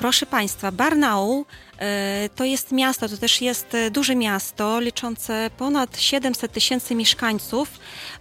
Proszę 0.00 0.26
Państwa, 0.26 0.72
Barnaul 0.72 1.44
e, 1.78 2.28
to 2.36 2.44
jest 2.44 2.72
miasto, 2.72 3.08
to 3.08 3.16
też 3.16 3.40
jest 3.40 3.74
e, 3.74 3.90
duże 3.90 4.16
miasto 4.16 4.80
liczące 4.80 5.50
ponad 5.56 6.00
700 6.00 6.52
tysięcy 6.52 6.94
mieszkańców. 6.94 7.68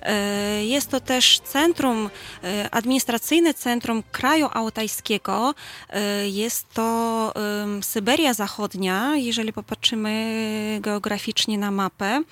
E, 0.01 0.65
Jest 0.65 0.89
to 0.89 0.99
też 0.99 1.39
centrum, 1.39 2.09
e, 2.43 2.70
administracyjne 2.72 3.53
centrum 3.53 4.03
kraju 4.11 4.49
altajskiego. 4.53 5.53
E, 5.89 6.30
Jest 6.30 6.74
to 6.74 7.34
Syberia 7.82 8.34
Zachodnia, 8.34 9.15
jeżeli 9.15 9.53
popatrzymy 9.53 10.80
geograficznie 10.82 11.57
na 11.57 11.72
mapę. 11.72 12.24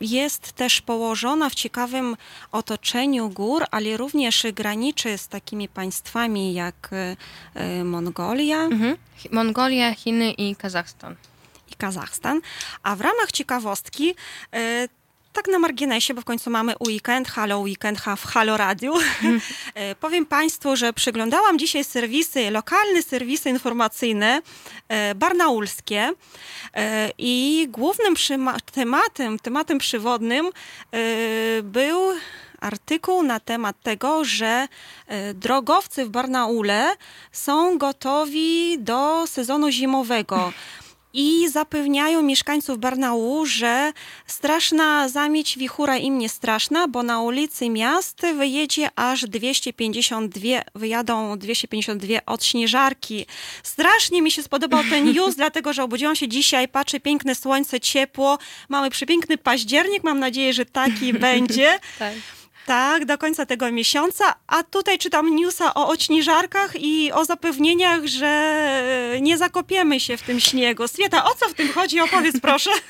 Jest 0.00 0.52
też 0.52 0.80
położona 0.80 1.50
w 1.50 1.54
ciekawym 1.54 2.16
otoczeniu 2.52 3.28
gór, 3.28 3.64
ale 3.70 3.96
również 3.96 4.46
graniczy 4.52 5.18
z 5.18 5.28
takimi 5.28 5.68
państwami 5.68 6.54
jak 6.54 6.90
e, 6.92 7.16
e, 7.54 7.84
Mongolia 7.84 8.56
Mhm. 8.58 8.96
Mongolia, 9.32 9.94
Chiny 9.94 10.32
i 10.32 10.56
Kazachstan. 10.56 11.16
i 11.72 11.74
Kazachstan. 11.74 12.40
A 12.82 12.96
w 12.96 13.00
ramach 13.00 13.32
ciekawostki, 13.32 14.14
e, 14.54 14.88
tak 15.42 15.52
na 15.52 15.58
marginesie, 15.58 16.14
bo 16.14 16.20
w 16.20 16.24
końcu 16.24 16.50
mamy 16.50 16.74
weekend, 16.80 17.28
Halo 17.28 17.58
Weekend 17.58 18.00
w 18.16 18.26
Halo 18.26 18.56
Radiu, 18.56 18.94
e, 19.74 19.94
powiem 19.94 20.26
Państwu, 20.26 20.76
że 20.76 20.92
przyglądałam 20.92 21.58
dzisiaj 21.58 21.84
serwisy, 21.84 22.50
lokalne 22.50 23.02
serwisy 23.02 23.50
informacyjne 23.50 24.42
e, 24.88 25.14
barnaulskie 25.14 26.12
e, 26.74 27.10
i 27.18 27.66
głównym 27.70 28.14
tematem, 28.72 29.38
tematem 29.38 29.78
przywodnym 29.78 30.50
był 31.62 32.00
artykuł 32.60 33.22
na 33.22 33.40
temat 33.40 33.76
tego, 33.82 34.24
że 34.24 34.68
drogowcy 35.34 36.04
w 36.04 36.08
Barnaule 36.08 36.92
są 37.32 37.78
gotowi 37.78 38.76
do 38.78 39.26
sezonu 39.26 39.70
zimowego. 39.70 40.52
I 41.12 41.48
zapewniają 41.48 42.22
mieszkańców 42.22 42.78
Barnaulu, 42.78 43.46
że 43.46 43.92
straszna 44.26 45.08
zamieć 45.08 45.58
wichura 45.58 45.96
im 45.96 46.18
nie 46.18 46.28
straszna, 46.28 46.88
bo 46.88 47.02
na 47.02 47.20
ulicy 47.20 47.68
miast 47.68 48.20
wyjedzie 48.36 48.88
aż 48.96 49.24
252, 49.24 50.40
wyjadą 50.74 51.38
252 51.38 52.18
odśnieżarki. 52.26 53.26
Strasznie 53.62 54.22
mi 54.22 54.30
się 54.30 54.42
spodobał 54.42 54.84
ten 54.90 55.04
news, 55.14 55.36
dlatego 55.36 55.72
że 55.72 55.84
obudziłam 55.84 56.16
się 56.16 56.28
dzisiaj, 56.28 56.68
patrzę, 56.68 57.00
piękne 57.00 57.34
słońce, 57.34 57.80
ciepło, 57.80 58.38
mamy 58.68 58.90
przepiękny 58.90 59.38
październik, 59.38 60.04
mam 60.04 60.18
nadzieję, 60.18 60.52
że 60.52 60.64
taki 60.66 61.12
będzie. 61.28 61.78
Tak. 61.98 62.14
Tak, 62.66 63.04
do 63.04 63.18
końca 63.18 63.46
tego 63.46 63.72
miesiąca. 63.72 64.34
A 64.46 64.62
tutaj 64.62 64.98
czytam 64.98 65.36
newsa 65.36 65.74
o 65.74 65.88
odśnieżarkach 65.88 66.72
i 66.80 67.12
o 67.12 67.24
zapewnieniach, 67.24 68.06
że 68.06 69.18
nie 69.20 69.38
zakopiemy 69.38 70.00
się 70.00 70.16
w 70.16 70.22
tym 70.22 70.40
śniegu. 70.40 70.88
Swieta, 70.88 71.24
o 71.24 71.34
co 71.34 71.48
w 71.48 71.54
tym 71.54 71.72
chodzi? 71.72 72.00
Opowiedz 72.00 72.40
proszę. 72.40 72.70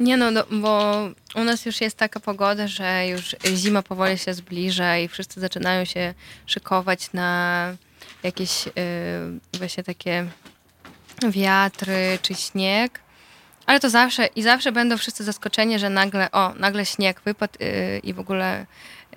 Nie 0.00 0.16
no, 0.16 0.30
no, 0.30 0.44
bo 0.50 0.94
u 1.34 1.44
nas 1.44 1.66
już 1.66 1.80
jest 1.80 1.96
taka 1.96 2.20
pogoda, 2.20 2.68
że 2.68 3.06
już 3.08 3.36
zima 3.54 3.82
powoli 3.82 4.18
się 4.18 4.34
zbliża 4.34 4.98
i 4.98 5.08
wszyscy 5.08 5.40
zaczynają 5.40 5.84
się 5.84 6.14
szykować 6.46 7.12
na 7.12 7.76
jakieś 8.22 8.66
y, 8.66 8.70
właśnie 9.58 9.84
takie 9.84 10.26
wiatry 11.30 12.18
czy 12.22 12.34
śnieg. 12.34 13.03
Ale 13.66 13.80
to 13.80 13.90
zawsze 13.90 14.26
i 14.26 14.42
zawsze 14.42 14.72
będą 14.72 14.98
wszyscy 14.98 15.24
zaskoczeni, 15.24 15.78
że 15.78 15.90
nagle, 15.90 16.30
o, 16.32 16.52
nagle 16.56 16.86
śnieg 16.86 17.20
wypadł 17.24 17.52
y, 17.60 18.00
i 18.02 18.14
w 18.14 18.18
ogóle 18.20 18.62
y, 18.62 19.16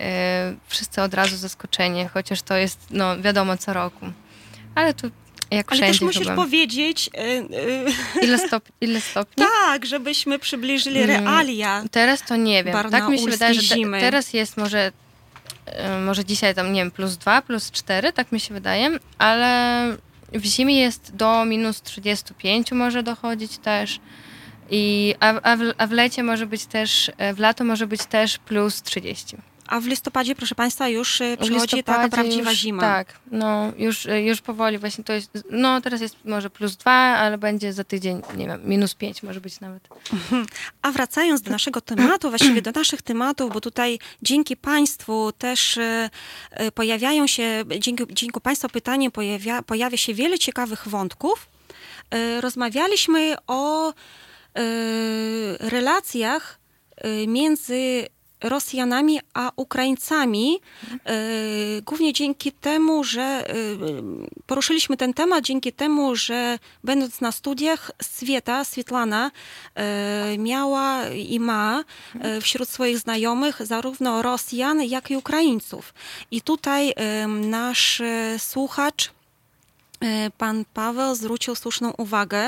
wszyscy 0.67 1.01
od 1.01 1.13
razu 1.13 1.37
zaskoczeni, 1.37 2.05
chociaż 2.13 2.41
to 2.41 2.55
jest, 2.57 2.79
no 2.91 3.21
wiadomo, 3.21 3.57
co 3.57 3.73
roku. 3.73 4.05
Ale 4.75 4.93
tu 4.93 5.11
jak 5.51 5.71
Ale 5.71 5.81
też 5.81 6.01
musisz 6.01 6.21
chyba. 6.23 6.35
powiedzieć, 6.35 7.09
y, 7.17 7.19
y, 7.21 8.25
Ile, 8.25 8.37
stop, 8.47 8.63
ile 8.81 9.01
stopni? 9.01 9.43
tak, 9.65 9.85
żebyśmy 9.85 10.39
przybliżyli 10.39 11.01
Mm. 11.01 11.09
realia. 11.25 11.83
Teraz 11.91 12.21
to 12.21 12.35
nie 12.35 12.63
wiem. 12.63 12.89
Tak 12.91 13.07
mi 13.09 13.19
się 13.19 13.25
wydaje, 13.29 13.53
że 13.53 13.75
te, 13.75 13.99
teraz 13.99 14.33
jest 14.33 14.57
może, 14.57 14.91
e, 15.65 15.99
może 15.99 16.25
dzisiaj 16.25 16.55
tam, 16.55 16.73
nie 16.73 16.81
wiem, 16.81 16.91
plus 16.91 17.17
2, 17.17 17.41
plus 17.41 17.71
4, 17.71 18.13
tak 18.13 18.31
mi 18.31 18.39
się 18.39 18.53
wydaje, 18.53 18.99
ale 19.17 19.97
w 20.33 20.45
zimie 20.45 20.79
jest 20.79 21.15
do 21.15 21.45
minus 21.45 21.81
35 21.81 22.71
może 22.71 23.03
dochodzić 23.03 23.57
też. 23.57 23.99
I, 24.69 25.15
a, 25.19 25.41
a, 25.41 25.55
w, 25.55 25.61
a 25.77 25.87
w 25.87 25.91
lecie 25.91 26.23
może 26.23 26.45
być 26.45 26.65
też, 26.65 27.11
e, 27.17 27.33
w 27.33 27.39
lato 27.39 27.63
może 27.63 27.87
być 27.87 28.05
też 28.05 28.37
plus 28.37 28.81
30. 28.81 29.37
A 29.67 29.79
w 29.79 29.85
listopadzie, 29.85 30.35
proszę 30.35 30.55
Państwa, 30.55 30.87
już 30.87 31.21
W 31.37 31.41
przychodzi 31.41 31.83
taka 31.83 32.09
prawdziwa 32.09 32.49
już, 32.49 32.59
zima. 32.59 32.81
Tak, 32.81 33.19
no 33.31 33.71
już, 33.77 34.05
e, 34.05 34.21
już 34.21 34.41
powoli 34.41 34.77
właśnie 34.77 35.03
to 35.03 35.13
jest, 35.13 35.31
no 35.49 35.81
teraz 35.81 36.01
jest 36.01 36.15
może 36.25 36.49
plus 36.49 36.75
2, 36.75 36.91
ale 36.91 37.37
będzie 37.37 37.73
za 37.73 37.83
tydzień, 37.83 38.21
nie 38.37 38.47
wiem, 38.47 38.61
minus 38.63 38.95
5 38.95 39.23
może 39.23 39.41
być 39.41 39.59
nawet. 39.59 39.87
A 40.81 40.91
wracając 40.91 41.41
do 41.41 41.51
naszego 41.51 41.81
tematu, 41.81 42.29
właściwie 42.37 42.61
do 42.61 42.71
naszych 42.71 43.01
tematów, 43.01 43.53
bo 43.53 43.61
tutaj 43.61 43.99
dzięki 44.21 44.57
Państwu 44.57 45.31
też 45.37 45.77
e, 45.77 46.09
e, 46.51 46.71
pojawiają 46.71 47.27
się, 47.27 47.63
dzięki, 47.79 48.03
dzięki 48.09 48.41
Państwa 48.41 48.69
pytaniem 48.69 49.11
pojawia, 49.11 49.61
pojawia 49.61 49.97
się 49.97 50.13
wiele 50.13 50.39
ciekawych 50.39 50.87
wątków. 50.87 51.47
E, 52.11 52.41
Rozmawialiśmy 52.41 53.35
o 53.47 53.89
e, 53.89 53.93
relacjach 55.59 56.59
e, 56.97 57.27
między 57.27 58.07
Rosjanami 58.43 59.19
a 59.33 59.51
Ukraińcami, 59.55 60.59
e, 61.05 61.11
głównie 61.81 62.13
dzięki 62.13 62.51
temu, 62.51 63.03
że 63.03 63.45
poruszyliśmy 64.45 64.97
ten 64.97 65.13
temat, 65.13 65.43
dzięki 65.43 65.73
temu, 65.73 66.15
że 66.15 66.59
będąc 66.83 67.21
na 67.21 67.31
studiach, 67.31 67.91
Swieta, 68.01 68.63
Swietlana 68.63 69.31
miała 70.37 71.07
i 71.09 71.39
ma 71.39 71.83
wśród 72.41 72.69
swoich 72.69 72.99
znajomych 72.99 73.65
zarówno 73.65 74.21
Rosjan, 74.21 74.83
jak 74.83 75.11
i 75.11 75.17
Ukraińców. 75.17 75.93
I 76.31 76.41
tutaj 76.41 76.93
nasz 77.27 78.01
słuchacz 78.37 79.11
Pan 80.37 80.65
Paweł 80.73 81.15
zwrócił 81.15 81.55
słuszną 81.55 81.91
uwagę, 81.91 82.39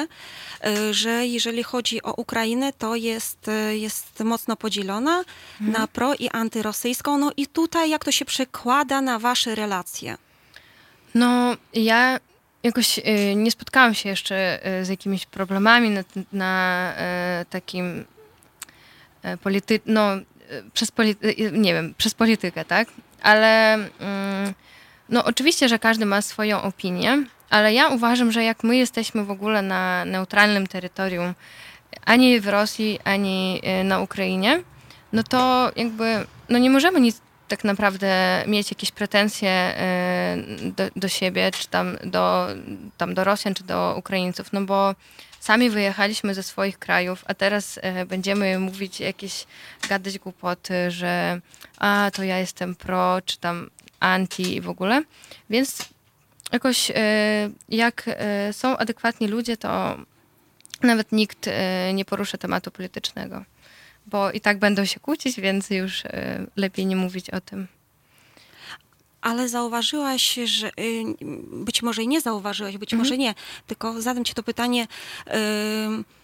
e, 0.63 0.93
że 0.93 1.25
jeżeli 1.25 1.63
chodzi 1.63 2.03
o 2.03 2.13
Ukrainę, 2.13 2.73
to 2.73 2.95
jest, 2.95 3.47
e, 3.47 3.77
jest 3.77 4.23
mocno 4.23 4.55
podzielona 4.55 5.23
na 5.61 5.87
pro 5.87 6.13
i 6.13 6.29
antyrosyjską. 6.29 7.17
No 7.17 7.31
i 7.37 7.47
tutaj 7.47 7.89
jak 7.89 8.05
to 8.05 8.11
się 8.11 8.25
przekłada 8.25 9.01
na 9.01 9.19
wasze 9.19 9.55
relacje? 9.55 10.17
No, 11.15 11.57
ja 11.73 12.19
jakoś 12.63 12.99
nie 13.35 13.51
spotkałam 13.51 13.93
się 13.93 14.09
jeszcze 14.09 14.59
z 14.83 14.89
jakimiś 14.89 15.25
problemami 15.25 15.89
na, 15.89 16.03
na 16.33 16.93
takim 17.49 18.05
polity... 19.41 19.79
no, 19.85 20.09
przez 20.73 20.91
polity... 20.91 21.35
nie 21.51 21.73
wiem, 21.73 21.93
przez 21.97 22.13
politykę, 22.13 22.65
tak? 22.65 22.87
Ale 23.21 23.73
mm, 23.73 24.53
no 25.09 25.23
oczywiście, 25.25 25.69
że 25.69 25.79
każdy 25.79 26.05
ma 26.05 26.21
swoją 26.21 26.61
opinię, 26.61 27.23
ale 27.49 27.73
ja 27.73 27.87
uważam, 27.87 28.31
że 28.31 28.43
jak 28.43 28.63
my 28.63 28.77
jesteśmy 28.77 29.25
w 29.25 29.31
ogóle 29.31 29.61
na 29.61 30.05
neutralnym 30.05 30.67
terytorium, 30.67 31.33
ani 32.05 32.39
w 32.39 32.47
Rosji, 32.47 32.99
ani 33.03 33.61
y, 33.81 33.83
na 33.83 33.99
Ukrainie, 33.99 34.63
no 35.13 35.23
to 35.23 35.71
jakby 35.75 36.25
no 36.49 36.57
nie 36.57 36.69
możemy 36.69 37.01
nic 37.01 37.21
tak 37.47 37.63
naprawdę 37.63 38.43
mieć 38.47 38.71
jakieś 38.71 38.91
pretensje 38.91 39.75
y, 40.67 40.71
do, 40.71 40.83
do 40.95 41.07
siebie, 41.07 41.51
czy 41.51 41.67
tam 41.67 41.97
do, 42.03 42.47
tam 42.97 43.13
do 43.13 43.23
Rosjan, 43.23 43.53
czy 43.53 43.63
do 43.63 43.95
Ukraińców, 43.97 44.53
no 44.53 44.61
bo 44.61 44.95
sami 45.39 45.69
wyjechaliśmy 45.69 46.33
ze 46.33 46.43
swoich 46.43 46.79
krajów, 46.79 47.23
a 47.27 47.33
teraz 47.33 47.79
e, 47.81 48.05
będziemy 48.05 48.59
mówić 48.59 48.99
jakieś, 48.99 49.45
gadać 49.89 50.19
głupoty, 50.19 50.91
że 50.91 51.41
a, 51.77 52.11
to 52.13 52.23
ja 52.23 52.39
jestem 52.39 52.75
pro, 52.75 53.21
czy 53.25 53.39
tam 53.39 53.69
anti 53.99 54.55
i 54.55 54.61
w 54.61 54.69
ogóle. 54.69 55.03
Więc 55.49 55.89
jakoś 56.51 56.91
e, 56.95 57.49
jak 57.69 58.03
e, 58.07 58.53
są 58.53 58.77
adekwatni 58.77 59.27
ludzie, 59.27 59.57
to 59.57 59.97
nawet 60.83 61.11
nikt 61.11 61.47
e, 61.47 61.93
nie 61.93 62.05
porusza 62.05 62.37
tematu 62.37 62.71
politycznego, 62.71 63.43
bo 64.05 64.31
i 64.31 64.41
tak 64.41 64.59
będą 64.59 64.85
się 64.85 64.99
kłócić, 64.99 65.41
więc 65.41 65.69
już 65.69 66.03
lepiej 66.55 66.85
nie 66.85 66.95
mówić 66.95 67.29
o 67.29 67.41
tym. 67.41 67.67
Ale 69.21 69.49
zauważyłaś, 69.49 70.39
że 70.45 70.67
y, 70.67 71.03
być 71.51 71.81
może 71.81 72.03
i 72.03 72.07
nie 72.07 72.21
zauważyłaś, 72.21 72.77
być 72.77 72.93
może 72.93 73.17
nie, 73.17 73.35
tylko 73.67 74.01
zadam 74.01 74.25
ci 74.25 74.33
to 74.33 74.43
pytanie. 74.43 74.87
y, 75.27 76.18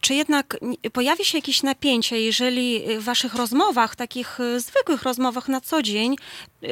Czy 0.00 0.14
jednak 0.14 0.56
pojawi 0.92 1.24
się 1.24 1.38
jakieś 1.38 1.62
napięcie, 1.62 2.20
jeżeli 2.20 2.82
w 2.98 3.04
waszych 3.04 3.34
rozmowach, 3.34 3.96
takich 3.96 4.40
y, 4.40 4.60
zwykłych 4.60 5.02
rozmowach 5.02 5.48
na 5.48 5.60
co 5.60 5.82
dzień, 5.82 6.16
y, 6.64 6.68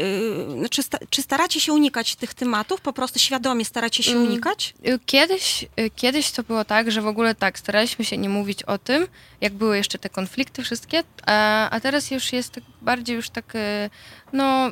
znaczy 0.58 0.82
sta, 0.82 0.98
czy 1.10 1.22
staracie 1.22 1.60
się 1.60 1.72
unikać 1.72 2.16
tych 2.16 2.34
tematów, 2.34 2.80
po 2.80 2.92
prostu 2.92 3.18
świadomie 3.18 3.64
staracie 3.64 4.02
się 4.02 4.10
Mm. 4.12 4.22
unikać? 4.26 4.74
Y, 4.88 4.98
Kiedyś, 5.06 5.66
y, 5.80 5.90
kiedyś 5.96 6.30
to 6.30 6.42
było 6.42 6.64
tak, 6.64 6.90
że 6.90 7.02
w 7.02 7.06
ogóle 7.06 7.34
tak, 7.34 7.58
staraliśmy 7.58 8.04
się 8.04 8.18
nie 8.18 8.28
mówić 8.28 8.62
o 8.62 8.78
tym, 8.78 9.06
jak 9.40 9.52
były 9.52 9.76
jeszcze 9.76 9.98
te 9.98 10.08
konflikty 10.08 10.62
wszystkie, 10.62 11.02
a, 11.26 11.70
a 11.70 11.80
teraz 11.80 12.10
już 12.10 12.32
jest 12.32 12.52
tak 12.52 12.64
bardziej 12.82 13.16
już 13.16 13.30
tak, 13.30 13.54
y, 13.54 13.90
no 14.32 14.70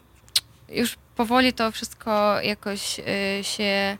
już 0.69 0.97
powoli 1.17 1.53
to 1.53 1.73
wszystko 1.73 2.41
jakoś 2.43 2.99
y, 2.99 3.05
się 3.45 3.99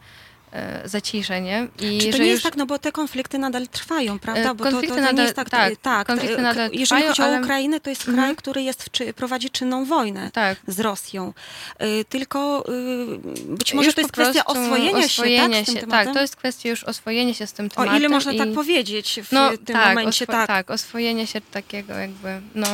y, 0.85 0.89
zacisza, 0.89 1.39
nie? 1.39 1.69
I 1.81 1.99
Czy 1.99 2.07
to 2.11 2.17
że 2.17 2.23
nie 2.23 2.29
jest 2.31 2.43
tak, 2.43 2.57
no 2.57 2.67
bo 2.67 2.79
te 2.79 2.93
konflikty 2.93 3.39
nadal 3.39 3.69
trwają, 3.69 4.19
prawda? 4.19 4.51
E, 4.51 4.55
Bo 4.55 4.65
to, 4.65 4.71
to, 4.71 4.71
konflikty 4.71 4.97
to 5.01 5.07
nie 5.07 5.13
nadal- 5.13 5.23
jest 5.23 5.35
tak, 5.37 5.51
tak, 5.51 5.77
tak 5.83 6.07
konflikty 6.07 6.43
nadal 6.43 6.71
jeżeli 6.73 6.85
trwają, 6.87 7.07
chodzi 7.09 7.23
o 7.23 7.25
ale- 7.25 7.41
Ukrainę, 7.41 7.81
to 7.81 7.91
jest 7.91 8.03
kraj, 8.03 8.15
Mhm. 8.15 8.37
który 8.37 8.63
jest 8.63 8.91
czy, 8.91 9.13
prowadzi 9.13 9.51
czynną 9.51 9.85
wojnę 9.85 10.31
Tak. 10.31 10.59
z 10.67 10.81
Rosją. 10.81 11.33
Y, 11.83 12.05
Tylko 12.09 12.65
y, 12.69 13.47
być 13.57 13.75
może 13.75 13.87
Już 13.87 13.95
to 13.95 14.01
jest 14.01 14.13
kwestia 14.13 14.45
oswojenia, 14.45 15.05
oswojenia 15.07 15.65
się, 15.65 15.73
tak, 15.73 15.77
z 15.77 15.81
tym 15.81 15.91
się? 15.91 16.05
Tak, 16.05 16.15
to 16.15 16.21
jest 16.21 16.37
kwestia 16.37 16.69
już 16.69 16.85
oswojenia 16.85 17.35
się 17.35 17.47
z 17.47 17.53
tym 17.53 17.67
O 17.67 17.69
tematem. 17.71 17.97
ile 17.97 18.09
można 18.09 18.33
i... 18.33 18.39
tak 18.39 18.53
powiedzieć 18.55 19.21
w 19.25 19.33
no, 19.33 19.51
tym 19.51 19.59
tak, 19.77 19.89
momencie, 19.89 20.27
tak. 20.27 20.47
tak, 20.47 20.71
oswojenie 20.71 21.27
się 21.27 21.41
takiego 21.41 21.95
jakby, 21.95 22.41
no. 22.55 22.67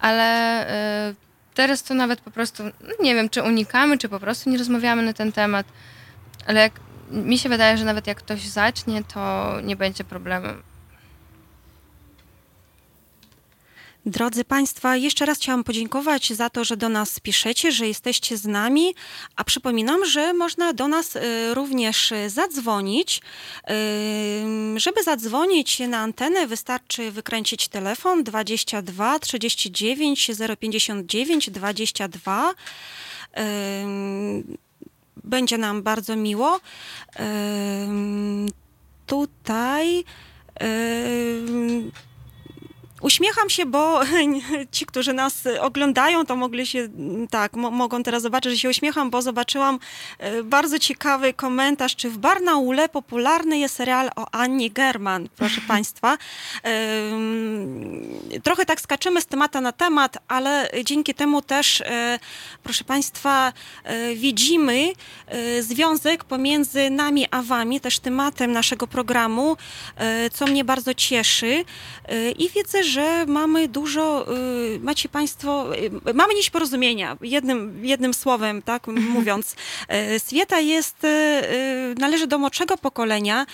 Ale 0.00 0.62
y, 1.10 1.14
teraz 1.54 1.82
to 1.82 1.94
nawet 1.94 2.20
po 2.20 2.30
prostu, 2.30 2.62
no, 2.64 2.70
nie 3.00 3.14
wiem, 3.14 3.28
czy 3.28 3.42
unikamy, 3.42 3.98
czy 3.98 4.08
po 4.08 4.20
prostu 4.20 4.50
nie 4.50 4.58
rozmawiamy 4.58 5.02
na 5.02 5.12
ten 5.12 5.32
temat, 5.32 5.66
ale 6.46 6.60
jak, 6.60 6.72
mi 7.10 7.38
się 7.38 7.48
wydaje, 7.48 7.78
że 7.78 7.84
nawet 7.84 8.06
jak 8.06 8.18
ktoś 8.18 8.48
zacznie, 8.48 9.04
to 9.04 9.52
nie 9.60 9.76
będzie 9.76 10.04
problemu. 10.04 10.48
Drodzy 14.06 14.44
Państwa, 14.44 14.96
jeszcze 14.96 15.26
raz 15.26 15.38
chciałam 15.38 15.64
podziękować 15.64 16.32
za 16.32 16.50
to, 16.50 16.64
że 16.64 16.76
do 16.76 16.88
nas 16.88 17.20
piszecie, 17.20 17.72
że 17.72 17.86
jesteście 17.86 18.36
z 18.36 18.44
nami, 18.44 18.94
a 19.36 19.44
przypominam, 19.44 20.04
że 20.04 20.32
można 20.32 20.72
do 20.72 20.88
nas 20.88 21.16
y, 21.16 21.54
również 21.54 22.12
y, 22.12 22.30
zadzwonić. 22.30 23.20
Ym, 24.44 24.78
Żeby 24.78 25.02
zadzwonić 25.02 25.78
na 25.78 25.98
antenę, 25.98 26.46
wystarczy 26.46 27.10
wykręcić 27.10 27.68
telefon 27.68 28.24
22 28.24 29.18
39 29.18 30.30
059 30.60 31.50
22. 31.50 32.54
Będzie 35.24 35.58
nam 35.58 35.82
bardzo 35.82 36.16
miło. 36.16 36.60
Tutaj. 39.06 40.04
Uśmiecham 43.00 43.50
się, 43.50 43.66
bo 43.66 44.00
ci, 44.72 44.86
którzy 44.86 45.12
nas 45.12 45.44
oglądają, 45.60 46.26
to 46.26 46.36
mogli 46.36 46.66
się, 46.66 46.78
mm, 46.78 47.28
tak, 47.28 47.52
mo- 47.56 47.70
mogą 47.70 48.02
teraz 48.02 48.22
zobaczyć, 48.22 48.52
że 48.52 48.58
się 48.58 48.68
uśmiecham, 48.68 49.10
bo 49.10 49.22
zobaczyłam 49.22 49.78
e, 50.18 50.42
bardzo 50.42 50.78
ciekawy 50.78 51.32
komentarz, 51.32 51.96
czy 51.96 52.10
w 52.10 52.18
Barnaule 52.18 52.88
popularny 52.88 53.58
jest 53.58 53.74
serial 53.74 54.10
o 54.16 54.26
Annie 54.32 54.70
German, 54.70 55.28
proszę 55.36 55.60
Państwa. 55.68 56.18
Trochę 58.42 58.66
tak 58.66 58.80
skaczymy 58.80 59.20
z 59.20 59.26
tematu 59.26 59.60
na 59.60 59.72
temat, 59.72 60.18
ale 60.28 60.70
dzięki 60.84 61.14
temu 61.14 61.42
też, 61.42 61.80
e, 61.80 62.18
proszę 62.62 62.84
Państwa, 62.84 63.52
e, 63.84 64.14
widzimy 64.14 64.92
związek 65.60 66.24
pomiędzy 66.24 66.90
nami 66.90 67.26
a 67.30 67.42
Wami, 67.42 67.80
też 67.80 67.98
tematem 67.98 68.52
naszego 68.52 68.86
programu, 68.86 69.56
co 70.32 70.46
mnie 70.46 70.64
bardzo 70.64 70.94
cieszy. 70.94 71.64
I 72.38 72.50
widzę, 72.50 72.84
że 72.88 73.26
mamy 73.26 73.68
dużo, 73.68 74.26
e, 74.26 74.78
macie 74.78 75.08
Państwo, 75.08 75.76
e, 76.06 76.12
mamy 76.14 76.34
nić 76.34 76.50
porozumienia, 76.50 77.16
jednym, 77.20 77.86
jednym 77.86 78.14
słowem, 78.14 78.62
tak 78.62 78.86
mówiąc. 78.86 79.56
E, 79.88 80.20
Swieta 80.20 80.60
jest, 80.60 80.96
należy 81.98 82.26
do 82.26 82.38
młodszego 82.38 82.76
pokolenia. 82.76 83.46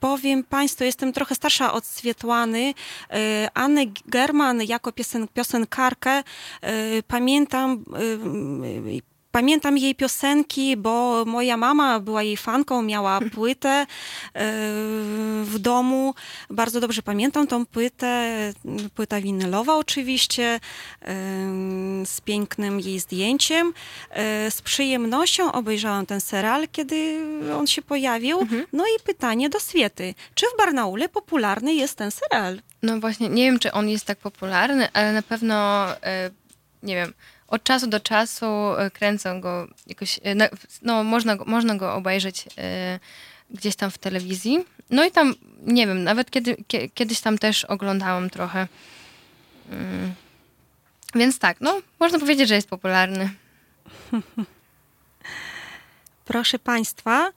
Powiem 0.00 0.44
Państwu, 0.44 0.84
jestem 0.84 1.12
trochę 1.12 1.34
starsza 1.34 1.72
od 1.72 1.86
Swietłany. 1.86 2.74
Annę 3.54 3.86
German 4.06 4.62
jako 4.62 4.92
piosen, 4.92 5.28
piosenkarkę 5.28 6.22
pamiętam. 7.08 7.84
Pamiętam 9.32 9.78
jej 9.78 9.94
piosenki, 9.94 10.76
bo 10.76 11.24
moja 11.24 11.56
mama 11.56 12.00
była 12.00 12.22
jej 12.22 12.36
fanką, 12.36 12.82
miała 12.82 13.20
płytę 13.34 13.68
e, 13.68 13.86
w 15.44 15.54
domu. 15.58 16.14
Bardzo 16.50 16.80
dobrze 16.80 17.02
pamiętam 17.02 17.46
tą 17.46 17.66
płytę, 17.66 18.30
płyta 18.94 19.20
winylowa 19.20 19.76
oczywiście, 19.76 20.44
e, 20.44 20.60
z 22.06 22.20
pięknym 22.24 22.80
jej 22.80 23.00
zdjęciem. 23.00 23.72
E, 24.10 24.50
Z 24.50 24.62
przyjemnością 24.62 25.52
obejrzałam 25.52 26.06
ten 26.06 26.20
serial, 26.20 26.68
kiedy 26.72 27.20
on 27.58 27.66
się 27.66 27.82
pojawił. 27.82 28.46
No 28.72 28.84
i 28.84 29.02
pytanie 29.04 29.48
do 29.48 29.60
Swiety. 29.60 30.14
Czy 30.34 30.46
w 30.54 30.58
Barnaule 30.58 31.08
popularny 31.08 31.74
jest 31.74 31.94
ten 31.98 32.10
serial? 32.10 32.60
No 32.82 33.00
właśnie, 33.00 33.28
nie 33.28 33.44
wiem, 33.44 33.58
czy 33.58 33.72
on 33.72 33.88
jest 33.88 34.04
tak 34.04 34.18
popularny, 34.18 34.88
ale 34.92 35.12
na 35.12 35.22
pewno, 35.22 35.86
nie 36.82 36.94
wiem, 36.94 37.12
od 37.50 37.62
czasu 37.62 37.86
do 37.86 38.00
czasu 38.00 38.46
e, 38.46 38.90
kręcą 38.90 39.40
go 39.40 39.68
jakoś, 39.86 40.20
e, 40.24 40.50
no 40.82 41.04
można 41.04 41.36
go, 41.36 41.44
można 41.44 41.74
go 41.74 41.94
obejrzeć 41.94 42.44
e, 42.58 42.98
gdzieś 43.50 43.76
tam 43.76 43.90
w 43.90 43.98
telewizji. 43.98 44.64
No 44.90 45.04
i 45.04 45.10
tam, 45.10 45.34
nie 45.62 45.86
wiem, 45.86 46.04
nawet 46.04 46.30
kiedy, 46.30 46.56
kie, 46.66 46.88
kiedyś 46.88 47.20
tam 47.20 47.38
też 47.38 47.64
oglądałam 47.64 48.30
trochę. 48.30 48.68
Mm. 49.70 50.14
Więc 51.14 51.38
tak, 51.38 51.60
no, 51.60 51.80
można 52.00 52.18
powiedzieć, 52.18 52.48
że 52.48 52.54
jest 52.54 52.68
popularny. 52.68 53.30
Proszę 56.24 56.58
Państwa. 56.58 57.32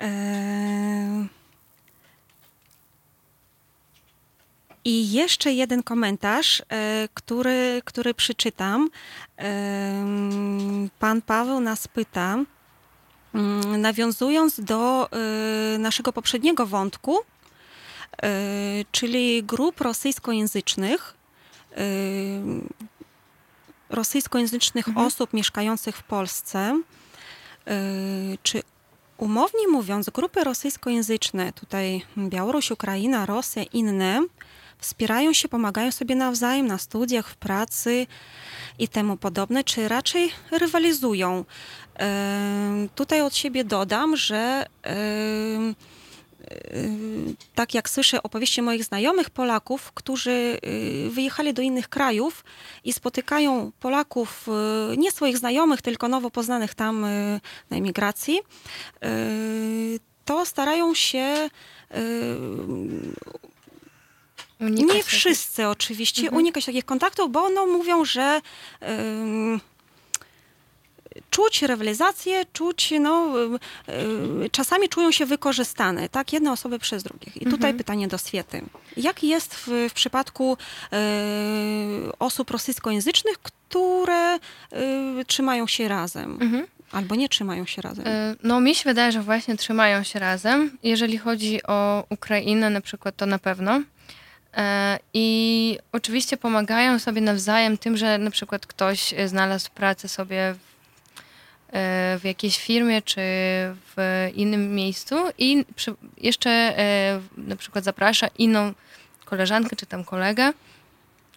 e, 0.00 1.26
I 4.84 5.12
jeszcze 5.12 5.52
jeden 5.52 5.82
komentarz, 5.82 6.62
e, 6.68 7.08
który, 7.14 7.82
który 7.84 8.14
przeczytam. 8.14 8.90
Em, 9.36 10.90
Pan 10.98 11.22
Paweł 11.22 11.60
nas 11.60 11.88
pyta, 11.88 12.38
mm, 13.34 13.80
nawiązując 13.80 14.60
do 14.60 15.08
e, 15.12 15.78
naszego 15.78 16.12
poprzedniego 16.12 16.66
wątku, 16.66 17.18
e, 17.18 18.28
czyli 18.92 19.42
grup 19.42 19.80
rosyjskojęzycznych, 19.80 21.14
e, 21.72 21.80
rosyjskojęzycznych 23.90 24.86
osób 24.96 25.32
mieszkających 25.32 25.96
w 25.96 26.02
Polsce, 26.02 26.80
czy 28.42 28.62
umownie 29.16 29.68
mówiąc, 29.68 30.10
grupy 30.10 30.44
rosyjskojęzyczne, 30.44 31.52
tutaj 31.52 32.02
Białoruś, 32.18 32.70
Ukraina, 32.70 33.26
Rosja, 33.26 33.62
inne, 33.62 34.20
wspierają 34.84 35.32
się, 35.32 35.48
pomagają 35.48 35.92
sobie 35.92 36.14
nawzajem 36.14 36.66
na 36.66 36.78
studiach, 36.78 37.28
w 37.28 37.36
pracy 37.36 38.06
i 38.78 38.88
temu 38.88 39.16
podobne, 39.16 39.64
czy 39.64 39.88
raczej 39.88 40.30
rywalizują? 40.50 41.44
Tutaj 42.94 43.22
od 43.22 43.36
siebie 43.36 43.64
dodam, 43.64 44.16
że 44.16 44.66
tak 47.54 47.74
jak 47.74 47.90
słyszę 47.90 48.22
opowieści 48.22 48.62
moich 48.62 48.84
znajomych 48.84 49.30
Polaków, 49.30 49.92
którzy 49.92 50.58
y, 50.66 51.10
wyjechali 51.10 51.54
do 51.54 51.62
innych 51.62 51.88
krajów 51.88 52.44
i 52.84 52.92
spotykają 52.92 53.72
Polaków, 53.80 54.48
y, 54.92 54.96
nie 54.96 55.12
swoich 55.12 55.38
znajomych, 55.38 55.82
tylko 55.82 56.08
nowo 56.08 56.30
poznanych 56.30 56.74
tam 56.74 57.04
y, 57.04 57.40
na 57.70 57.76
emigracji, 57.76 58.40
to 60.24 60.46
starają 60.46 60.94
się 60.94 61.50
Unikać 64.60 64.80
nie 64.80 64.88
takich- 64.88 65.04
wszyscy 65.06 65.66
oczywiście 65.68 66.30
unikać 66.30 66.64
takich 66.64 66.84
kontaktów, 66.84 67.32
bo 67.32 67.48
no 67.48 67.66
mówią, 67.66 68.04
że 68.04 68.40
ym, 68.82 69.60
czuć 71.30 71.62
rywalizację, 71.62 72.44
czuć, 72.52 72.92
no, 73.00 73.34
y, 74.44 74.50
czasami 74.50 74.88
czują 74.88 75.10
się 75.12 75.26
wykorzystane, 75.26 76.08
tak, 76.08 76.32
jedne 76.32 76.52
osoby 76.52 76.78
przez 76.78 77.02
drugich. 77.02 77.36
I 77.36 77.44
tutaj 77.46 77.74
pytanie 77.74 78.08
do 78.08 78.18
Swiety. 78.18 78.62
Jak 78.96 79.22
jest 79.24 79.54
w, 79.54 79.68
w 79.90 79.92
przypadku 79.92 80.56
y, 80.92 80.96
osób 82.18 82.50
rosyjskojęzycznych, 82.50 83.38
które 83.38 84.36
y, 84.36 85.24
trzymają 85.26 85.66
się 85.66 85.88
razem? 85.88 86.38
Albo 86.92 87.14
nie 87.14 87.28
trzymają 87.28 87.66
się 87.66 87.82
razem. 87.82 88.06
E, 88.06 88.34
No, 88.42 88.60
mi 88.60 88.74
się 88.74 88.84
wydaje, 88.84 89.12
że 89.12 89.22
właśnie 89.22 89.56
trzymają 89.56 90.02
się 90.02 90.18
razem. 90.18 90.78
Jeżeli 90.82 91.18
chodzi 91.18 91.62
o 91.62 92.04
Ukrainę 92.10 92.70
na 92.70 92.80
przykład, 92.80 93.16
to 93.16 93.26
na 93.26 93.38
pewno. 93.38 93.80
E, 94.56 94.98
I 95.14 95.78
oczywiście 95.92 96.36
pomagają 96.36 96.98
sobie 96.98 97.20
nawzajem 97.20 97.78
tym, 97.78 97.96
że 97.96 98.18
na 98.18 98.30
przykład 98.30 98.66
ktoś 98.66 99.14
e, 99.14 99.28
znalazł 99.28 99.70
pracę 99.74 100.08
sobie 100.08 100.54
w, 100.54 100.58
e, 101.76 102.18
w 102.18 102.24
jakiejś 102.24 102.58
firmie 102.58 103.02
czy 103.02 103.20
w 103.96 104.30
innym 104.34 104.74
miejscu 104.74 105.16
i 105.38 105.64
przy, 105.76 105.94
jeszcze 106.18 106.74
na 107.36 107.56
przykład 107.56 107.84
zaprasza 107.84 108.26
inną 108.38 108.72
koleżankę 109.24 109.76
czy 109.76 109.86
tam 109.86 110.04
kolegę. 110.04 110.52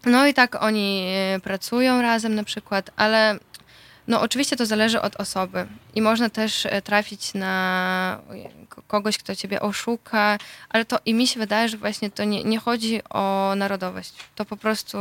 No 0.06 0.27
i 0.27 0.34
tak 0.34 0.64
oni 0.64 1.07
pracują 1.44 2.02
razem 2.02 2.35
na 2.35 2.44
przykład, 2.44 2.91
ale 2.95 3.39
no 4.07 4.21
oczywiście 4.21 4.55
to 4.55 4.65
zależy 4.65 5.01
od 5.01 5.15
osoby 5.15 5.67
i 5.95 6.01
można 6.01 6.29
też 6.29 6.65
e, 6.65 6.81
trafić 6.81 7.34
na 7.34 8.19
ko- 8.69 8.81
kogoś, 8.88 9.17
kto 9.17 9.35
ciebie 9.35 9.61
oszuka, 9.61 10.38
ale 10.69 10.85
to 10.85 10.99
i 11.05 11.13
mi 11.13 11.27
się 11.27 11.39
wydaje, 11.39 11.69
że 11.69 11.77
właśnie 11.77 12.11
to 12.11 12.23
nie, 12.23 12.43
nie 12.43 12.59
chodzi 12.59 13.01
o 13.09 13.53
narodowość. 13.55 14.13
To 14.35 14.45
po 14.45 14.57
prostu 14.57 14.97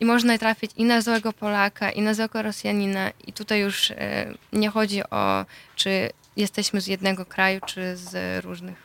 i 0.00 0.04
można 0.04 0.38
trafić 0.38 0.70
i 0.76 0.84
na 0.84 1.00
złego 1.00 1.32
Polaka, 1.32 1.90
i 1.90 2.02
na 2.02 2.14
złego 2.14 2.42
Rosjanina 2.42 3.10
i 3.26 3.32
tutaj 3.32 3.60
już 3.60 3.90
e, 3.90 4.34
nie 4.52 4.70
chodzi 4.70 5.02
o 5.10 5.44
czy 5.76 6.10
jesteśmy 6.36 6.80
z 6.80 6.86
jednego 6.86 7.26
kraju, 7.26 7.60
czy 7.66 7.96
z 7.96 8.44
różnych. 8.44 8.84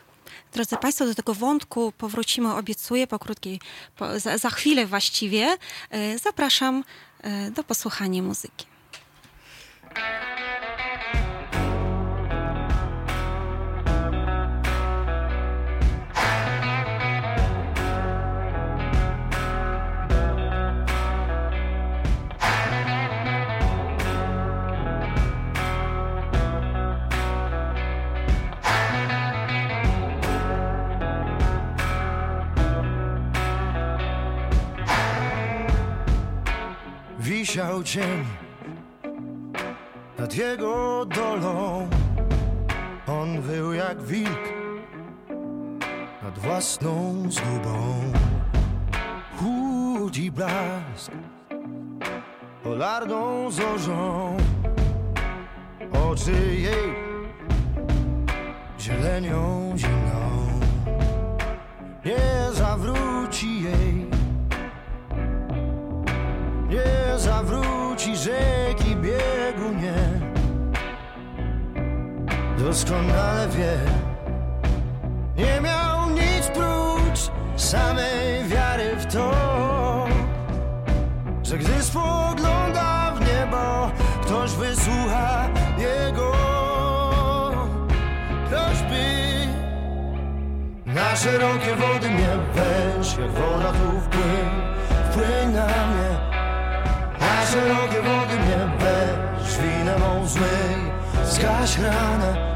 Drodzy 0.52 0.76
Państwo, 0.76 1.06
do 1.06 1.14
tego 1.14 1.34
wątku 1.34 1.92
powrócimy, 1.98 2.54
obiecuję, 2.54 3.06
po 3.06 3.18
krótkiej, 3.18 3.60
po, 3.96 4.20
za, 4.20 4.38
za 4.38 4.50
chwilę 4.50 4.86
właściwie. 4.86 5.56
E, 5.90 6.18
Zapraszam 6.18 6.84
do 7.54 7.64
posłuchania 7.64 8.22
muzyki. 8.22 8.66
Ciao, 37.50 37.82
Jim. 37.82 38.49
Nad 40.20 40.34
jego 40.34 41.04
dolą. 41.04 41.88
On 43.06 43.40
wył 43.40 43.72
jak 43.72 44.02
wilk 44.02 44.44
nad 46.22 46.38
własną 46.38 47.24
zgubą. 47.30 48.02
Chłódzi 49.38 50.32
blask 50.32 51.12
polarną 52.62 53.50
zorzą. 53.50 54.36
Oczy 56.10 56.56
jej 56.56 56.94
zielenią 58.80 59.72
zimną. 59.76 60.30
Nie 62.04 62.52
zawróci 62.52 63.62
jej 63.62 64.10
nie 66.70 67.18
zawróci 67.18 68.16
rzeki 68.16 68.96
biegu, 68.96 69.70
nie. 69.82 70.09
Doskonale 72.64 73.48
wie, 73.48 73.78
nie 75.36 75.60
miał 75.60 76.10
nic 76.10 76.46
prócz 76.54 77.30
samej 77.56 78.44
wiary 78.48 78.96
w 78.96 79.06
to, 79.12 79.30
że 81.42 81.58
gdy 81.58 81.82
spogląda 81.82 83.12
w 83.14 83.20
niebo, 83.20 83.90
ktoś 84.22 84.50
wysłucha 84.50 85.48
jego 85.78 86.32
prośby. 88.50 89.10
Na 90.86 91.16
szerokie 91.16 91.76
wody 91.76 92.10
mnie 92.10 92.28
weź, 92.54 93.16
jak 93.18 93.30
woda 93.30 93.72
tu 93.72 94.00
wpłyń, 94.00 94.50
wpłyń 95.10 95.54
na 95.54 95.66
mnie. 95.66 96.10
Na 97.20 97.46
szerokie 97.46 98.02
wody 98.02 98.36
mnie 98.36 98.70
weź, 98.78 99.56
winę 99.58 99.98
mą 99.98 100.26
zmyj, 100.26 100.89
zgaś 101.24 101.78
ranę, 101.78 102.54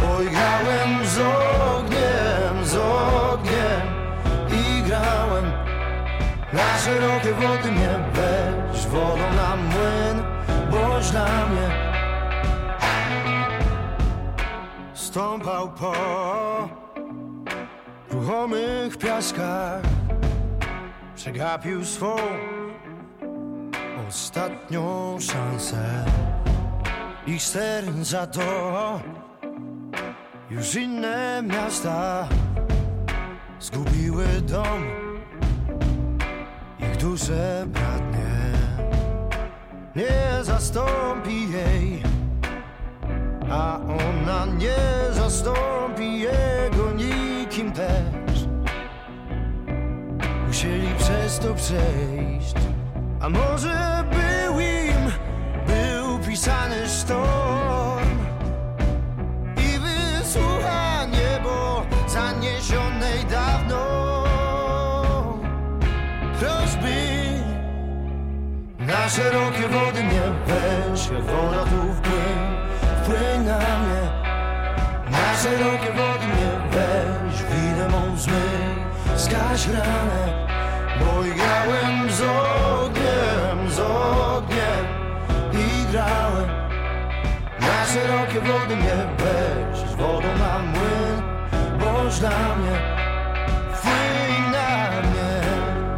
bo 0.00 0.22
igrałem 0.22 1.06
z 1.06 1.18
ogniem, 1.18 2.64
z 2.64 2.74
ogniem 2.74 3.82
i 4.50 4.82
grałem. 4.82 5.44
Na 6.52 6.78
szerokie 6.78 7.32
wody 7.34 7.72
mnie 7.72 7.98
weź, 8.12 8.86
wodą 8.86 9.32
na 9.36 9.56
młyn, 9.56 10.22
bądź 10.70 11.10
dla 11.10 11.46
mnie. 11.46 11.68
Stąpał 14.94 15.68
po 15.68 15.92
ruchomych 18.10 18.98
piaskach, 18.98 19.82
przegapił 21.16 21.84
swą 21.84 22.16
ostatnią 24.08 25.16
szansę. 25.20 26.04
Ich 27.28 27.42
serca 27.42 28.26
to 28.26 29.00
już 30.50 30.74
inne 30.74 31.42
miasta 31.42 32.28
zgubiły 33.60 34.24
dom, 34.42 34.82
ich 36.78 36.96
duże 36.96 37.66
bratnie. 37.66 38.52
Nie 39.96 40.44
zastąpi 40.44 41.52
jej, 41.52 42.02
a 43.50 43.80
ona 43.80 44.46
nie 44.46 45.12
zastąpi 45.12 46.20
jego 46.20 46.92
nikim 46.96 47.72
też. 47.72 48.46
Musieli 50.46 50.88
przez 50.98 51.38
to 51.38 51.54
przejść. 51.54 52.54
A 53.20 53.28
może 53.28 54.04
był 54.10 54.60
im, 54.60 54.77
był 54.77 54.77
pisany 56.28 56.88
sztorm. 56.88 58.18
I 59.56 59.78
wysłucha 59.78 61.04
niebo 61.04 61.82
zaniesionej 62.06 63.24
dawno. 63.30 63.84
Prośby 66.40 66.98
na 68.78 69.08
szerokie 69.08 69.68
wody 69.68 70.04
mnie 70.04 70.22
weź 70.46 71.08
Jak 71.10 71.68
tu 71.68 71.94
wpłyń, 71.94 72.38
wpłyń 73.02 73.44
na 73.46 73.58
mnie. 73.58 74.02
Na 75.10 75.36
szerokie 75.42 75.92
wody 75.92 76.26
mnie 76.26 76.50
weź 76.70 77.42
Winę 77.42 77.88
mą 77.88 78.16
zmyj, 78.16 78.74
zgaś 79.16 79.66
ranę 79.66 80.48
bo 80.98 81.22
grałem 81.36 82.10
z 82.10 82.20
ogniem, 82.20 83.70
z 83.70 83.78
ogniem 83.80 84.57
grałem 85.92 86.48
Na 87.60 87.86
szerokie 87.86 88.40
wody 88.40 88.76
mnie 88.76 88.96
weź, 89.18 89.94
wodą 89.96 90.28
na 90.38 90.58
młyn. 90.58 91.22
Bądź 91.80 92.20
dla 92.20 92.56
mnie, 92.56 92.78
wpłyń 93.74 94.52
na 94.52 94.90
mnie 95.00 95.40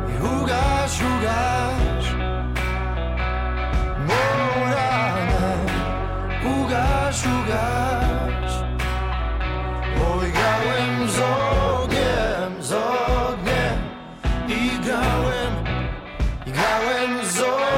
I 0.08 0.42
ugaś, 0.42 1.00
ugaś. 1.00 2.12
Mą 4.08 4.22
ranę 4.64 5.56
Ugaś, 6.44 7.26
ugaś. 7.26 8.52
Bo 9.98 10.18
grałem 10.18 11.08
z 11.08 11.18
ogniem, 11.18 12.62
z 12.62 12.72
ogniem 12.72 13.78
i 14.48 14.78
grałem, 14.84 15.54
i 16.46 16.52
grałem 16.52 17.26
z 17.26 17.40
ogniem, 17.40 17.69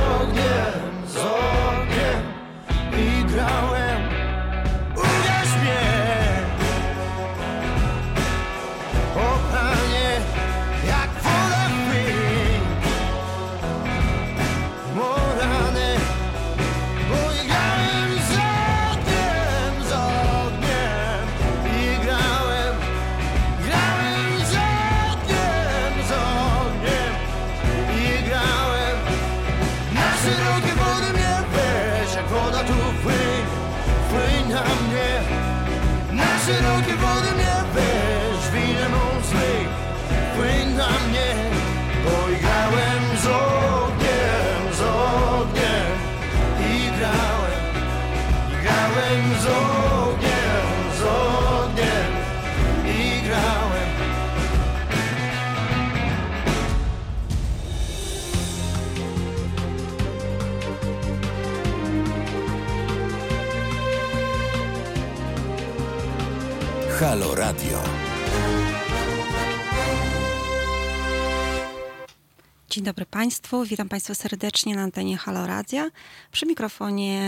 Dzień 72.73 72.85
dobry 72.85 73.07
Państwu, 73.07 73.65
witam 73.65 73.89
Państwa 73.89 74.15
serdecznie 74.15 74.77
na 74.77 74.83
antenie 74.83 75.17
Halo 75.17 75.47
Radia. 75.47 75.91
Przy 76.33 76.47
mikrofonie 76.47 77.21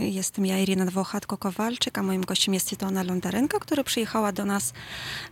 jestem 0.00 0.46
ja, 0.46 0.58
Irina 0.58 0.86
Dwochatko-Kowalczyk, 0.86 1.98
a 1.98 2.02
moim 2.02 2.24
gościem 2.24 2.54
jest 2.54 2.68
Svetlana 2.68 3.02
Londarenko, 3.02 3.60
która 3.60 3.84
przyjechała 3.84 4.32
do 4.32 4.44
nas 4.44 4.72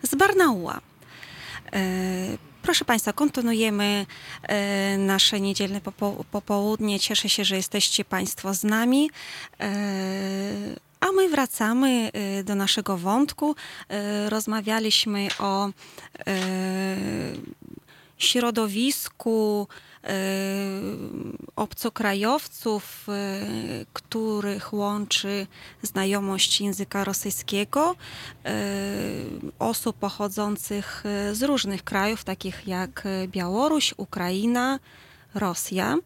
z 0.02 0.14
Barnaula. 0.14 0.80
E, 1.72 2.38
Proszę 2.62 2.84
Państwa, 2.84 3.12
kontynuujemy 3.12 4.06
e, 4.42 4.98
nasze 4.98 5.40
niedzielne 5.40 5.80
popo- 5.80 6.24
popołudnie. 6.30 7.00
Cieszę 7.00 7.28
się, 7.28 7.44
że 7.44 7.56
jesteście 7.56 8.04
Państwo 8.04 8.54
z 8.54 8.64
nami. 8.64 9.10
E, 9.60 9.74
A 11.00 11.12
my 11.12 11.28
wracamy 11.28 12.10
do 12.44 12.54
naszego 12.54 12.96
wątku. 12.96 13.54
Rozmawialiśmy 14.28 15.28
o 15.38 15.70
środowisku 18.18 19.68
e, 20.04 20.08
obcokrajowców, 21.56 23.06
e, 23.08 23.40
których 23.92 24.72
łączy 24.72 25.46
znajomość 25.82 26.60
języka 26.60 27.04
rosyjskiego, 27.04 27.96
e, 28.44 28.52
osób 29.58 29.96
pochodzących 29.96 31.04
z 31.32 31.42
różnych 31.42 31.84
krajów, 31.84 32.24
takich 32.24 32.68
jak 32.68 33.08
Białoruś, 33.28 33.94
Ukraina, 33.96 34.78
Rosja. 35.34 35.96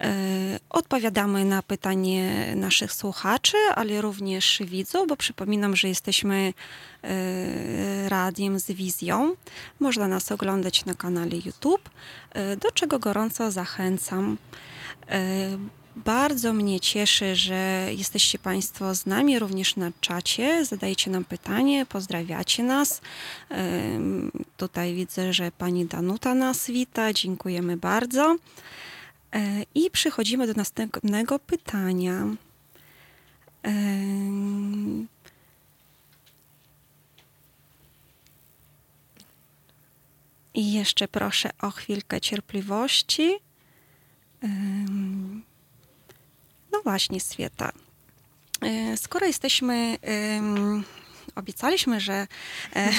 E, 0.00 0.60
Odpowiadamy 0.70 1.44
na 1.44 1.62
pytanie 1.62 2.52
naszych 2.56 2.92
słuchaczy, 2.92 3.56
ale 3.74 4.00
również 4.00 4.62
widzów, 4.64 5.08
bo 5.08 5.16
przypominam, 5.16 5.76
że 5.76 5.88
jesteśmy 5.88 6.52
e, 7.02 8.08
radiem 8.08 8.60
z 8.60 8.70
wizją. 8.70 9.34
Można 9.80 10.08
nas 10.08 10.32
oglądać 10.32 10.84
na 10.84 10.94
kanale 10.94 11.36
YouTube, 11.44 11.90
e, 12.32 12.56
do 12.56 12.70
czego 12.70 12.98
gorąco 12.98 13.50
zachęcam. 13.50 14.38
Bardzo 15.96 16.52
mnie 16.52 16.80
cieszy, 16.80 17.36
że 17.36 17.88
jesteście 17.96 18.38
Państwo 18.38 18.94
z 18.94 19.06
nami 19.06 19.38
również 19.38 19.76
na 19.76 19.90
czacie. 20.00 20.64
Zadajecie 20.64 21.10
nam 21.10 21.24
pytanie, 21.24 21.86
pozdrawiacie 21.86 22.62
nas. 22.62 23.00
Tutaj 24.56 24.94
widzę, 24.94 25.32
że 25.32 25.52
pani 25.58 25.86
Danuta 25.86 26.34
nas 26.34 26.66
wita. 26.66 27.12
Dziękujemy 27.12 27.76
bardzo. 27.76 28.36
E, 29.34 29.62
I 29.74 29.90
przechodzimy 29.90 30.46
do 30.46 30.52
następnego 30.54 31.38
pytania. 31.38 32.26
Em, 33.62 35.08
I 40.54 40.72
jeszcze 40.72 41.08
proszę 41.08 41.50
o 41.62 41.70
chwilkę 41.70 42.20
cierpliwości. 42.20 43.32
Em, 44.42 45.42
No 46.72 46.82
właśnie, 46.82 47.20
Swieta. 47.20 47.72
E, 48.60 48.96
Skoro 48.96 49.26
jesteśmy, 49.26 49.96
obiecaliśmy, 51.40 52.00
że, 52.00 52.26
e, 52.76 52.90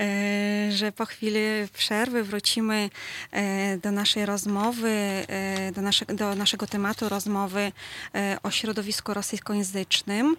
e, 0.00 0.72
że 0.72 0.92
po 0.92 1.06
chwili 1.06 1.40
przerwy 1.72 2.24
wrócimy 2.24 2.90
e, 3.30 3.76
do 3.78 3.92
naszej 3.92 4.26
rozmowy, 4.26 5.26
do, 5.72 5.82
nasze, 5.82 6.04
do 6.06 6.34
naszego 6.34 6.66
tematu 6.66 7.08
rozmowy 7.08 7.72
o 8.42 8.50
środowisku 8.50 9.14
rosyjskojęzycznym. 9.14 10.36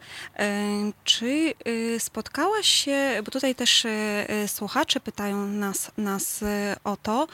Czy 1.03 1.53
spotkałaś 1.99 2.67
się, 2.67 3.21
bo 3.25 3.31
tutaj 3.31 3.55
też 3.55 3.87
słuchacze 4.47 4.99
pytają 4.99 5.45
nas, 5.45 5.91
nas 5.97 6.43
o 6.83 6.97
to, 6.97 7.27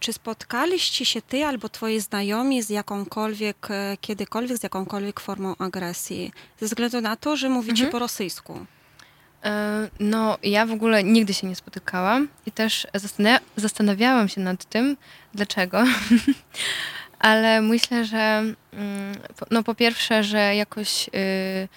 czy 0.00 0.12
spotkaliście 0.12 1.04
się 1.04 1.22
ty 1.22 1.44
albo 1.44 1.68
twoi 1.68 2.00
znajomi 2.00 2.62
z 2.62 2.70
jakąkolwiek, 2.70 3.68
kiedykolwiek 4.00 4.58
z 4.58 4.62
jakąkolwiek 4.62 5.20
formą 5.20 5.56
agresji? 5.58 6.32
Ze 6.60 6.66
względu 6.66 7.00
na 7.00 7.16
to, 7.16 7.36
że 7.36 7.48
mówicie 7.66 7.86
po 7.86 7.98
rosyjsku. 7.98 8.66
E, 9.44 9.88
No, 10.00 10.38
ja 10.42 10.66
w 10.66 10.72
ogóle 10.72 11.04
nigdy 11.04 11.34
się 11.34 11.46
nie 11.46 11.56
spotykałam 11.56 12.28
i 12.46 12.52
też 12.52 12.86
zastana- 12.94 13.40
zastanawiałam 13.56 14.28
się 14.28 14.40
nad 14.40 14.64
tym, 14.64 14.96
dlaczego. 15.34 15.84
Ale 17.18 17.60
myślę, 17.62 18.04
że 18.04 18.18
mm, 18.72 19.14
po- 19.36 19.46
no 19.50 19.62
po 19.62 19.74
pierwsze, 19.74 20.24
że 20.24 20.56
jakoś 20.56 21.08
y, 21.08 21.68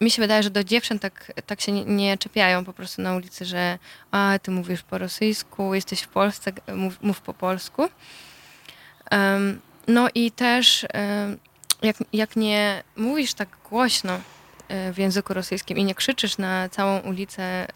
mi 0.00 0.10
się 0.10 0.22
wydaje, 0.22 0.42
że 0.42 0.50
do 0.50 0.64
dziewczyn 0.64 0.98
tak, 0.98 1.32
tak 1.46 1.60
się 1.60 1.72
nie, 1.72 1.84
nie 1.84 2.18
czepiają 2.18 2.64
po 2.64 2.72
prostu 2.72 3.02
na 3.02 3.14
ulicy, 3.16 3.44
że 3.44 3.78
a, 4.10 4.38
ty 4.42 4.50
mówisz 4.50 4.82
po 4.82 4.98
rosyjsku, 4.98 5.74
jesteś 5.74 6.00
w 6.00 6.08
Polsce, 6.08 6.52
mów, 6.74 7.02
mów 7.02 7.20
po 7.20 7.34
polsku. 7.34 7.88
Em, 9.10 9.60
no 9.88 10.08
i 10.14 10.30
też 10.30 10.86
jak, 11.82 11.96
jak 12.12 12.36
nie 12.36 12.82
mówisz 12.96 13.34
tak 13.34 13.48
głośno 13.70 14.20
w 14.68 14.98
języku 14.98 15.34
rosyjskim 15.34 15.78
i 15.78 15.84
nie 15.84 15.94
krzyczysz 15.94 16.38
na 16.38 16.68
całą 16.68 16.98
ulicę 16.98 17.42
e, 17.42 17.66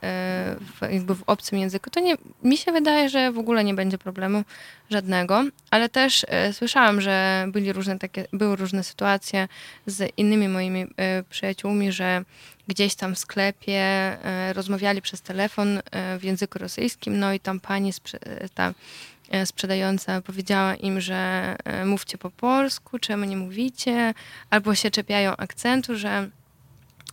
w, 0.60 0.82
jakby 0.90 1.14
w 1.14 1.22
obcym 1.26 1.58
języku, 1.58 1.90
to 1.90 2.00
nie, 2.00 2.14
mi 2.42 2.56
się 2.56 2.72
wydaje, 2.72 3.08
że 3.08 3.32
w 3.32 3.38
ogóle 3.38 3.64
nie 3.64 3.74
będzie 3.74 3.98
problemu 3.98 4.44
żadnego, 4.90 5.44
ale 5.70 5.88
też 5.88 6.26
e, 6.28 6.52
słyszałam, 6.52 7.00
że 7.00 7.46
byli 7.48 7.72
różne 7.72 7.98
takie, 7.98 8.26
były 8.32 8.56
różne 8.56 8.84
sytuacje 8.84 9.48
z 9.86 10.12
innymi 10.16 10.48
moimi 10.48 10.86
e, 10.96 11.22
przyjaciółmi, 11.22 11.92
że 11.92 12.24
gdzieś 12.68 12.94
tam 12.94 13.14
w 13.14 13.18
sklepie 13.18 13.82
rozmawiali 14.52 15.02
przez 15.02 15.22
telefon 15.22 15.80
w 16.18 16.24
języku 16.24 16.58
rosyjskim, 16.58 17.18
no 17.18 17.32
i 17.32 17.40
tam 17.40 17.60
pani 17.60 17.92
ta 18.54 18.74
sprzedająca 19.44 20.20
powiedziała 20.20 20.74
im, 20.74 21.00
że 21.00 21.56
mówcie 21.84 22.18
po 22.18 22.30
polsku, 22.30 22.98
czemu 22.98 23.24
nie 23.24 23.36
mówicie, 23.36 24.14
albo 24.50 24.74
się 24.74 24.90
czepiają 24.90 25.36
akcentu, 25.36 25.96
że 25.96 26.28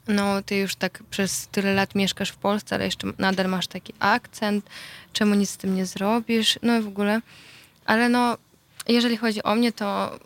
no 0.09 0.41
ty 0.41 0.55
już 0.55 0.75
tak 0.75 1.03
przez 1.09 1.47
tyle 1.47 1.73
lat 1.73 1.95
mieszkasz 1.95 2.29
w 2.29 2.35
Polsce, 2.35 2.75
ale 2.75 2.85
jeszcze 2.85 3.07
nadal 3.17 3.49
masz 3.49 3.67
taki 3.67 3.93
akcent, 3.99 4.69
czemu 5.13 5.35
nic 5.35 5.49
z 5.49 5.57
tym 5.57 5.75
nie 5.75 5.85
zrobisz, 5.85 6.59
no 6.61 6.77
i 6.77 6.81
w 6.81 6.87
ogóle. 6.87 7.21
Ale 7.85 8.09
no, 8.09 8.37
jeżeli 8.87 9.17
chodzi 9.17 9.43
o 9.43 9.55
mnie, 9.55 9.71
to 9.71 10.19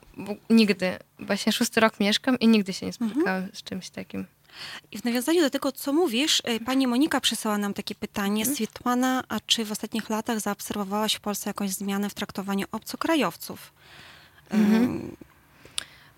nigdy, 0.49 0.97
właśnie 1.19 1.51
szósty 1.51 1.79
rok 1.79 1.99
mieszkam 1.99 2.39
i 2.39 2.47
nigdy 2.47 2.73
się 2.73 2.85
nie 2.85 2.93
spotykałam 2.93 3.47
z 3.53 3.63
czymś 3.63 3.89
takim. 3.89 4.25
I 4.91 4.97
w 4.97 5.03
nawiązaniu 5.03 5.41
do 5.41 5.49
tego, 5.49 5.71
co 5.71 5.93
mówisz, 5.93 6.41
e, 6.45 6.59
pani 6.59 6.87
Monika 6.87 7.21
przysłała 7.21 7.57
nam 7.57 7.73
takie 7.73 7.95
pytanie. 7.95 8.45
Swietłana, 8.45 9.23
a 9.29 9.39
czy 9.39 9.65
w 9.65 9.71
ostatnich 9.71 10.09
latach 10.09 10.39
zaobserwowałaś 10.39 11.13
w 11.13 11.19
Polsce 11.19 11.49
jakąś 11.49 11.69
zmianę 11.69 12.09
w 12.09 12.13
traktowaniu 12.13 12.67
obcokrajowców? 12.71 13.73
Em, 14.49 15.15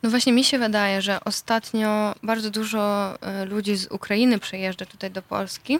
No 0.05 0.11
właśnie 0.11 0.33
mi 0.33 0.43
się 0.43 0.59
wydaje, 0.59 1.01
że 1.01 1.23
ostatnio 1.23 2.15
bardzo 2.23 2.49
dużo 2.51 3.13
e, 3.21 3.45
ludzi 3.45 3.75
z 3.75 3.87
Ukrainy 3.91 4.39
przyjeżdża 4.39 4.85
tutaj 4.85 5.11
do 5.11 5.21
Polski. 5.21 5.79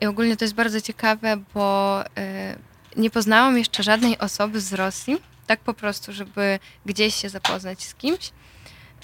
I 0.00 0.06
ogólnie 0.06 0.36
to 0.36 0.44
jest 0.44 0.54
bardzo 0.54 0.80
ciekawe, 0.80 1.36
bo 1.54 2.00
e, 2.16 2.56
nie 2.96 3.10
poznałam 3.10 3.58
jeszcze 3.58 3.82
żadnej 3.82 4.18
osoby 4.18 4.60
z 4.60 4.72
Rosji, 4.72 5.16
tak 5.46 5.60
po 5.60 5.74
prostu, 5.74 6.12
żeby 6.12 6.58
gdzieś 6.86 7.14
się 7.14 7.28
zapoznać 7.28 7.82
z 7.82 7.94
kimś. 7.94 8.32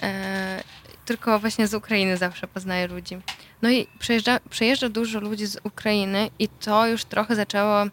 E, 0.02 0.62
tylko 1.04 1.38
właśnie 1.38 1.66
z 1.66 1.74
Ukrainy 1.74 2.16
zawsze 2.16 2.48
poznaję 2.48 2.86
ludzi. 2.86 3.18
No 3.62 3.70
i 3.70 3.86
przyjeżdża, 3.98 4.40
przyjeżdża 4.50 4.88
dużo 4.88 5.20
ludzi 5.20 5.46
z 5.46 5.58
Ukrainy 5.64 6.30
i 6.38 6.48
to 6.48 6.86
już 6.86 7.04
trochę 7.04 7.36
zaczęło 7.36 7.84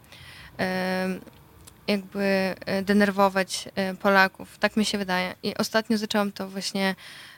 jakby 1.88 2.54
e, 2.66 2.82
denerwować 2.82 3.68
e, 3.74 3.94
Polaków. 3.94 4.58
Tak 4.58 4.76
mi 4.76 4.84
się 4.84 4.98
wydaje. 4.98 5.34
I 5.42 5.56
ostatnio 5.56 5.98
zaczęłam 5.98 6.32
to 6.32 6.48
właśnie 6.48 6.94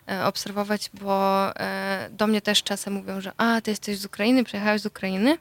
e, 0.09 0.27
obserwować, 0.27 0.91
bo 0.95 1.45
do 2.11 2.27
mnie 2.27 2.41
też 2.41 2.62
czasem 2.62 2.93
mówią, 2.93 3.21
że 3.21 3.33
a, 3.37 3.61
ty 3.61 3.71
jesteś 3.71 3.99
z 3.99 4.05
Ukrainy, 4.05 4.45
przyjechałeś 4.45 4.81
z 4.81 4.87
Ukrainy. 4.87 5.39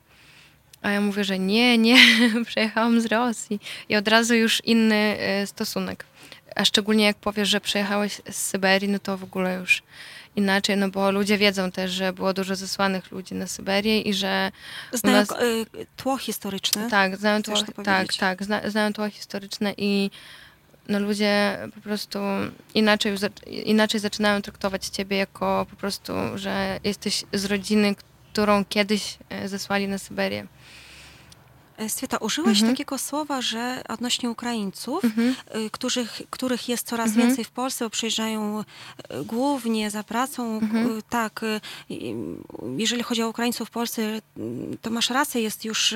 A 0.82 0.90
ja 0.90 1.02
mówię, 1.02 1.24
że 1.24 1.40
nie, 1.40 1.78
nie, 1.88 1.98
przyjechałam 2.46 3.02
z 3.02 3.06
Rosji. 3.06 3.60
I 3.90 3.96
od 3.96 4.08
razu 4.08 4.36
już 4.36 4.62
inny 4.66 5.18
stosunek. 5.46 6.06
A 6.56 6.66
szczególnie 6.66 7.06
jak 7.06 7.18
powiesz, 7.18 7.50
że 7.50 7.62
przyjechałeś 7.62 8.22
z 8.30 8.36
Syberii, 8.36 8.90
no 8.90 9.00
to 9.00 9.18
w 9.18 9.24
ogóle 9.24 9.56
już 9.56 9.84
inaczej, 10.36 10.78
no 10.78 10.90
bo 10.90 11.12
ludzie 11.12 11.38
wiedzą 11.38 11.72
też, 11.72 11.92
że 11.92 12.14
było 12.14 12.34
dużo 12.34 12.56
zesłanych 12.56 13.12
ludzi 13.12 13.36
na 13.36 13.48
Syberię 13.48 14.02
i 14.02 14.14
że 14.14 14.52
Znają 14.94 15.18
nas... 15.18 15.32
y, 15.32 15.66
tło 15.98 16.18
historyczne. 16.18 16.90
Tak, 16.90 17.18
znają 17.18 17.44
tło, 17.44 17.56
tak, 17.84 18.14
tak, 18.14 18.44
zna, 18.44 18.70
znają 18.70 18.94
tło 18.94 19.10
historyczne 19.10 19.74
i 19.78 20.12
no 20.88 21.00
ludzie 21.00 21.58
po 21.76 21.82
prostu 21.82 22.20
inaczej, 22.74 23.16
inaczej 23.48 24.00
zaczynają 24.00 24.42
traktować 24.42 24.86
ciebie 24.86 25.18
jako 25.18 25.66
po 25.70 25.76
prostu, 25.76 26.14
że 26.36 26.80
jesteś 26.84 27.24
z 27.34 27.46
rodziny, 27.46 27.96
którą 28.32 28.66
kiedyś 28.66 29.18
e, 29.30 29.50
zesłali 29.50 29.88
na 29.88 29.98
Syberię. 29.98 30.48
E, 31.78 31.90
Sweta, 31.90 32.18
użyłaś 32.18 32.58
Mhm. 32.58 32.72
takiego 32.74 32.98
słowa, 32.98 33.42
że 33.42 33.82
odnośnie 33.90 34.30
Ukraińców, 34.30 35.04
Mhm. 35.04 35.36
y, 35.56 35.70
których, 35.70 36.22
których 36.30 36.70
jest 36.70 36.88
coraz 36.88 37.08
Mhm. 37.10 37.28
więcej 37.28 37.46
w 37.46 37.50
Polsce, 37.52 37.86
bo 37.86 37.90
przyjeżdżają 37.90 38.60
y, 38.62 39.26
głównie 39.26 39.92
za 39.92 40.04
pracą. 40.04 40.58
Mhm. 40.58 41.02
Tak, 41.10 41.42
jeżeli 42.78 43.04
chodzi 43.04 43.24
o 43.24 43.30
Ukraińców 43.30 43.68
w 43.68 43.72
Polsce, 43.72 44.22
to 44.82 44.90
masz 44.90 45.10
rację, 45.10 45.42
jest 45.42 45.66
już, 45.66 45.94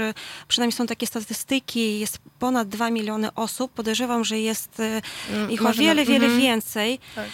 przynajmniej 0.48 0.78
są 0.78 0.88
takie 0.88 1.08
statystyki, 1.08 2.00
jest 2.00 2.18
ponad 2.40 2.68
2 2.70 2.90
miliony 2.90 3.34
osób. 3.34 3.72
Podejrzewam, 3.72 4.26
że 4.26 4.40
jest 4.40 4.82
Mm, 5.30 5.52
ich 5.52 5.66
o 5.66 5.74
wiele, 5.74 6.06
wiele 6.06 6.26
mhm. 6.26 6.42
więcej. 6.42 7.00
Tak. 7.16 7.28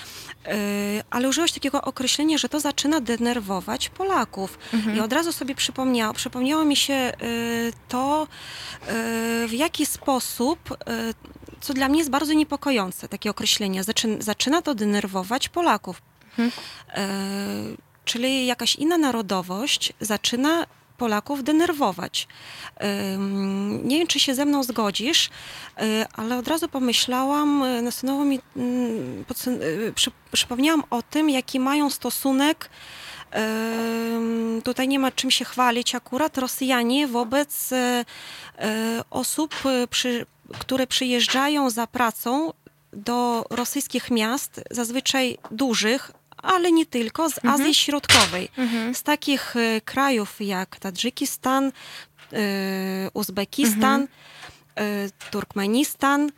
Y, 0.47 1.03
Ale 1.09 1.29
użyłaś 1.29 1.51
takiego 1.51 1.81
określenia, 1.81 2.37
że 2.37 2.49
to 2.49 2.59
zaczyna 2.59 3.01
denerwować 3.01 3.89
Polaków. 3.89 4.59
Mhm. 4.73 4.97
I 4.97 4.99
od 4.99 5.13
razu 5.13 5.31
sobie 5.31 5.55
przypomniało, 5.55 6.13
przypomniało 6.13 6.65
mi 6.65 6.75
się 6.75 6.93
y, 6.93 7.73
to, 7.87 8.27
y, 9.43 9.47
w 9.47 9.53
jaki 9.53 9.85
sposób, 9.85 10.77
co 11.61 11.73
dla 11.73 11.89
mnie 11.89 11.97
jest 11.97 12.09
bardzo 12.09 12.33
niepokojące, 12.33 13.07
takie 13.07 13.29
określenie, 13.29 13.81
zaczyna, 14.19 14.61
to 14.61 14.75
denerwować 14.75 15.49
Polaków. 15.49 16.01
Mhm. 16.39 16.51
Czyli 18.05 18.45
jakaś 18.45 18.75
inna 18.75 18.97
narodowość 18.97 19.93
zaczyna 20.01 20.65
Polaków 21.03 21.43
denerwować. 21.43 22.27
Nie 23.83 23.97
wiem, 23.97 24.07
czy 24.07 24.19
się 24.19 24.35
ze 24.35 24.45
mną 24.45 24.63
zgodzisz, 24.63 25.27
y, 25.27 26.05
ale 26.13 26.37
od 26.37 26.47
razu 26.47 26.67
pomyślałam, 26.67 27.63
y, 27.63 27.81
nasunęło 27.81 28.25
mi, 28.25 28.39
mm, 28.55 29.25
y, 29.47 29.93
przy, 29.95 30.11
przypomniałam 30.31 30.83
o 30.89 31.01
tym, 31.01 31.29
jaki 31.29 31.59
mają 31.59 31.89
stosunek 31.89 32.69
Tutaj 34.63 34.87
nie 34.87 34.99
ma 34.99 35.11
czym 35.11 35.31
się 35.31 35.45
chwalić 35.45 35.95
akurat 35.95 36.37
Rosjanie 36.37 37.07
wobec 37.07 37.69
osób, 39.09 39.55
przy, 39.89 40.25
które 40.59 40.87
przyjeżdżają 40.87 41.69
za 41.69 41.87
pracą 41.87 42.53
do 42.91 43.45
rosyjskich 43.49 44.11
miast, 44.11 44.61
zazwyczaj 44.71 45.37
dużych, 45.51 46.11
ale 46.43 46.71
nie 46.71 46.85
tylko, 46.85 47.29
z 47.29 47.45
Azji 47.45 47.73
Środkowej. 47.73 48.49
Mhm. 48.57 48.95
Z 48.95 49.03
takich 49.03 49.55
e, 49.55 49.81
krajów 49.81 50.35
jak 50.39 50.79
Tadżykistan, 50.79 51.71
e, 52.33 52.41
Uzbekistan, 53.13 54.01
e, 54.01 54.07
Turkmenistan. 55.31 56.31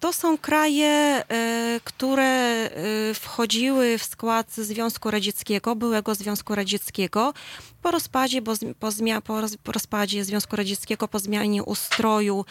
To 0.00 0.12
są 0.12 0.38
kraje, 0.38 0.86
e, 1.28 1.80
które 1.84 2.24
e, 2.24 2.70
wchodziły 3.14 3.98
w 3.98 4.04
skład 4.04 4.52
Związku 4.52 5.10
Radzieckiego, 5.10 5.76
byłego 5.76 6.14
Związku 6.14 6.54
Radzieckiego. 6.54 7.34
Po 7.82 7.90
rozpadzie, 7.90 8.42
bo, 8.42 8.52
po, 8.80 8.90
zmia, 8.90 9.20
po, 9.20 9.40
roz, 9.40 9.56
po 9.56 9.72
rozpadzie 9.72 10.24
Związku 10.24 10.56
Radzieckiego, 10.56 11.08
po 11.08 11.18
zmianie 11.18 11.62
ustroju, 11.62 12.44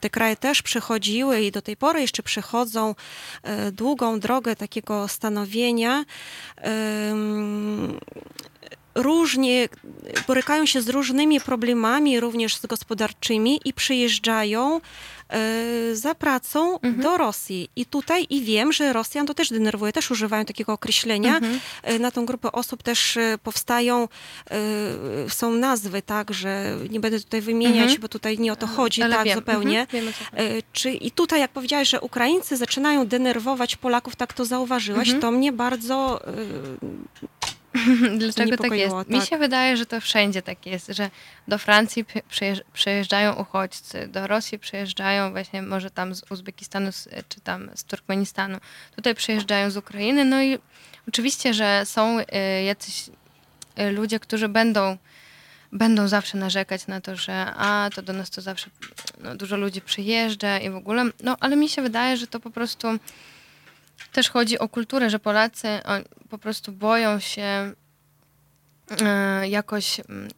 te 0.00 0.10
kraje 0.10 0.36
też 0.36 0.62
przechodziły 0.62 1.40
i 1.40 1.52
do 1.52 1.62
tej 1.62 1.76
pory 1.76 2.00
jeszcze 2.00 2.22
przechodzą 2.22 2.94
e, 3.42 3.72
długą 3.72 4.20
drogę 4.20 4.56
takiego 4.56 5.08
stanowienia. 5.08 6.04
Różnie 8.96 9.68
borykają 10.26 10.66
się 10.66 10.82
z 10.82 10.88
różnymi 10.88 11.40
problemami, 11.40 12.20
również 12.20 12.56
z 12.56 12.66
gospodarczymi 12.66 13.60
i 13.64 13.72
przyjeżdżają 13.72 14.80
e, 15.30 15.96
za 15.96 16.14
pracą 16.14 16.78
do 16.82 17.16
Rosji. 17.16 17.68
I 17.76 17.86
tutaj 17.86 18.26
i 18.30 18.42
wiem, 18.42 18.72
że 18.72 18.92
Rosjan 18.92 19.26
to 19.26 19.34
też 19.34 19.48
denerwuje, 19.50 19.92
też 19.92 20.10
używają 20.10 20.44
takiego 20.44 20.72
określenia. 20.72 21.40
E, 21.82 21.98
Na 21.98 22.10
tą 22.10 22.26
grupę 22.26 22.52
osób 22.52 22.82
też 22.82 23.16
e, 23.16 23.38
powstają, 23.42 24.08
są 25.28 25.52
nazwy, 25.52 26.02
tak, 26.02 26.34
że 26.34 26.76
nie 26.90 27.00
będę 27.00 27.20
tutaj 27.20 27.40
wymieniać, 27.40 27.82
Mhm. 27.82 28.00
bo 28.00 28.08
tutaj 28.08 28.38
nie 28.38 28.52
o 28.52 28.56
to 28.56 28.66
chodzi, 28.66 29.02
Ale 29.02 29.16
tak 29.16 29.24
wiem. 29.24 29.34
zupełnie. 29.38 29.80
Mhm. 29.80 30.12
Czy 30.72 30.90
i 30.90 31.10
tutaj, 31.10 31.40
jak 31.40 31.50
powiedziałaś, 31.50 31.88
że 31.88 32.00
Ukraińcy 32.00 32.56
zaczynają 32.56 33.06
denerwować 33.06 33.76
Polaków, 33.76 34.16
tak 34.16 34.32
to 34.32 34.44
zauważyłaś, 34.44 35.08
Mhm. 35.08 35.20
to 35.20 35.30
mnie 35.30 35.52
bardzo 35.52 36.20
Dlaczego 38.18 38.56
tak 38.56 38.72
jest? 38.72 38.96
Mi 39.08 39.18
tak. 39.18 39.28
się 39.28 39.38
wydaje, 39.38 39.76
że 39.76 39.86
to 39.86 40.00
wszędzie 40.00 40.42
tak 40.42 40.66
jest, 40.66 40.86
że 40.88 41.10
do 41.48 41.58
Francji 41.58 42.04
przyjeżdżają 42.72 43.34
uchodźcy, 43.34 44.08
do 44.08 44.26
Rosji 44.26 44.58
przyjeżdżają 44.58 45.30
właśnie 45.30 45.62
może 45.62 45.90
tam 45.90 46.14
z 46.14 46.22
Uzbekistanu 46.30 46.90
czy 47.28 47.40
tam 47.40 47.70
z 47.74 47.84
Turkmenistanu. 47.84 48.58
Tutaj 48.96 49.14
przyjeżdżają 49.14 49.70
z 49.70 49.76
Ukrainy, 49.76 50.24
no 50.24 50.42
i 50.42 50.58
oczywiście, 51.08 51.54
że 51.54 51.86
są 51.86 52.18
y, 52.18 52.24
jacyś 52.64 53.08
y, 53.78 53.90
ludzie, 53.90 54.20
którzy 54.20 54.48
będą 54.48 54.96
będą 55.72 56.08
zawsze 56.08 56.38
narzekać 56.38 56.86
na 56.86 57.00
to, 57.00 57.16
że 57.16 57.46
a, 57.56 57.90
to 57.94 58.02
do 58.02 58.12
nas 58.12 58.30
to 58.30 58.42
zawsze 58.42 58.70
no, 59.20 59.36
dużo 59.36 59.56
ludzi 59.56 59.80
przyjeżdża 59.80 60.58
i 60.58 60.70
w 60.70 60.76
ogóle, 60.76 61.04
no 61.22 61.36
ale 61.40 61.56
mi 61.56 61.68
się 61.68 61.82
wydaje, 61.82 62.16
że 62.16 62.26
to 62.26 62.40
po 62.40 62.50
prostu 62.50 62.88
też 64.12 64.30
chodzi 64.30 64.58
o 64.58 64.68
kulturę, 64.68 65.10
że 65.10 65.18
Polacy 65.18 65.68
po 66.30 66.38
prostu 66.38 66.72
boją 66.72 67.20
się 67.20 67.72
e, 69.02 69.48
jakoś 69.48 70.00
mm, 70.00 70.28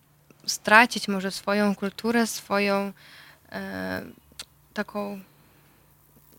stracić 0.46 1.08
może 1.08 1.30
swoją 1.30 1.74
kulturę, 1.74 2.26
swoją 2.26 2.92
e, 3.52 4.02
taką 4.74 5.20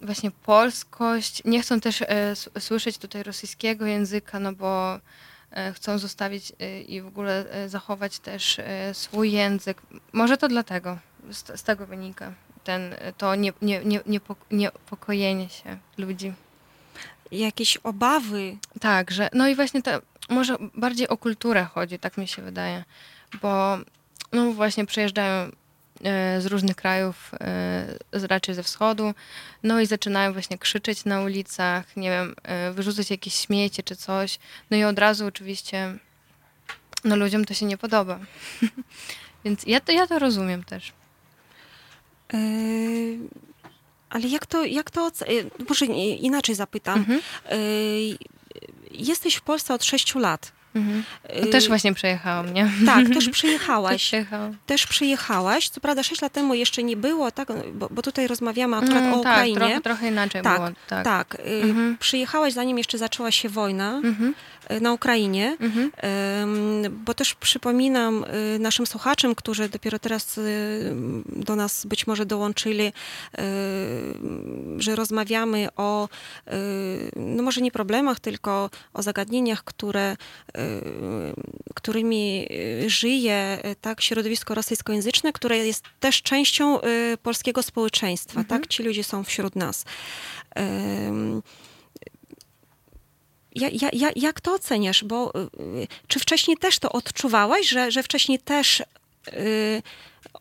właśnie 0.02 0.32
polskość. 0.32 1.42
Nie 1.46 1.62
chcą 1.62 1.80
też 1.80 2.02
e, 2.02 2.36
słyszeć 2.60 2.98
tutaj 2.98 3.24
rosyjskiego 3.24 3.86
języka, 3.86 4.40
no 4.40 4.54
bo 4.54 5.00
chcą 5.74 5.98
zostawić 5.98 6.54
i 6.88 7.02
w 7.02 7.08
ogóle 7.08 7.46
zachować 7.68 8.20
też 8.20 8.58
swój 8.94 9.32
język. 9.32 9.82
Może 10.14 10.38
to 10.38 10.48
dlatego, 10.48 10.98
z, 11.32 11.64
tego 11.64 11.86
wynika 11.86 12.34
ten, 12.64 12.96
to 13.18 13.36
nie, 13.36 13.54
nie, 13.62 13.82
nie, 14.06 14.20
niepokojenie 14.52 15.50
się 15.50 15.78
ludzi. 15.98 16.34
Jakieś 17.32 17.78
obawy. 17.78 18.58
Tak, 18.80 19.12
że 19.12 19.30
no 19.34 19.48
i 19.48 19.56
właśnie 19.56 19.82
to 19.82 19.92
może 20.30 20.56
bardziej 20.76 21.08
o 21.08 21.18
kulturę 21.18 21.64
chodzi, 21.64 22.00
tak 22.00 22.18
mi 22.18 22.28
się 22.28 22.42
wydaje, 22.42 22.84
bo 23.42 23.78
no 24.32 24.52
właśnie 24.52 24.86
przyjeżdżają 24.86 25.52
e, 26.04 26.42
z 26.42 26.46
różnych 26.46 26.76
krajów, 26.76 27.32
e, 27.34 28.20
z, 28.20 28.24
raczej 28.24 28.56
ze 28.56 28.64
wschodu, 28.64 29.14
no 29.64 29.80
i 29.80 29.86
zaczynają 29.86 30.34
właśnie 30.34 30.58
krzyczeć 30.58 31.06
na 31.06 31.22
ulicach, 31.22 31.98
nie 31.98 32.10
wiem, 32.10 32.36
e, 32.44 32.72
wyrzucać 32.72 33.12
jakieś 33.12 33.34
śmiecie 33.34 33.84
czy 33.84 33.96
coś, 33.96 34.40
no 34.72 34.78
i 34.78 34.84
od 34.84 35.00
razu 35.00 35.26
oczywiście 35.26 35.98
no 37.04 37.16
ludziom 37.16 37.46
to 37.46 37.54
się 37.54 37.66
nie 37.66 37.78
podoba. 37.78 38.20
Więc 39.46 39.64
ja 39.66 39.80
to, 39.80 39.92
ja 39.92 40.08
to 40.08 40.20
rozumiem 40.20 40.64
też. 40.64 40.94
Yy, 42.34 43.20
ale 44.10 44.28
jak 44.28 44.46
to, 44.46 44.66
jak 44.66 44.92
to, 44.92 45.12
yy, 45.28 45.50
może 45.70 45.86
inaczej 45.86 46.56
zapytam. 46.56 47.00
Mhm. 47.00 47.20
Yy, 47.52 48.18
jesteś 48.92 49.36
w 49.36 49.42
Polsce 49.42 49.74
od 49.74 49.84
sześciu 49.84 50.20
lat. 50.20 50.52
Mhm. 50.76 51.04
No 51.40 51.46
Yy, 51.46 51.48
też 51.48 51.68
właśnie 51.68 51.94
przejechałam, 51.94 52.54
nie? 52.54 52.72
Tak, 52.86 53.08
też 53.08 53.16
Też 53.26 53.30
przyjechałaś. 53.30 54.02
przyjechałam. 54.04 54.56
Też 54.66 54.88
przyjechałaś. 54.88 55.70
Co 55.70 55.82
prawda 55.82 56.04
sześć 56.04 56.22
lat 56.22 56.34
temu 56.34 56.54
jeszcze 56.54 56.84
nie 56.84 56.98
było, 56.98 57.32
tak, 57.32 57.48
bo, 57.74 57.88
bo 57.92 58.02
tutaj 58.02 58.28
rozmawiamy 58.28 58.76
akurat 58.76 58.92
Mm, 58.98 59.14
o 59.14 59.20
tak, 59.24 59.34
Ukrainie. 59.34 59.58
trochę, 59.60 59.82
trochę 59.82 60.08
inaczej 60.08 60.42
Tak, 60.42 60.58
było. 60.58 60.70
Tak. 60.88 61.06
Tak, 61.06 61.38
Mhm. 61.62 61.98
przyjechałaś 62.00 62.54
zanim 62.54 62.78
jeszcze 62.78 62.98
zaczęła 62.98 63.32
się 63.32 63.50
wojna 63.50 64.02
Mhm. 64.04 64.34
Yy, 64.70 64.82
na 64.82 64.94
Ukrainie. 64.94 65.58
Mhm. 65.60 65.92
Bo 67.06 67.14
też 67.14 67.36
przypominam 67.36 68.26
y, 68.56 68.60
naszym 68.60 68.88
słuchaczom, 68.88 69.36
którzy 69.36 69.70
dopiero 69.70 70.00
teraz 70.00 70.38
y, 70.38 70.94
do 71.26 71.56
nas 71.56 71.86
być 71.86 72.08
może 72.08 72.26
dołączyli, 72.26 72.94
że 74.78 74.96
rozmawiamy 74.96 75.68
o, 75.76 76.10
no 77.16 77.44
może 77.44 77.62
nie 77.62 77.72
problemach, 77.72 78.20
tylko 78.20 78.70
o 78.94 79.04
zagadnieniach, 79.04 79.64
które, 79.64 80.18
którymi 81.76 82.48
żyje 82.88 83.58
tak, 83.82 84.02
środowisko 84.02 84.56
rosyjskojęzyczne, 84.56 85.34
które 85.34 85.58
jest 85.58 85.84
też 86.00 86.22
częścią 86.22 86.80
polskiego 87.24 87.64
społeczeństwa. 87.64 88.44
Tak? 88.44 88.68
Ci 88.68 88.84
ludzie 88.84 89.04
są 89.04 89.24
wśród 89.24 89.56
nas. 89.56 89.86
Ym, 91.08 91.42
ja, 93.60 93.70
ja, 93.72 93.90
ja, 93.94 94.10
jak 94.16 94.42
to 94.42 94.54
oceniasz? 94.54 95.04
Bo 95.04 95.34
y, 95.60 95.88
czy 96.08 96.20
wcześniej 96.20 96.58
też 96.58 96.80
to 96.80 96.92
odczuwałaś, 96.92 97.68
że, 97.68 97.92
że 97.92 98.04
wcześniej 98.04 98.40
też 98.40 98.84
y, 99.28 99.82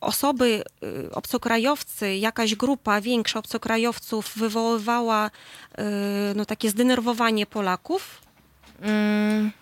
osoby, 0.01 0.63
y, 0.83 1.11
obcokrajowcy, 1.13 2.17
jakaś 2.17 2.55
grupa 2.55 3.01
większa 3.01 3.39
obcokrajowców 3.39 4.33
wywoływała 4.37 5.31
no, 6.35 6.45
takie 6.45 6.71
zdenerwowanie 6.71 7.47
Polaków? 7.47 8.23
Mm, 8.81 9.53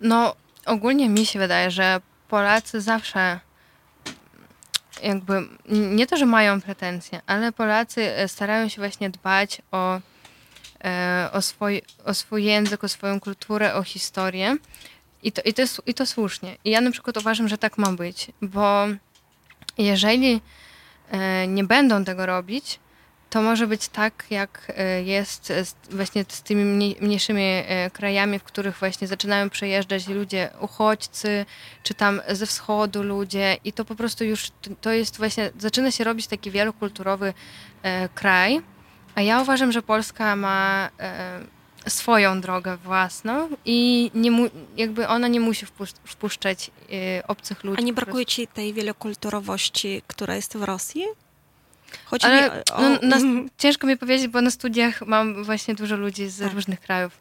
no, 0.00 0.34
ogólnie 0.66 1.08
mi 1.08 1.26
się 1.26 1.38
wydaje, 1.38 1.70
że 1.70 2.00
Polacy 2.28 2.80
zawsze 2.80 3.40
jakby, 5.02 5.48
nie 5.68 6.06
to, 6.06 6.16
że 6.16 6.26
mają 6.26 6.60
pretensje, 6.60 7.20
ale 7.26 7.52
Polacy 7.52 8.16
e, 8.16 8.28
starają 8.28 8.68
się 8.68 8.80
właśnie 8.80 9.10
dbać 9.10 9.62
o, 9.72 10.00
o, 11.32 11.42
swój, 11.42 11.82
o 12.04 12.14
swój 12.14 12.44
język, 12.44 12.84
o 12.84 12.88
swoją 12.88 13.20
kulturę, 13.20 13.74
o 13.74 13.82
historię. 13.82 14.56
I 15.22 15.32
to, 15.32 15.42
i, 15.44 15.54
to 15.54 15.62
I 15.86 15.94
to 15.94 16.06
słusznie. 16.06 16.56
I 16.64 16.70
ja 16.70 16.80
na 16.80 16.90
przykład 16.90 17.16
uważam, 17.16 17.48
że 17.48 17.58
tak 17.58 17.78
ma 17.78 17.92
być, 17.92 18.26
bo 18.42 18.86
jeżeli 19.78 20.40
e, 21.10 21.46
nie 21.46 21.64
będą 21.64 22.04
tego 22.04 22.26
robić, 22.26 22.78
to 23.30 23.42
może 23.42 23.66
być 23.66 23.88
tak, 23.88 24.24
jak 24.30 24.72
e, 24.76 25.02
jest 25.02 25.52
właśnie 25.90 26.24
z 26.28 26.42
tymi 26.42 26.64
mniej- 26.64 26.96
mniejszymi 27.00 27.42
e, 27.42 27.90
krajami, 27.90 28.38
w 28.38 28.42
których 28.42 28.78
właśnie 28.78 29.08
zaczynają 29.08 29.50
przejeżdżać 29.50 30.08
ludzie, 30.08 30.50
uchodźcy, 30.60 31.46
czy 31.82 31.94
tam 31.94 32.20
ze 32.28 32.46
wschodu 32.46 33.02
ludzie 33.02 33.56
i 33.64 33.72
to 33.72 33.84
po 33.84 33.94
prostu 33.94 34.24
już, 34.24 34.50
to- 34.80 34.92
jest 34.92 35.18
właśnie, 35.18 35.50
zaczyna 35.58 35.90
się 35.90 36.04
robić 36.04 36.26
taki 36.26 36.50
wielokulturowy 36.50 37.34
e, 37.82 38.08
kraj, 38.08 38.62
a 39.14 39.20
ja 39.22 39.42
uważam, 39.42 39.72
że 39.72 39.82
Polska 39.82 40.36
ma 40.36 40.88
e, 41.00 41.40
swoją 41.90 42.40
drogę 42.40 42.76
własną 42.76 43.48
i 43.64 44.10
nie 44.14 44.30
mu, 44.30 44.48
jakby 44.76 45.08
ona 45.08 45.28
nie 45.28 45.40
musi 45.40 45.66
wpusz- 45.66 45.94
wpuszczać 46.04 46.70
e, 46.92 47.26
obcych 47.26 47.64
ludzi. 47.64 47.78
A 47.82 47.84
nie 47.84 47.92
brakuje 47.92 48.26
ci 48.26 48.46
tej 48.46 48.74
wielokulturowości, 48.74 50.02
która 50.06 50.36
jest 50.36 50.56
w 50.56 50.62
Rosji? 50.62 51.04
Chodzi 52.04 52.26
Ale 52.26 52.42
mi 52.42 52.50
o... 52.72 52.80
no, 52.80 52.98
na, 53.02 53.16
ciężko 53.58 53.86
mi 53.86 53.96
powiedzieć, 53.96 54.28
bo 54.28 54.40
na 54.40 54.50
studiach 54.50 55.02
mam 55.06 55.44
właśnie 55.44 55.74
dużo 55.74 55.96
ludzi 55.96 56.28
z 56.28 56.38
Tak. 56.38 56.52
różnych 56.52 56.80
krajów. 56.80 57.20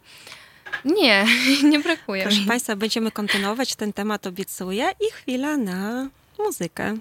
Nie, 0.86 1.26
nie 1.72 1.80
brakuje 1.80 2.24
Proszę 2.24 2.40
mi. 2.42 2.46
Państwa, 2.48 2.76
będziemy 2.76 3.12
kontynuować 3.12 3.76
ten 3.76 3.94
temat, 3.94 4.28
obiecuję. 4.28 4.92
I 5.00 5.12
chwila 5.14 5.58
na 5.58 6.08
muzykę. 6.40 6.98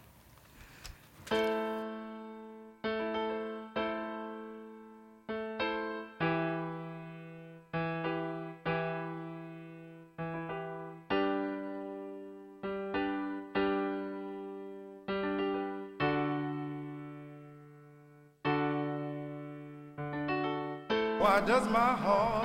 Why 21.40 21.46
does 21.46 21.66
my 21.70 21.92
heart 22.04 22.44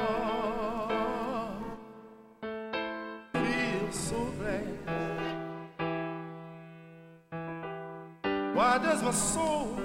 feel 3.34 3.92
so 3.92 4.32
glad? 4.40 4.68
Why 8.56 8.78
does 8.78 9.04
my 9.04 9.12
soul 9.12 9.78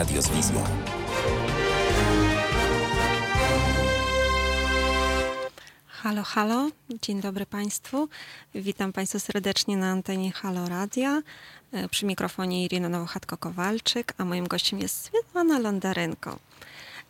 radio 0.00 0.22
z 0.22 0.28
wizją. 0.28 0.64
Halo, 5.86 6.22
halo, 6.22 6.70
dzień 7.02 7.20
dobry 7.20 7.46
Państwu. 7.46 8.08
Witam 8.54 8.92
Państwa 8.92 9.18
serdecznie 9.18 9.76
na 9.76 9.90
antenie 9.90 10.32
Halo 10.32 10.68
Radia. 10.68 11.22
E, 11.72 11.88
Przy 11.88 12.06
mikrofonie 12.06 12.64
Irina 12.64 12.88
Nowochatko-Kowalczyk, 12.88 14.14
a 14.18 14.24
moim 14.24 14.46
gościem 14.48 14.78
jest 14.78 15.04
Swietłana 15.04 15.58
Londarenko. 15.58 16.38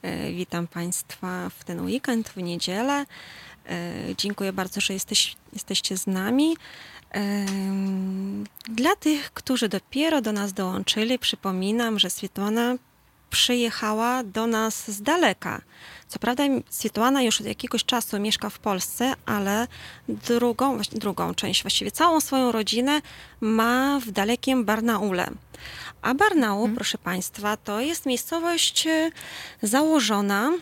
E, 0.03 0.33
Witam 0.33 0.67
Państwa 0.67 1.51
w 1.59 1.65
ten 1.65 1.81
weekend, 1.81 2.29
w 2.29 2.37
niedzielę. 2.37 3.07
E, 3.67 3.93
Dziękuję 4.17 4.53
bardzo, 4.53 4.81
że 4.81 4.95
jesteś, 4.95 5.37
jesteście 5.53 5.97
z 5.97 6.07
nami. 6.07 6.57
Dla 8.69 8.97
tych, 8.97 9.32
którzy 9.32 9.69
dopiero 9.69 10.20
do 10.20 10.32
nas 10.32 10.53
dołączyli, 10.53 11.19
przypominam, 11.19 11.99
że 11.99 12.11
Swietłana 12.11 12.74
przyjechała 13.31 14.23
do 14.24 14.47
nas 14.47 14.91
z 14.91 15.03
daleka. 15.03 15.61
Co 16.09 16.19
prawda 16.19 16.45
Swietłana 16.70 17.23
już 17.23 17.41
od 17.41 17.47
jakiegoś 17.47 17.85
czasu 17.85 18.20
mieszka 18.20 18.51
w 18.51 18.59
Polsce, 18.59 19.15
ale 19.27 19.66
drugą, 20.09 20.78
drugą 20.93 21.35
część, 21.35 21.62
właściwie 21.62 21.91
całą 21.91 22.20
swoją 22.20 22.53
rodzinę 22.53 23.01
ma 23.41 24.01
w 24.01 24.11
dalekim 24.11 24.65
Barnaule. 24.65 25.31
A 26.03 26.15
Barnaul, 26.15 26.74
proszę 26.74 26.99
Państwa, 26.99 27.57
to 27.57 27.81
jest 27.81 28.07
miejscowość 28.07 28.87
e, 28.87 29.11
założona 29.62 30.53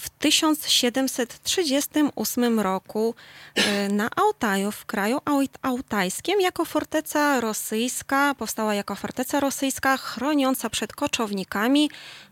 w 0.00 0.10
1738 0.10 2.60
roku 2.60 3.14
e, 3.54 3.88
na 3.88 4.08
Altaju, 4.16 4.72
w 4.72 4.86
kraju 4.86 5.18
autajskim, 5.62 6.40
jako 6.40 6.64
forteca 6.64 7.40
rosyjska, 7.40 8.34
powstała 8.34 8.74
jako 8.74 8.94
forteca 8.94 9.40
rosyjska 9.40 9.96
chroniąca 9.96 10.70
przed 10.70 10.92
koczownikami 10.92 11.90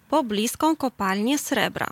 pobliską 0.09 0.77
kopalnię 0.77 1.39
srebra. 1.39 1.87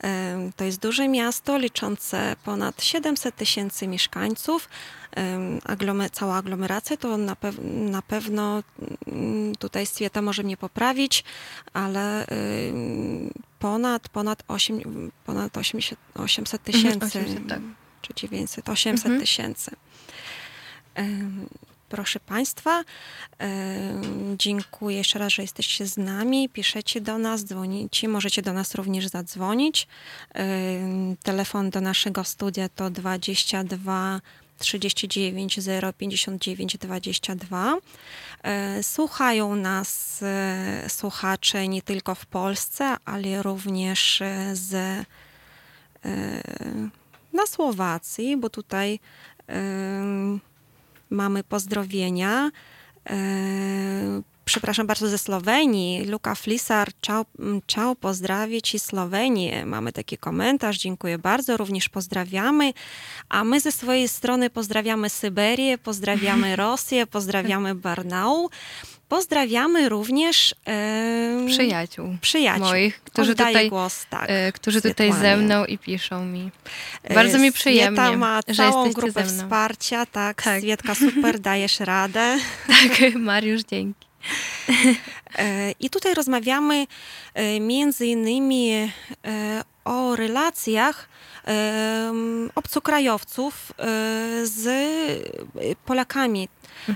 Em, 0.00 0.52
To 0.52 0.64
jest 0.64 0.80
duże 0.80 1.08
miasto 1.08 1.58
liczące 1.58 2.36
ponad 2.44 2.82
700 2.82 3.36
tysięcy 3.36 3.86
mieszkańców. 3.86 4.68
Em, 5.16 5.60
Aglome, 5.64 6.10
cała 6.10 6.36
aglomeracja 6.36 6.96
to 6.96 7.16
na, 7.16 7.36
pew, 7.36 7.54
na 7.90 8.02
pewno 8.02 8.62
mm, 9.06 9.56
tutaj 9.56 9.86
Swieta 9.86 10.22
może 10.22 10.42
mnie 10.42 10.56
poprawić, 10.56 11.24
ale 11.72 12.26
ym, 12.68 13.30
ponad, 13.58 14.08
ponad, 14.08 14.42
8, 14.48 15.10
ponad 15.26 15.56
80, 15.56 16.00
800 16.14 16.62
tysięcy. 16.62 17.06
800, 17.06 17.48
tak. 17.48 17.60
Czy 18.02 18.14
900, 18.14 18.68
800 18.68 19.06
Mhm. 19.06 19.20
tysięcy. 19.20 19.70
Proszę 21.88 22.20
Państwa, 22.20 22.84
dziękuję 24.38 24.96
jeszcze 24.96 25.18
raz, 25.18 25.32
że 25.32 25.42
jesteście 25.42 25.86
z 25.86 25.96
nami. 25.96 26.48
Piszecie 26.48 27.00
do 27.00 27.18
nas, 27.18 27.44
dzwonicie, 27.44 28.08
możecie 28.08 28.42
do 28.42 28.52
nas 28.52 28.74
również 28.74 29.06
zadzwonić. 29.08 29.86
Telefon 31.22 31.70
do 31.70 31.80
naszego 31.80 32.24
studia 32.24 32.68
to 32.68 32.90
22 32.90 34.20
39 34.58 35.60
059 35.98 36.78
22. 36.78 37.76
E, 38.42 38.82
Słuchają 38.82 39.56
nas 39.56 40.20
e, 40.22 40.84
słuchacze 40.88 41.68
nie 41.68 41.82
tylko 41.82 42.14
w 42.14 42.26
Polsce, 42.26 42.96
ale 43.04 43.42
również 43.42 44.22
e, 44.22 44.56
z, 44.56 45.06
na 47.32 47.46
Słowacji, 47.46 48.36
bo 48.36 48.50
tutaj 48.50 49.00
mamy 51.10 51.44
pozdrowienia. 51.44 52.50
E, 54.48 54.50
Przepraszam 54.50 54.86
bardzo 54.86 55.08
ze 55.08 55.18
Słowenii. 55.18 56.04
Luka 56.04 56.34
Flisar, 56.34 56.88
ciao, 57.02 57.24
mm, 57.38 57.60
ciao, 57.66 57.94
pozdrawię 57.94 58.62
Ci 58.62 58.78
Słowenię. 58.78 59.66
Mamy 59.66 59.92
taki 59.92 60.18
komentarz, 60.18 60.78
dziękuję 60.78 61.18
bardzo, 61.18 61.56
również 61.56 61.88
pozdrawiamy. 61.88 62.72
A 63.28 63.44
my 63.44 63.60
ze 63.60 63.72
swojej 63.72 64.08
strony 64.08 64.50
pozdrawiamy 64.50 65.10
Syberię, 65.10 65.78
pozdrawiamy 65.78 66.56
Rosję, 66.66 67.06
pozdrawiamy 67.06 67.74
Barnaul. 67.74 68.48
Pozdrawiamy 69.08 69.88
również 69.88 70.54
e, 70.66 71.46
Przyjaciół. 71.46 72.16
przyjaciół. 72.20 72.66
moich, 72.66 73.00
którzy 73.00 73.34
tutaj, 73.34 73.68
głos, 73.68 74.06
tak. 74.10 74.24
e, 74.28 74.52
którzy 74.52 74.82
tutaj 74.82 75.12
ze 75.12 75.36
mną 75.36 75.64
i 75.64 75.78
piszą 75.78 76.24
mi. 76.24 76.50
E, 77.02 77.14
Bardzo 77.14 77.38
mi 77.38 77.52
przyjemnie, 77.52 78.02
Swieta 78.02 78.16
ma 78.16 78.40
że 78.48 78.54
całą 78.54 78.92
grupę 78.92 79.24
wsparcia, 79.24 80.06
tak. 80.06 80.42
Tak. 80.42 80.60
Swietka, 80.60 80.94
super, 80.94 81.40
dajesz 81.40 81.80
radę. 81.80 82.36
Tak, 82.66 83.14
Mariusz, 83.14 83.62
dzięki. 83.62 84.07
E, 85.38 85.74
I 85.80 85.90
tutaj 85.90 86.14
rozmawiamy 86.14 86.86
e, 87.34 87.60
między 87.60 88.06
innymi 88.06 88.70
e, 88.72 88.88
o 89.84 90.16
relacjach 90.16 91.08
obcokrajowców 92.54 93.72
z 94.42 94.68
Polakami. 95.84 96.48
E, 96.88 96.94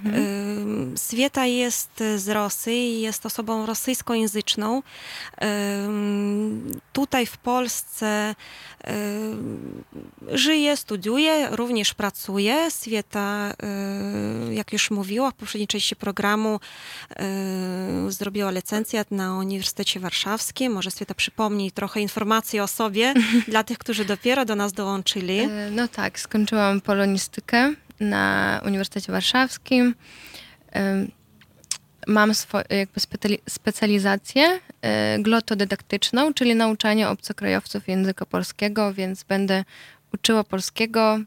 Swieta 0.97 1.47
jest 1.47 2.05
z 2.17 2.29
Rosji, 2.29 3.01
jest 3.01 3.27
osobą 3.27 3.67
rosyjskojęzyczną. 3.67 4.83
Tutaj 6.93 7.27
w 7.27 7.37
Polsce 7.37 8.35
żyje, 10.29 10.77
studiuje, 10.77 11.49
również 11.51 11.95
pracuje. 11.95 12.71
Swieta, 12.71 13.55
e, 13.63 14.55
jak 14.55 14.73
już 14.73 14.91
mówiła 14.91 15.31
w 15.31 15.35
poprzedniej 15.35 15.69
części 15.69 15.97
programu, 15.97 16.61
e, 17.17 18.11
zrobiła 18.11 18.51
licencjat 18.51 19.11
na 19.11 19.39
Uniwersytecie 19.39 20.01
Warszawskim. 20.01 20.73
Może 20.73 20.91
Swieta 20.91 21.15
przypomni 21.15 21.73
trochę 21.73 22.01
informacji 22.01 22.61
o 22.61 22.69
sobie 22.69 23.15
dla 23.49 23.65
tych, 23.65 23.79
którzy 23.79 24.05
dopiero 24.05 24.45
do 24.45 24.57
nas 24.57 24.73
dołączyli. 24.73 25.39
E, 25.39 25.71
No 25.71 25.89
tak, 25.89 26.21
skończyłam 26.21 26.81
polonistykę 26.81 27.75
na 28.03 28.61
Uniwersytecie 28.65 29.13
Warszawskim. 29.13 29.95
Mam 32.07 32.33
jakby 32.71 33.01
specjali- 33.01 33.39
specjalizację 33.49 34.61
e, 34.83 35.19
glotodydaktyczną, 35.19 36.35
czyli 36.35 36.55
nauczanie 36.55 37.09
obcokrajowców 37.09 37.89
języka 37.89 38.27
polskiego, 38.27 38.95
więc 38.95 39.23
będę 39.23 39.65
uczyła 40.15 40.45
polskiego 40.45 41.19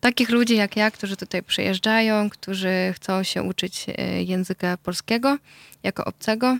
takich 0.00 0.30
ludzi 0.30 0.56
jak 0.56 0.76
ja, 0.76 0.90
którzy 0.90 1.16
tutaj 1.16 1.42
przyjeżdżają, 1.42 2.30
którzy 2.30 2.92
chcą 2.96 3.22
się 3.22 3.42
uczyć 3.42 3.86
e, 3.88 4.22
języka 4.22 4.76
polskiego 4.76 5.38
jako 5.82 6.04
obcego. 6.04 6.58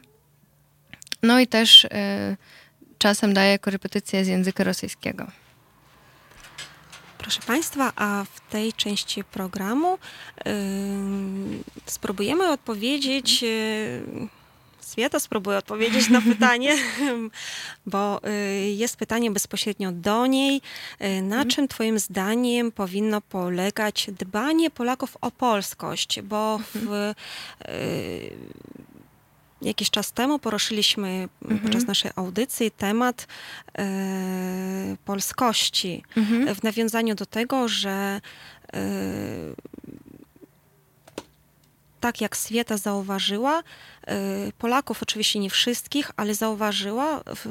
No 1.22 1.40
i 1.40 1.46
też 1.46 1.84
e, 1.84 2.36
czasem 2.98 3.34
daję 3.34 3.58
korepetycje 3.58 4.24
z 4.24 4.28
języka 4.28 4.64
rosyjskiego. 4.64 5.26
Proszę 7.18 7.40
Państwa, 7.46 7.92
a 7.96 8.24
w 8.34 8.50
tej 8.52 8.72
części 8.72 9.24
programu 9.24 9.98
ym, 10.46 11.64
spróbujemy 11.86 12.50
odpowiedzieć. 12.50 13.42
Yy, 13.42 14.28
Swieta 14.80 15.20
spróbuje 15.20 15.58
odpowiedzieć 15.58 16.08
na 16.08 16.20
pytanie, 16.32 16.76
bo 17.86 18.20
y, 18.28 18.70
jest 18.70 18.96
pytanie 18.96 19.30
bezpośrednio 19.30 19.92
do 19.92 20.26
niej. 20.26 20.60
Y, 21.00 21.22
Na 21.22 21.44
czym 21.44 21.68
Twoim 21.68 21.98
zdaniem 21.98 22.72
powinno 22.72 23.20
polegać 23.20 24.10
dbanie 24.18 24.70
Polaków 24.70 25.16
o 25.20 25.30
polskość? 25.30 26.20
Bo 26.22 26.60
w, 26.74 26.92
y, 27.68 28.30
jakiś 29.62 29.90
czas 29.90 30.12
temu 30.12 30.38
poruszyliśmy 30.38 31.28
podczas 31.62 31.86
naszej 31.86 32.10
audycji 32.16 32.70
temat 32.70 33.26
e, 33.78 34.96
polskości. 35.04 36.02
W 36.54 36.62
nawiązaniu 36.62 37.14
do 37.14 37.26
tego, 37.26 37.68
że 37.68 38.20
e, 38.72 38.80
tak 42.06 42.20
jak 42.20 42.36
Swieta 42.36 42.76
zauważyła, 42.76 43.62
e, 44.06 44.14
Polaków, 44.58 45.02
oczywiście 45.02 45.38
nie 45.38 45.50
wszystkich, 45.50 46.10
ale 46.16 46.34
zauważyła 46.34 47.20
w, 47.26 47.46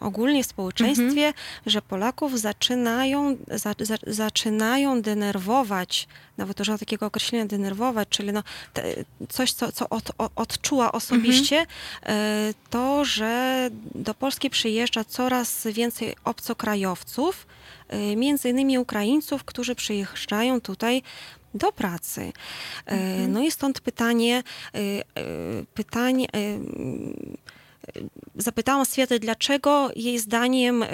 ogólnie 0.00 0.44
w 0.44 0.46
społeczeństwie, 0.46 1.32
że 1.66 1.82
Polaków 1.82 2.40
zaczynają, 2.40 3.36
za, 3.50 3.74
za, 3.80 3.96
zaczynają 4.06 5.02
denerwować, 5.02 6.08
nawet 6.36 6.60
użyła 6.60 6.78
takiego 6.78 7.06
określenia 7.06 7.46
denerwować, 7.46 8.08
czyli 8.08 8.32
no, 8.32 8.42
te, 8.72 8.82
coś, 9.28 9.52
co, 9.52 9.72
co 9.72 9.88
od, 9.88 10.10
odczuła 10.36 10.92
osobiście, 10.92 11.66
e, 12.06 12.54
to, 12.70 13.04
że 13.04 13.70
do 13.94 14.14
Polski 14.14 14.50
przyjeżdża 14.50 15.04
coraz 15.04 15.66
więcej 15.72 16.16
obcokrajowców, 16.24 17.46
e, 17.88 18.16
między 18.16 18.48
innymi 18.48 18.78
Ukraińców, 18.78 19.44
którzy 19.44 19.74
przyjeżdżają 19.74 20.60
tutaj 20.60 21.02
do 21.54 21.72
pracy. 21.72 22.32
E, 22.86 22.96
No 23.28 23.40
i 23.40 23.50
stąd 23.50 23.80
pytanie, 23.80 24.36
e, 24.74 24.78
e, 24.78 25.02
pytanie, 25.74 26.26
e, 26.26 26.38
zapytałam 28.36 28.86
Swietę, 28.86 29.18
dlaczego 29.18 29.90
jej 29.96 30.18
zdaniem 30.18 30.84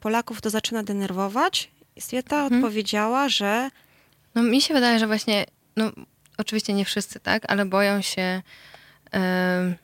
Polaków 0.00 0.40
to 0.40 0.50
zaczyna 0.50 0.82
denerwować. 0.82 1.70
Swieta 1.98 2.42
Mhm. 2.42 2.64
odpowiedziała, 2.64 3.28
że 3.28 3.70
No 4.34 4.42
mi 4.42 4.60
się 4.62 4.74
wydaje, 4.74 4.98
że 4.98 5.06
właśnie, 5.06 5.46
no 5.76 5.90
oczywiście 6.38 6.72
nie 6.72 6.84
wszyscy, 6.84 7.20
tak, 7.20 7.42
ale 7.48 7.64
boją 7.64 8.02
się 8.02 8.42
em, 9.10 9.74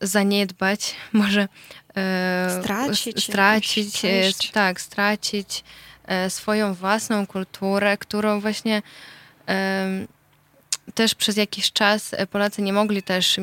zaniedbać, 0.00 0.94
może 1.12 1.48
e, 1.96 2.58
Stracić 2.62 3.24
stracić 3.24 4.04
e, 4.04 4.30
tak, 4.52 4.80
stracić 4.80 5.58
e, 5.60 5.62
swoją 6.28 6.74
własną 6.74 7.26
kulturę, 7.26 7.98
którą 7.98 8.40
właśnie 8.40 8.82
też 10.94 11.14
przez 11.14 11.36
jakiś 11.36 11.72
czas 11.72 12.14
e, 12.14 12.26
Polacy 12.26 12.62
nie 12.62 12.72
mogli 12.72 13.02
też 13.02 13.40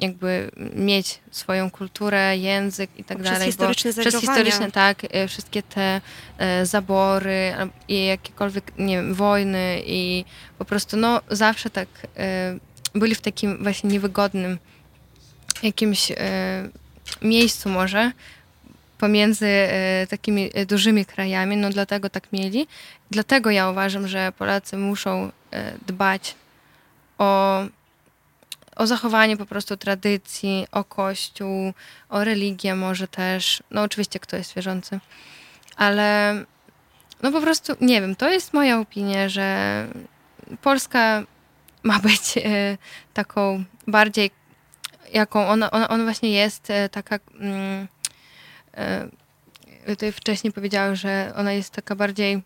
jakby 0.00 0.50
mieć 0.74 1.18
swoją 1.30 1.70
kulturę, 1.70 2.36
język 2.36 2.90
i 2.96 3.04
tak 3.04 3.18
Przez 3.18 3.32
dalej. 3.32 3.46
historyczne 3.46 3.90
przez 3.90 4.04
zagrożenia. 4.04 4.20
historyczne, 4.44 4.72
tak, 4.72 4.98
e, 5.10 5.28
wszystkie 5.28 5.62
te 5.62 6.00
e, 6.38 6.66
zabory 6.66 7.54
i 7.88 8.06
jakiekolwiek, 8.06 8.72
nie 8.78 8.96
wiem, 8.96 9.14
wojny 9.14 9.82
i 9.86 10.24
po 10.58 10.64
prostu, 10.64 10.96
no, 10.96 11.20
zawsze 11.30 11.70
tak 11.70 11.88
e, 12.16 12.58
byli 12.94 13.14
w 13.14 13.20
takim 13.20 13.62
właśnie 13.62 13.90
niewygodnym 13.90 14.58
jakimś 15.62 16.10
e, 16.10 16.16
miejscu 17.22 17.68
może 17.68 18.12
pomiędzy 18.98 19.46
e, 19.46 20.06
takimi 20.10 20.50
e, 20.54 20.66
dużymi 20.66 21.06
krajami, 21.06 21.56
no 21.56 21.70
dlatego 21.70 22.10
tak 22.10 22.32
mieli. 22.32 22.66
Dlatego 23.10 23.50
ja 23.50 23.70
uważam, 23.70 24.08
że 24.08 24.32
Polacy 24.38 24.76
muszą 24.76 25.30
e, 25.50 25.72
dbać 25.86 26.34
o, 27.18 27.60
o 28.76 28.86
zachowanie 28.86 29.36
po 29.36 29.46
prostu 29.46 29.76
tradycji, 29.76 30.66
o 30.72 30.84
kościół, 30.84 31.72
o 32.08 32.24
religię 32.24 32.74
może 32.74 33.08
też. 33.08 33.62
No 33.70 33.82
oczywiście 33.82 34.20
kto 34.20 34.36
jest 34.36 34.54
wierzący. 34.54 35.00
Ale 35.76 36.34
no 37.22 37.32
po 37.32 37.40
prostu, 37.40 37.72
nie 37.80 38.00
wiem, 38.00 38.16
to 38.16 38.30
jest 38.30 38.52
moja 38.52 38.78
opinia, 38.80 39.28
że 39.28 39.86
Polska 40.62 41.22
ma 41.82 41.98
być 42.08 42.34
taką 43.14 43.64
bardziej, 43.86 44.30
jaką 45.12 45.48
ona, 45.48 45.70
ona, 45.70 45.88
ona 45.88 46.04
właśnie 46.04 46.30
jest, 46.30 46.68
taka... 46.90 47.18
E, 48.78 49.08
tutaj 49.86 50.12
wcześniej 50.12 50.52
powiedziałam, 50.52 50.96
że 50.96 51.32
ona 51.36 51.52
jest 51.52 51.70
taka 51.70 51.96
bardziej 51.96 52.42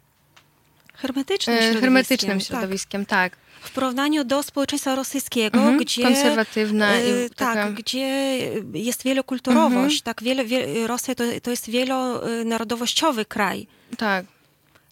hermetycznym 0.94 1.56
e, 1.56 1.58
środowiskiem. 1.58 1.82
hermetycznym 1.82 2.38
tak. 2.38 2.46
środowiskiem, 2.48 3.06
tak. 3.06 3.36
W 3.60 3.70
porównaniu 3.70 4.24
do 4.24 4.42
społeczeństwa 4.42 4.94
rosyjskiego, 4.94 5.58
Mhm, 5.58 5.78
gdzie... 5.78 6.02
konserwatywna 6.02 7.00
i 7.00 7.10
e, 7.10 7.30
taka, 7.30 7.54
Tak, 7.54 7.74
gdzie 7.74 8.38
jest 8.74 9.04
wielokulturowość. 9.04 10.00
Mhm. 10.00 10.02
Tak, 10.04 10.22
wiele, 10.22 10.44
wie, 10.44 10.86
Rosja 10.86 11.14
to, 11.14 11.24
to 11.42 11.50
jest 11.50 11.70
wielonarodowościowy 11.70 13.24
kraj. 13.24 13.66
Tak. 13.98 14.26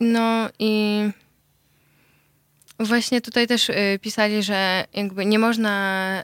No 0.01 0.49
i 0.59 1.03
właśnie 2.79 3.21
tutaj 3.21 3.47
też 3.47 3.69
y, 3.69 3.99
pisali, 4.03 4.43
że 4.43 4.85
jakby 4.95 5.27
nie 5.27 5.39
można 5.39 6.23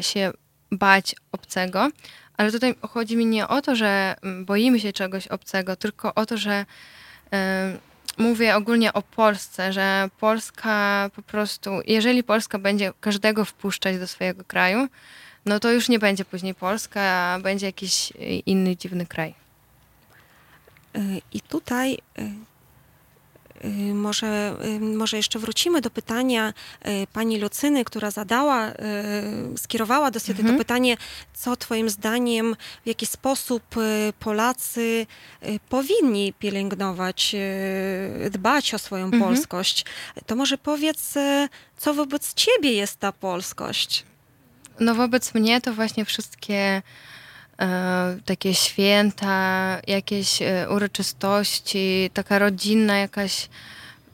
się 0.00 0.32
bać 0.72 1.14
obcego, 1.32 1.90
ale 2.36 2.52
tutaj 2.52 2.74
chodzi 2.82 3.16
mi 3.16 3.26
nie 3.26 3.48
o 3.48 3.62
to, 3.62 3.76
że 3.76 4.16
mm, 4.22 4.44
boimy 4.44 4.80
się 4.80 4.92
czegoś 4.92 5.28
obcego, 5.28 5.76
tylko 5.76 6.14
o 6.14 6.26
to, 6.26 6.36
że 6.36 6.66
y, 7.26 7.36
mówię 8.18 8.56
ogólnie 8.56 8.92
o 8.92 9.02
Polsce, 9.02 9.72
że 9.72 10.10
Polska 10.20 11.10
po 11.16 11.22
prostu, 11.22 11.70
jeżeli 11.86 12.22
Polska 12.22 12.58
będzie 12.58 12.92
każdego 13.00 13.44
wpuszczać 13.44 13.98
do 13.98 14.06
swojego 14.06 14.44
kraju, 14.44 14.88
no 15.46 15.60
to 15.60 15.72
już 15.72 15.88
nie 15.88 15.98
będzie 15.98 16.24
później 16.24 16.54
Polska, 16.54 17.00
a 17.02 17.38
będzie 17.40 17.66
jakiś 17.66 18.10
y, 18.10 18.14
inny 18.46 18.76
dziwny 18.76 19.06
kraj. 19.06 19.34
Y, 20.96 21.20
I 21.32 21.40
tutaj 21.40 21.98
y, 22.18 22.30
może, 23.94 24.56
y, 24.64 24.80
może 24.80 25.16
jeszcze 25.16 25.38
wrócimy 25.38 25.80
do 25.80 25.90
pytania 25.90 26.52
y, 26.86 27.06
pani 27.12 27.38
Lucyny, 27.38 27.84
która 27.84 28.10
zadała, 28.10 28.70
y, 28.70 28.74
skierowała 29.58 30.10
do 30.10 30.20
Swiety 30.20 30.40
Mhm. 30.40 30.54
to 30.54 30.64
pytanie, 30.64 30.96
co 31.34 31.56
twoim 31.56 31.90
zdaniem, 31.90 32.56
w 32.84 32.88
jaki 32.88 33.06
sposób 33.06 33.76
y, 33.76 34.12
Polacy 34.18 35.06
y, 35.42 35.60
powinni 35.68 36.32
pielęgnować, 36.32 37.34
y, 38.26 38.30
dbać 38.30 38.74
o 38.74 38.78
swoją 38.78 39.04
Mhm. 39.04 39.22
polskość. 39.22 39.84
To 40.26 40.36
może 40.36 40.58
powiedz, 40.58 41.16
y, 41.16 41.48
co 41.76 41.94
wobec 41.94 42.34
ciebie 42.34 42.72
jest 42.72 42.96
ta 43.00 43.12
polskość? 43.12 44.04
No 44.80 44.94
wobec 44.94 45.34
mnie 45.34 45.60
to 45.60 45.74
właśnie 45.74 46.04
wszystkie 46.04 46.82
takie 48.24 48.54
święta, 48.54 49.78
jakieś 49.86 50.42
e, 50.42 50.66
uroczystości, 50.70 52.10
taka 52.14 52.38
rodzinna 52.38 52.98
jakaś, 52.98 53.48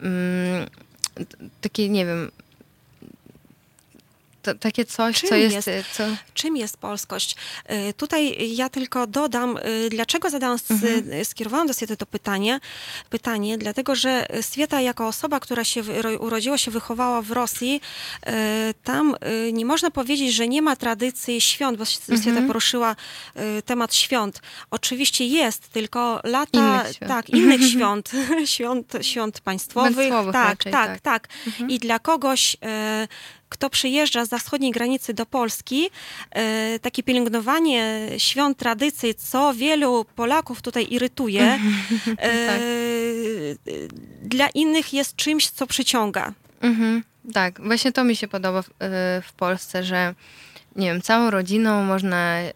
mm, 0.03 0.67
t- 1.15 1.37
takie 1.61 1.89
nie 1.89 2.07
wiem, 2.07 2.31
to, 4.43 4.55
takie 4.55 4.85
coś, 4.85 5.21
Czym 5.21 5.29
co 5.29 5.35
jest, 5.35 5.55
jest? 5.55 5.69
e, 5.69 5.85
co... 5.93 6.05
Czym 6.35 6.57
jest 6.57 6.77
polskość? 6.77 7.37
Y, 7.71 7.93
Tutaj 7.95 8.37
ja 8.57 8.69
tylko 8.69 9.07
dodam, 9.07 9.57
y, 9.57 9.89
dlaczego 9.91 10.31
zadałam, 10.31 10.59
Mhm. 10.71 11.13
y, 11.13 11.25
skierowałam 11.25 11.67
do 11.67 11.75
Swiety 11.75 11.97
to 11.97 12.07
pytanie, 12.07 12.61
pytanie, 13.11 13.59
dlatego 13.59 13.95
że 13.95 14.27
Swieta 14.41 14.81
jako 14.81 15.07
osoba, 15.07 15.41
która 15.41 15.65
się 15.65 15.83
urodziła 16.19 16.59
się, 16.59 16.71
wychowała 16.71 17.23
w 17.23 17.31
Rosji, 17.31 17.81
y, 18.27 18.31
tam 18.85 19.15
y, 19.49 19.53
nie 19.53 19.65
można 19.67 19.91
powiedzieć, 19.91 20.35
że 20.35 20.49
nie 20.49 20.63
ma 20.63 20.77
tradycji 20.77 21.41
świąt, 21.41 21.79
bo 21.79 21.85
Swieta 21.87 22.19
Mhm. 22.23 22.47
poruszyła 22.47 22.97
y, 23.59 23.63
temat 23.63 23.95
świąt. 23.95 24.41
Oczywiście 24.71 25.27
jest, 25.27 25.69
tylko 25.69 26.21
lata, 26.25 26.59
Innych 26.83 26.97
świąt. 26.97 27.09
tak, 27.13 27.31
innych 27.31 27.61
świąt, 27.73 28.11
świąt, 28.45 28.93
świąt 29.03 29.41
państwowych, 29.41 29.97
Państwowych 29.97 30.33
tak, 30.33 30.49
raczej, 30.49 30.73
tak, 30.73 31.01
tak. 31.01 31.01
tak. 31.01 31.29
I 31.69 31.79
dla 31.79 31.99
kogoś, 31.99 32.57
kto 33.53 33.71
przyjeżdża 33.71 34.25
z 34.25 34.31
wschodniej 34.31 34.73
granicy 34.73 35.15
do 35.15 35.27
Polski, 35.27 35.91
e, 36.31 36.79
takie 36.79 37.03
pielęgnowanie 37.03 38.09
świąt, 38.19 38.59
tradycji, 38.59 39.15
co 39.15 39.55
wielu 39.55 40.05
Polaków 40.05 40.63
tutaj 40.63 40.87
irytuje, 40.91 41.59
e, 42.19 42.47
Tak. 42.47 42.61
dla 44.23 44.49
innych 44.49 44.93
jest 44.93 45.17
czymś, 45.17 45.51
co 45.51 45.67
przyciąga. 45.67 46.33
Mhm, 46.61 47.03
tak, 47.33 47.61
właśnie 47.61 47.93
to 47.93 48.05
mi 48.05 48.17
się 48.17 48.29
podoba 48.29 48.63
w, 48.63 48.69
e, 48.69 48.73
w 49.23 49.33
Polsce, 49.37 49.85
że 49.85 50.15
nie 50.77 50.87
wiem, 50.87 51.03
całą 51.03 51.31
rodziną 51.31 51.85
można 51.85 52.39
e, 52.39 52.53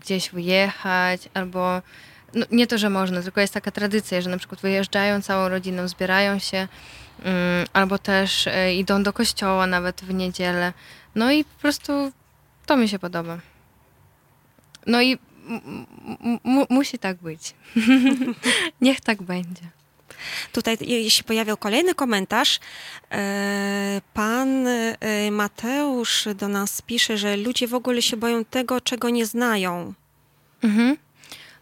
gdzieś 0.00 0.30
wyjechać, 0.30 1.28
albo 1.34 1.82
no, 2.34 2.46
nie 2.50 2.66
to, 2.66 2.78
że 2.78 2.90
można, 2.90 3.22
tylko 3.22 3.40
jest 3.40 3.54
taka 3.54 3.70
tradycja, 3.70 4.20
że 4.20 4.30
na 4.30 4.38
przykład 4.38 4.60
wyjeżdżają 4.60 5.22
całą 5.22 5.48
rodziną, 5.48 5.88
zbierają 5.88 6.38
się, 6.38 6.68
albo 7.72 7.98
też 7.98 8.46
e, 8.46 8.74
idą 8.74 9.02
do 9.02 9.12
kościoła 9.12 9.66
nawet 9.66 10.00
w 10.00 10.14
niedzielę. 10.14 10.72
No 11.14 11.32
i 11.32 11.44
po 11.44 11.60
prostu 11.60 12.12
to 12.66 12.76
mi 12.76 12.88
się 12.88 12.98
podoba. 12.98 13.38
No 14.86 15.00
i 15.00 15.18
musi 16.70 16.98
tak 16.98 17.16
być. 17.16 17.54
Niech 18.80 19.00
tak 19.00 19.22
będzie. 19.22 19.62
Tutaj 20.52 20.78
się 21.08 21.24
pojawiał 21.24 21.56
kolejny 21.56 21.94
komentarz. 21.94 22.60
E, 23.10 24.00
Pan 24.14 24.66
e, 24.68 24.96
Mateusz 25.30 26.28
do 26.34 26.48
nas 26.48 26.82
pisze, 26.82 27.18
że 27.18 27.36
ludzie 27.36 27.68
w 27.68 27.74
ogóle 27.74 28.02
się 28.02 28.16
boją 28.16 28.44
tego, 28.44 28.80
czego 28.80 29.10
nie 29.10 29.26
znają. 29.26 29.94
Mhm. 30.62 30.96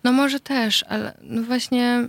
No 0.05 0.13
może 0.13 0.41
też, 0.41 0.85
ale 0.89 1.19
no 1.23 1.43
właśnie. 1.43 2.09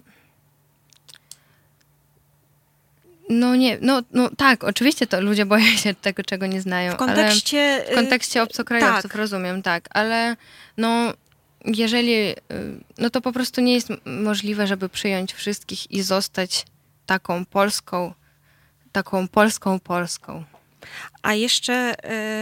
No 3.30 3.56
nie, 3.56 3.78
no, 3.82 4.02
no 4.12 4.30
tak, 4.38 4.64
oczywiście 4.64 5.08
to 5.08 5.22
ludzie 5.22 5.46
boją 5.46 5.66
się 5.66 5.94
tego, 5.94 6.24
czego 6.24 6.46
nie 6.46 6.62
znają. 6.62 6.94
W 6.94 6.98
kontekście... 6.98 7.86
w 7.92 7.96
kontekście 7.96 8.44
obcokrajowców 8.44 9.12
tak. 9.12 9.16
rozumiem, 9.16 9.62
tak, 9.62 9.86
ale 9.90 10.36
no 10.78 11.14
jeżeli, 11.66 12.14
y, 12.14 12.36
no 12.98 13.10
to 13.10 13.22
po 13.22 13.32
prostu 13.32 13.62
nie 13.62 13.74
jest 13.74 13.88
możliwe, 14.06 14.68
żeby 14.68 14.90
przyjąć 14.90 15.34
wszystkich 15.34 15.92
i 15.92 16.02
zostać 16.02 16.66
taką 17.06 17.46
polską, 17.46 18.14
taką 18.92 19.28
polską 19.28 19.80
Polską. 19.80 20.44
A 21.22 21.34
jeszcze 21.34 21.96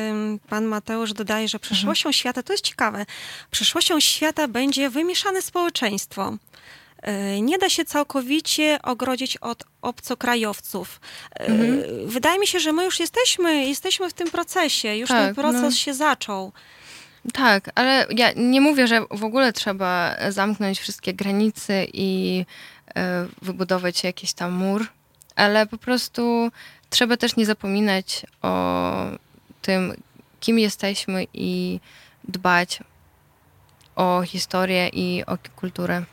ym, 0.09 0.39
pan 0.49 0.65
Mateusz 0.65 1.13
dodaje, 1.13 1.47
że 1.47 1.59
przyszłością 1.59 2.11
świata, 2.11 2.43
to 2.43 2.53
jest 2.53 2.65
ciekawe, 2.65 3.05
przyszłością 3.51 3.99
świata 3.99 4.47
będzie 4.47 4.89
wymieszane 4.89 5.41
społeczeństwo. 5.41 6.37
Y, 7.07 7.41
Nie 7.41 7.57
da 7.57 7.69
się 7.69 7.85
całkowicie 7.85 8.79
ogrodzić 8.83 9.37
od 9.37 9.63
obcokrajowców. 9.81 10.99
Y, 11.39 12.05
Wydaje 12.05 12.39
mi 12.39 12.47
się, 12.47 12.59
że 12.59 12.71
my 12.73 12.85
już 12.85 12.99
jesteśmy, 12.99 13.65
jesteśmy 13.65 14.09
w 14.09 14.13
tym 14.13 14.31
procesie, 14.31 14.95
już 14.95 15.09
ten 15.09 15.27
Tak, 15.27 15.35
proces 15.35 15.61
no. 15.61 15.71
się 15.71 15.93
zaczął. 15.93 16.51
Tak, 17.33 17.69
ale 17.75 18.07
ja 18.17 18.31
nie 18.35 18.61
mówię, 18.61 18.87
że 18.87 19.05
w 19.11 19.23
ogóle 19.23 19.53
trzeba 19.53 20.15
zamknąć 20.29 20.79
wszystkie 20.79 21.13
granice 21.13 21.85
i 21.93 22.45
e, 22.95 23.27
wybudować 23.41 24.03
jakiś 24.03 24.33
tam 24.33 24.51
mur, 24.51 24.87
ale 25.35 25.67
po 25.67 25.77
prostu 25.77 26.49
trzeba 26.89 27.17
też 27.17 27.35
nie 27.35 27.45
zapominać 27.45 28.25
o 28.41 28.93
tym, 29.61 29.93
kim 30.39 30.59
jesteśmy 30.59 31.25
i 31.33 31.79
dbać 32.27 32.79
o 33.95 34.21
historię 34.25 34.89
i 34.89 35.23
o 35.27 35.37
kulturę. 35.55 36.03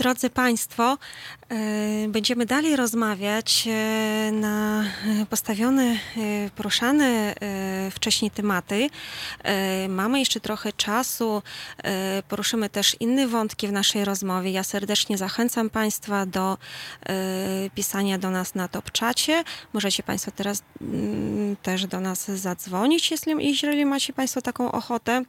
Drodzy 0.00 0.30
Państwo, 0.30 0.98
e, 1.48 2.08
będziemy 2.08 2.46
dalej 2.46 2.76
rozmawiać 2.76 3.68
e, 3.68 4.32
na 4.32 4.82
e, 4.82 5.26
postawione, 5.26 5.96
poruszane 6.56 7.34
wcześniej 7.90 8.30
tematy. 8.30 8.90
Mamy 9.88 10.18
jeszcze 10.18 10.40
trochę 10.40 10.72
czasu, 10.72 11.42
poruszymy 12.28 12.68
też 12.68 12.96
inne 13.00 13.28
wątki 13.28 13.68
w 13.68 13.72
naszej 13.72 14.04
rozmowie. 14.04 14.50
Ja 14.50 14.64
serdecznie 14.64 15.18
zachęcam 15.18 15.70
Państwa 15.70 16.26
do 16.26 16.58
pisania 17.74 18.18
do 18.18 18.30
nas 18.30 18.54
na 18.54 18.68
top 18.68 18.90
czacie. 18.90 19.44
Możecie 19.72 20.02
Państwo 20.02 20.30
teraz 20.30 20.62
mm, 20.80 21.56
też 21.56 21.86
do 21.86 22.00
nas 22.00 22.30
zadzwonić, 22.30 23.10
jeśli, 23.10 23.48
jeżeli 23.48 23.84
macie 23.84 24.12
Państwo 24.12 24.42
taką 24.42 24.72
ochotę. 24.72 25.24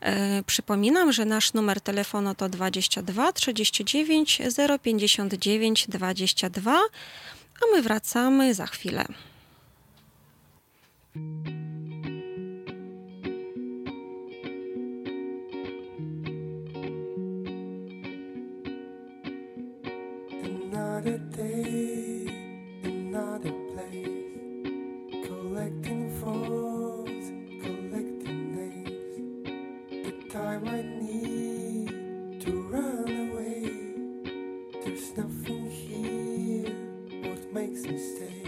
E, 0.00 0.42
Przypominam, 0.42 1.12
że 1.12 1.24
nasz 1.24 1.52
numer 1.52 1.80
telefonu 1.80 2.34
to 2.34 2.48
22 2.48 3.32
39 3.32 4.42
059 4.82 5.86
22, 5.88 6.72
a 7.62 7.76
my 7.76 7.82
wracamy 7.82 8.54
za 8.54 8.66
chwilę. 8.66 9.04
I 30.66 30.82
need 30.82 32.40
to 32.40 32.62
run 32.62 33.30
away. 33.30 33.70
There's 34.84 35.16
nothing 35.16 35.70
here. 35.70 37.30
What 37.30 37.52
makes 37.52 37.84
me 37.84 37.98
stay? 37.98 38.47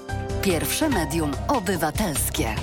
Pierwsze 0.41 0.89
medium 0.89 1.31
obywatelskie. 1.47 2.55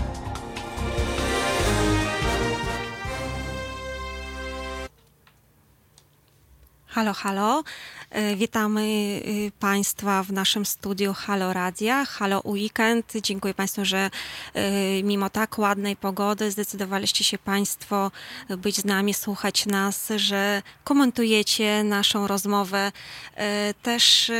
Halo, 6.87 7.13
halo. 7.13 7.63
E, 8.11 8.37
Witamy 8.37 8.83
y, 9.27 9.53
Państwa 9.61 10.23
w 10.23 10.33
naszym 10.33 10.67
studiu 10.67 11.15
Halo 11.15 11.53
Radia, 11.53 12.05
Halo 12.05 12.43
Weekend. 12.45 13.13
Dziękuję 13.23 13.55
Państwu, 13.55 13.85
że 13.85 14.11
y, 14.57 15.03
mimo 15.03 15.31
tak 15.31 15.59
ładnej 15.59 15.97
pogody 15.97 16.51
zdecydowaliście 16.51 17.25
się 17.25 17.39
Państwo 17.39 18.11
być 18.59 18.77
z 18.77 18.85
nami, 18.85 19.15
słuchać 19.15 19.67
nas, 19.67 20.09
że 20.17 20.63
komentujecie 20.85 21.85
naszą 21.85 22.27
rozmowę. 22.27 22.93
E, 23.37 23.75
Też 23.83 24.31
e, 24.31 24.35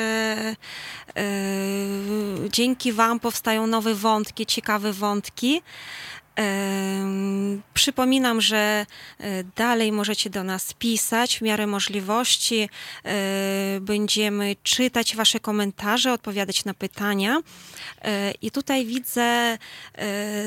e, 1.17 1.25
dzięki 2.53 2.93
Wam 2.93 3.21
powstają 3.21 3.67
nowe 3.67 3.95
wątki, 3.95 4.47
ciekawe 4.47 4.93
wątki. 4.93 5.63
Przypominam, 7.75 8.41
że 8.41 8.87
e, 9.19 9.45
dalej 9.57 9.93
możecie 9.93 10.31
do 10.31 10.45
nas 10.45 10.73
pisać 10.73 11.39
w 11.39 11.43
miarę 11.43 11.67
możliwości. 11.67 12.69
E, 13.05 13.79
Będziemy 13.81 14.57
czytać 14.63 15.17
Wasze 15.17 15.41
komentarze, 15.41 16.13
odpowiadać 16.13 16.65
na 16.65 16.75
pytania. 16.75 17.41
E, 18.03 18.33
I 18.43 18.51
tutaj 18.51 18.87
widzę, 18.87 19.59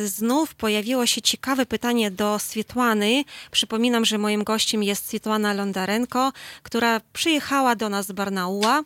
znów 0.05 0.55
pojawiło 0.55 1.05
się 1.05 1.21
ciekawe 1.21 1.65
pytanie 1.65 2.11
do 2.11 2.39
Swietłany. 2.39 3.23
Przypominam, 3.51 4.05
że 4.05 4.17
moim 4.17 4.43
gościem 4.43 4.83
jest 4.83 5.07
Swietłana 5.07 5.53
Londarenko, 5.53 6.31
która 6.63 7.01
przyjechała 7.13 7.75
do 7.75 7.89
nas 7.89 8.05
z 8.05 8.11
Barnaula. 8.11 8.83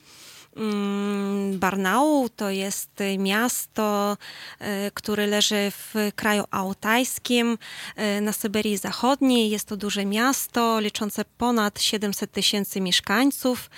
Mm, 0.55 1.59
Barnaul 1.59 2.29
to 2.29 2.49
jest 2.49 2.89
miasto, 3.17 4.17
y, 4.61 4.91
które 4.93 5.27
leży 5.27 5.71
w 5.71 5.93
kraju 6.15 6.43
altajskim 6.51 7.57
y, 8.17 8.21
na 8.21 8.33
Syberii 8.33 8.77
Zachodniej. 8.77 9.49
Jest 9.49 9.67
to 9.67 9.77
duże 9.77 10.05
miasto 10.05 10.79
liczące 10.79 11.25
ponad 11.37 11.81
700 11.81 12.31
tysięcy 12.31 12.81
mieszkańców. 12.81 13.69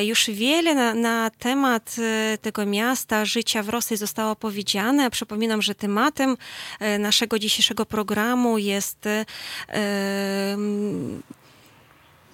Y, 0.00 0.04
Już 0.04 0.30
wiele 0.30 0.74
na, 0.74 0.94
na 0.94 1.30
temat 1.38 1.96
tego 2.40 2.66
miasta, 2.66 3.24
życia 3.24 3.62
w 3.62 3.68
Rosji 3.68 3.96
zostało 3.96 4.36
powiedziane. 4.36 5.10
Przypominam, 5.10 5.62
że 5.62 5.74
tematem 5.74 6.36
naszego 6.98 7.38
dzisiejszego 7.38 7.86
programu 7.86 8.58
jest 8.58 9.08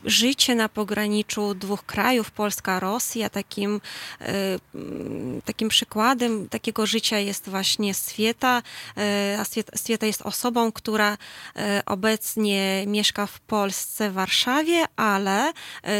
życie 0.04 0.54
na 0.54 0.68
pograniczu 0.68 1.54
dwóch 1.54 1.84
krajów, 1.86 2.30
Polska, 2.30 2.80
Rosja. 2.80 3.30
Takim, 3.30 3.80
mm, 4.20 5.42
takim 5.44 5.68
przykładem 5.68 6.48
takiego 6.48 6.86
życia 6.86 7.18
jest 7.18 7.48
właśnie 7.48 7.94
Swieta. 7.94 8.62
E, 8.96 9.36
A 9.40 9.42
Swiet- 9.44 9.78
Swieta 9.78 10.06
jest 10.06 10.22
osobą, 10.22 10.72
która 10.72 11.18
e, 11.56 11.82
obecnie 11.86 12.84
mieszka 12.86 13.26
w 13.26 13.40
Polsce, 13.40 14.10
w 14.10 14.12
Warszawie, 14.12 14.84
ale 14.96 15.52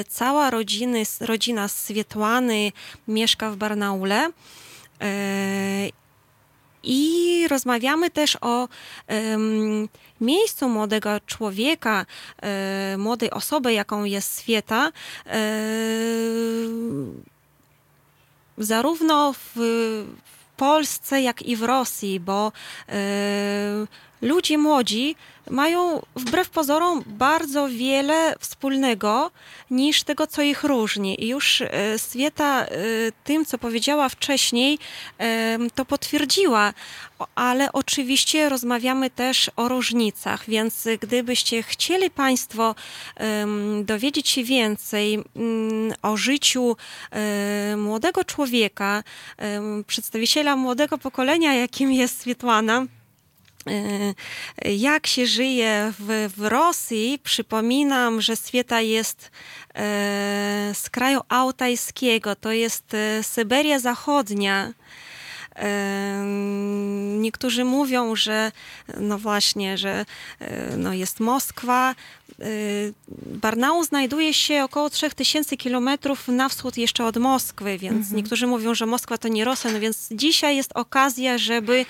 cała 0.09 0.51
rodziny, 0.51 1.03
rodzina 1.21 1.69
Swietłany 1.69 2.73
mieszka 3.09 3.51
w 3.51 3.57
Barnaule. 3.57 4.31
I 6.83 7.49
rozmawiamy 7.49 8.11
też 8.11 8.39
o 8.41 8.69
em, 9.07 9.89
miejscu 10.21 10.69
młodego 10.69 11.11
człowieka, 11.27 12.07
e, 12.43 12.97
młodej 12.99 13.31
osoby, 13.31 13.73
jaką 13.73 14.05
jest 14.05 14.35
Swieta, 14.35 14.93
e, 15.27 15.41
zarówno 18.59 19.33
w, 19.33 19.51
w 20.25 20.57
Polsce, 20.57 21.21
jak 21.21 21.43
i 21.43 21.57
w 21.57 21.63
Rosji, 21.63 22.21
bo 22.21 22.53
e, 22.89 22.93
ludzie 24.23 24.59
młodzi 24.59 25.17
mają 25.51 26.03
wbrew 26.17 26.51
pozorom 26.51 27.03
bardzo 27.07 27.69
wiele 27.69 28.35
wspólnego 28.39 29.31
niż 29.71 30.03
tego, 30.03 30.27
co 30.27 30.43
ich 30.43 30.65
różni. 30.65 31.25
I 31.25 31.29
już 31.29 31.63
e, 31.63 31.99
Swieta 31.99 32.65
e, 32.65 32.69
tym, 33.25 33.45
co 33.45 33.59
powiedziała 33.59 34.09
wcześniej, 34.09 34.79
to 35.75 35.85
potwierdziła. 35.85 36.73
Ale 37.35 37.73
oczywiście 37.73 38.49
rozmawiamy 38.49 39.11
też 39.11 39.51
o 39.57 39.69
różnicach, 39.69 40.45
więc 40.49 40.89
gdybyście 41.01 41.63
chcieli 41.63 42.11
Państwo 42.11 42.75
dowiedzieć 43.83 44.29
się 44.29 44.45
więcej 44.45 45.15
mm, 45.15 45.93
o 46.03 46.17
życiu 46.17 46.77
młodego 47.77 48.25
człowieka, 48.25 49.03
przedstawiciela 49.87 50.57
młodego 50.57 50.99
pokolenia, 50.99 51.55
jakim 51.55 51.93
jest 51.93 52.21
Swietłana, 52.21 52.87
jak 54.65 55.07
się 55.07 55.27
żyje 55.27 55.93
w, 55.99 56.33
w 56.37 56.43
Rosji, 56.47 57.19
przypominam, 57.25 58.21
że 58.21 58.37
Swieta 58.37 58.81
jest 58.81 59.31
e, 59.75 60.73
z 60.75 60.91
kraju 60.91 61.21
altajskiego, 61.29 62.37
to 62.37 62.53
jest 62.53 62.95
e, 62.95 63.23
Syberia 63.23 63.79
Zachodnia. 63.79 64.73
Niektórzy 67.19 67.65
mówią, 67.65 68.17
że 68.17 68.53
no 68.97 69.19
właśnie, 69.19 69.79
że 69.79 70.07
no 70.77 70.93
jest 70.93 71.21
Moskwa. 71.21 71.95
Barnaul 73.27 73.85
znajduje 73.85 74.35
się 74.35 74.65
około 74.65 74.91
3000 74.91 75.57
kilometrów 75.57 76.29
na 76.29 76.49
wschód 76.49 76.77
jeszcze 76.77 77.05
od 77.05 77.17
Moskwy, 77.17 77.79
więc 77.79 78.11
niektórzy 78.11 78.47
mówią, 78.47 78.75
że 78.75 78.87
Moskwa 78.87 79.19
to 79.19 79.29
nie 79.29 79.45
Rosja, 79.45 79.73
no 79.73 79.81
więc 79.81 80.09
dzisiaj 80.11 80.57
jest 80.57 80.71
okazja, 80.75 81.39
żeby 81.39 81.73
y, 81.73 81.87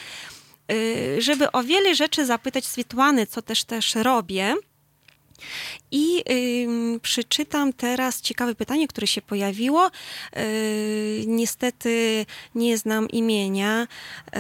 żeby 1.18 1.52
o 1.52 1.62
wiele 1.62 1.94
rzeczy 1.94 2.26
zapytać 2.26 2.64
Swietłany, 2.64 3.26
co 3.26 3.42
też 3.42 3.64
też 3.64 3.94
robię. 3.94 4.55
I 5.90 6.24
ym, 6.64 7.01
przeczytam 7.02 7.72
teraz 7.72 8.20
ciekawe 8.20 8.55
pytanie, 8.55 8.88
które 8.88 9.06
się 9.06 9.22
pojawiło. 9.22 9.90
Y, 10.36 11.24
niestety 11.26 12.26
nie 12.55 12.78
znam 12.78 13.09
imienia 13.09 13.82
y, 13.82 14.38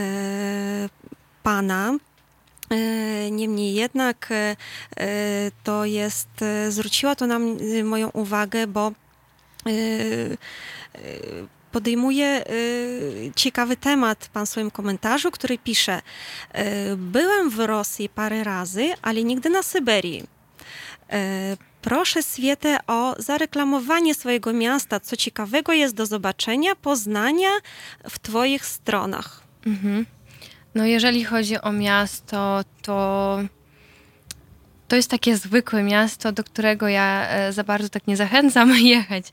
pana. 1.42 1.94
Y, 2.72 3.30
Niemniej 3.30 3.74
jednak 3.74 4.28
y, 4.30 4.34
y, 5.02 5.52
to 5.64 5.84
jest, 5.84 6.28
y, 6.42 6.72
zwróciła 6.72 7.14
to 7.14 7.26
nam 7.26 7.56
y, 7.60 7.84
moją 7.84 8.10
uwagę, 8.10 8.66
bo 8.66 8.92
y, 9.66 9.70
y, 9.70 11.46
podejmuje 11.72 12.44
y, 12.50 13.32
ciekawy 13.36 13.76
temat 13.76 14.28
pan 14.32 14.46
w 14.46 14.48
swoim 14.48 14.70
komentarzu, 14.70 15.30
który 15.30 15.58
pisze: 15.58 15.98
y, 16.02 16.96
Byłem 16.96 17.50
w 17.50 17.58
Rosji 17.58 18.08
parę 18.08 18.44
razy, 18.44 18.92
ale 19.02 19.24
nigdy 19.24 19.50
na 19.50 19.62
Syberii. 19.62 20.22
Y, 20.22 21.70
Proszę 21.82 22.22
Swietę 22.22 22.78
o 22.86 23.14
zareklamowanie 23.18 24.14
swojego 24.14 24.52
miasta. 24.52 25.00
Co 25.00 25.16
ciekawego 25.16 25.72
jest 25.72 25.94
do 25.94 26.06
zobaczenia, 26.06 26.76
poznania 26.76 27.48
w 28.10 28.18
Twoich 28.18 28.66
stronach. 28.66 29.42
Mhm. 29.66 30.06
No 30.74 30.86
jeżeli 30.86 31.24
chodzi 31.24 31.60
o 31.60 31.72
miasto, 31.72 32.60
to 32.82 33.38
to 34.88 34.96
jest 34.96 35.10
takie 35.10 35.36
zwykłe 35.36 35.82
miasto, 35.82 36.32
do 36.32 36.44
którego 36.44 36.88
ja 36.88 37.28
e, 37.28 37.52
za 37.52 37.64
bardzo 37.64 37.88
tak 37.88 38.06
nie 38.06 38.16
zachęcam 38.16 38.70
jechać. 38.96 39.24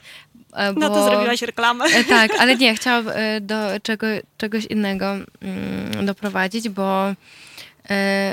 E, 0.54 0.74
No 0.74 0.90
to 0.90 0.96
bo- 0.96 1.10
zrobiłaś 1.10 1.42
reklamę. 1.42 1.86
E, 1.86 2.04
Tak, 2.04 2.32
ale 2.40 2.56
nie, 2.56 2.76
chciałam 2.78 3.10
e, 3.10 3.42
do 3.42 3.56
czego, 3.84 4.08
czegoś 4.38 4.66
innego 4.66 5.06
mm, 5.14 6.06
doprowadzić, 6.06 6.70
bo 6.70 7.14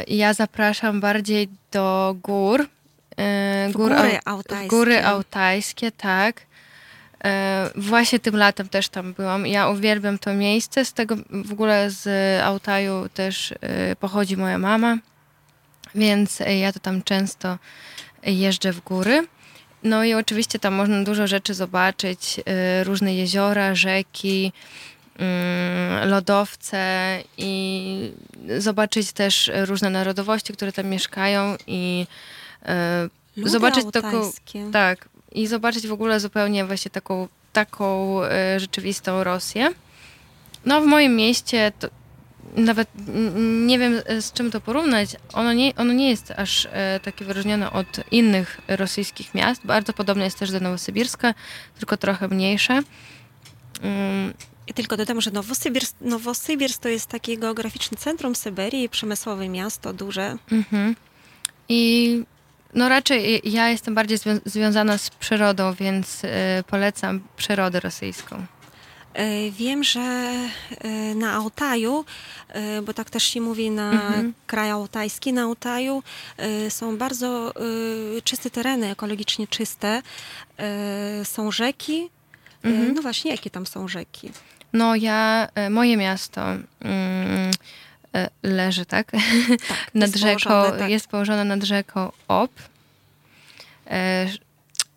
ja 0.08 0.34
zapraszam 0.34 1.00
bardziej 1.00 1.48
do 1.72 2.16
gór. 2.22 2.66
gór 3.72 3.90
góry 3.94 3.94
au- 4.10 4.20
altajskie. 4.24 4.66
w 4.66 4.70
góry 4.70 5.04
altajskie, 5.04 5.92
tak. 5.92 6.40
Właśnie 7.76 8.18
tym 8.18 8.36
latem 8.36 8.68
też 8.68 8.88
tam 8.88 9.12
byłam. 9.12 9.46
Ja 9.46 9.68
uwielbiam 9.68 10.18
to 10.18 10.34
miejsce. 10.34 10.84
Z 10.84 10.92
tego 10.92 11.16
w 11.30 11.52
ogóle 11.52 11.90
z 11.90 12.06
Altaju 12.42 13.08
też 13.14 13.54
pochodzi 14.00 14.36
moja 14.36 14.58
mama, 14.58 14.96
więc 15.94 16.38
ja 16.60 16.72
to 16.72 16.80
tam 16.80 17.02
często 17.02 17.58
jeżdżę 18.22 18.72
w 18.72 18.80
góry. 18.80 19.26
No 19.84 20.04
i 20.04 20.14
oczywiście 20.14 20.58
tam 20.58 20.74
można 20.74 21.02
dużo 21.02 21.26
rzeczy 21.26 21.54
zobaczyć, 21.54 22.40
y, 22.80 22.84
różne 22.84 23.14
jeziora, 23.14 23.74
rzeki, 23.74 24.52
mm, 25.18 26.08
lodowce 26.08 27.18
i 27.38 28.12
zobaczyć 28.58 29.12
też 29.12 29.50
różne 29.66 29.90
narodowości, 29.90 30.52
które 30.52 30.72
tam 30.72 30.86
mieszkają 30.86 31.56
i 31.66 32.06
y, 32.62 32.66
Ludy 33.36 33.50
zobaczyć 33.50 33.84
taką, 33.92 34.30
tak, 34.72 35.08
i 35.32 35.46
zobaczyć 35.46 35.86
w 35.86 35.92
ogóle 35.92 36.20
zupełnie 36.20 36.64
właśnie 36.64 36.90
taką, 36.90 37.28
taką 37.52 38.20
y, 38.24 38.60
rzeczywistą 38.60 39.24
Rosję. 39.24 39.70
No 40.64 40.80
w 40.80 40.86
moim 40.86 41.16
mieście 41.16 41.72
to 41.78 41.88
nawet 42.54 42.88
nie 43.66 43.78
wiem 43.78 44.00
e, 44.06 44.22
z 44.22 44.32
czym 44.32 44.50
to 44.50 44.60
porównać. 44.60 45.10
Ono 45.32 45.52
nie, 45.52 45.74
ono 45.76 45.92
nie 45.92 46.10
jest 46.10 46.30
aż 46.30 46.68
e, 46.72 47.00
takie 47.02 47.24
wyróżnione 47.24 47.72
od 47.72 47.86
innych 48.10 48.60
rosyjskich 48.68 49.34
miast. 49.34 49.66
Bardzo 49.66 49.92
podobne 49.92 50.24
jest 50.24 50.38
też 50.38 50.50
do 50.50 50.60
Nowosybirska, 50.60 51.34
tylko 51.78 51.96
trochę 51.96 52.28
mniejsze. 52.28 52.82
Mm, 53.82 54.34
I 54.66 54.74
tylko 54.74 54.96
dodam, 54.96 55.20
że 55.20 55.30
Nowosybirsk, 55.30 55.96
Nowosybirsk 56.00 56.82
to 56.82 56.88
jest 56.88 57.06
takie 57.06 57.38
geograficzne 57.38 57.96
centrum 57.96 58.34
Syberii, 58.34 58.88
przemysłowe 58.88 59.48
miasto, 59.48 59.92
duże. 59.92 60.36
mhm. 60.52 60.96
I 61.68 62.22
no 62.74 62.88
raczej 62.88 63.40
ja 63.44 63.68
jestem 63.68 63.94
bardziej 63.94 64.18
zwią- 64.18 64.40
związana 64.44 64.98
z 64.98 65.10
przyrodą, 65.10 65.74
więc 65.74 66.22
e, 66.24 66.64
polecam 66.66 67.20
przyrodę 67.36 67.80
rosyjską. 67.80 68.46
E, 69.14 69.50
Wiem, 69.50 69.84
że 69.84 70.00
e, 70.00 71.14
na 71.14 71.32
Altaju, 71.32 72.04
e, 72.48 72.82
bo 72.82 72.94
tak 72.94 73.10
też 73.10 73.22
się 73.24 73.40
mówi 73.40 73.70
na 73.70 73.90
Mhm. 73.92 74.34
kraj 74.46 74.70
altajski, 74.70 75.32
na 75.32 75.42
Altaju 75.42 76.02
są 76.68 76.96
bardzo 76.98 77.52
czyste 78.24 78.50
tereny, 78.50 78.90
ekologicznie 78.90 79.46
czyste. 79.46 80.02
Są 81.24 81.50
rzeki. 81.50 82.08
Mhm. 82.62 82.94
No 82.94 83.02
właśnie, 83.02 83.30
jakie 83.30 83.50
tam 83.50 83.66
są 83.66 83.88
rzeki? 83.88 84.30
No 84.72 84.94
ja, 84.96 85.48
moje 85.70 85.96
miasto, 85.96 86.42
mm, 86.80 87.50
leży, 88.42 88.86
tak? 88.86 89.10
Tak, 89.68 89.90
nad 89.94 90.08
jest 90.10 90.16
rzeką, 90.18 90.48
położone, 90.50 90.78
tak. 90.78 90.90
jest 90.90 91.06
położona 91.06 91.44
nad 91.44 91.62
rzeką 91.62 92.12
Ob. 92.28 92.50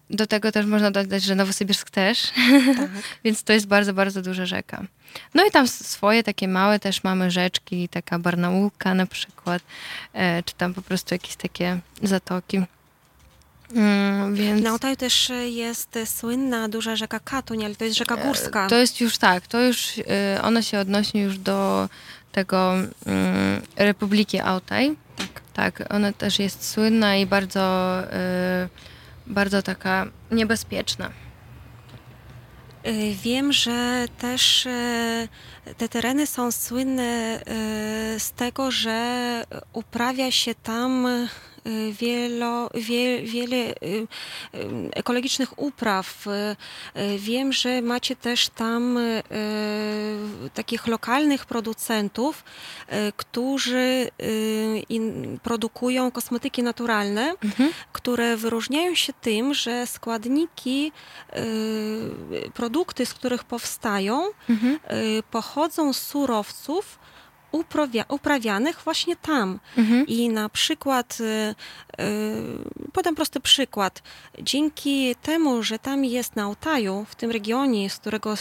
Do 0.09 0.27
tego 0.27 0.51
też 0.51 0.65
można 0.65 0.91
dodać, 0.91 1.23
że 1.23 1.35
Nowosybirsk 1.35 1.89
też, 1.89 2.31
Tak. 2.77 2.89
więc 3.23 3.43
to 3.43 3.53
jest 3.53 3.67
bardzo, 3.67 3.93
bardzo 3.93 4.21
duża 4.21 4.45
rzeka. 4.45 4.83
No 5.33 5.45
i 5.45 5.51
tam 5.51 5.67
swoje 5.67 6.23
takie 6.23 6.47
małe 6.47 6.79
też 6.79 7.03
mamy 7.03 7.31
rzeczki, 7.31 7.89
taka 7.89 8.19
Barnaulka 8.19 8.93
na 8.93 9.05
przykład, 9.05 9.61
e, 10.13 10.43
czy 10.43 10.55
tam 10.55 10.73
po 10.73 10.81
prostu 10.81 11.15
jakieś 11.15 11.35
takie 11.35 11.79
zatoki. 12.03 12.61
Mm, 13.75 14.35
więc 14.35 14.63
Na 14.63 14.69
Altaju 14.69 14.95
też 14.95 15.31
jest 15.49 15.99
słynna 16.05 16.69
duża 16.69 16.95
rzeka 16.95 17.19
Katuń, 17.19 17.65
ale 17.65 17.75
to 17.75 17.85
jest 17.85 17.97
rzeka 17.97 18.17
górska. 18.17 18.65
E, 18.65 18.69
to 18.69 18.75
jest 18.75 19.01
już 19.01 19.17
tak, 19.17 19.47
to 19.47 19.61
już 19.61 19.93
e, 19.97 20.41
ona 20.43 20.61
się 20.61 20.79
odnosi 20.79 21.19
już 21.19 21.37
do 21.37 21.89
tego 22.31 22.73
mm, 23.05 23.61
Republiki 23.75 24.39
Altaj. 24.39 24.95
Tak. 25.17 25.27
Tak, 25.53 25.83
ona 25.93 26.13
też 26.13 26.39
jest 26.39 26.69
słynna 26.69 27.15
i 27.17 27.25
bardzo, 27.25 27.97
bardzo 29.27 29.61
taka 29.61 30.05
niebezpieczna. 30.31 31.09
Y, 32.87 33.15
Wiem, 33.23 33.53
że 33.53 34.05
też 34.17 34.65
e, 34.65 35.27
te 35.77 35.89
tereny 35.89 36.27
są 36.27 36.51
słynne 36.51 37.03
e, 37.03 38.19
z 38.19 38.31
tego, 38.31 38.71
że 38.71 39.43
uprawia 39.73 40.31
się 40.31 40.55
tam 40.55 41.07
wielo, 41.91 42.69
wie, 42.73 43.21
wiele 43.21 43.57
e, 43.57 43.71
e, 43.71 43.75
ekologicznych 44.93 45.59
upraw. 45.59 46.25
E, 46.27 46.55
Wiem, 47.17 47.53
że 47.53 47.81
macie 47.81 48.15
też 48.15 48.49
tam 48.49 48.99
takich 50.53 50.87
lokalnych 50.87 51.45
producentów, 51.45 52.43
którzy 53.17 54.07
produkują 55.43 56.11
kosmetyki 56.11 56.63
naturalne 56.63 57.33
Mhm. 57.43 57.71
które 57.93 58.37
wyróżniają 58.37 58.95
się 58.95 59.13
tym, 59.13 59.53
że 59.53 59.87
składniki, 59.87 60.91
y, 62.45 62.51
produkty, 62.53 63.05
z 63.05 63.13
których 63.13 63.43
powstają, 63.43 64.23
Mhm. 64.49 64.79
y, 65.19 65.23
pochodzą 65.31 65.93
z 65.93 66.01
surowców 66.01 66.99
uprawia, 67.51 68.05
uprawianych 68.09 68.81
właśnie 68.83 69.15
tam. 69.15 69.59
Mhm. 69.77 70.07
I 70.07 70.29
na 70.29 70.49
przykład, 70.49 71.17
y, 71.19 71.55
y, 72.03 72.91
podam 72.93 73.15
prosty 73.15 73.39
przykład, 73.39 74.03
dzięki 74.41 75.15
temu, 75.15 75.63
że 75.63 75.79
tam 75.79 76.05
jest 76.05 76.35
na 76.35 76.43
Altaju, 76.43 77.05
w 77.09 77.15
tym 77.15 77.31
regionie, 77.31 77.89
z 77.89 77.97
którego 77.97 78.35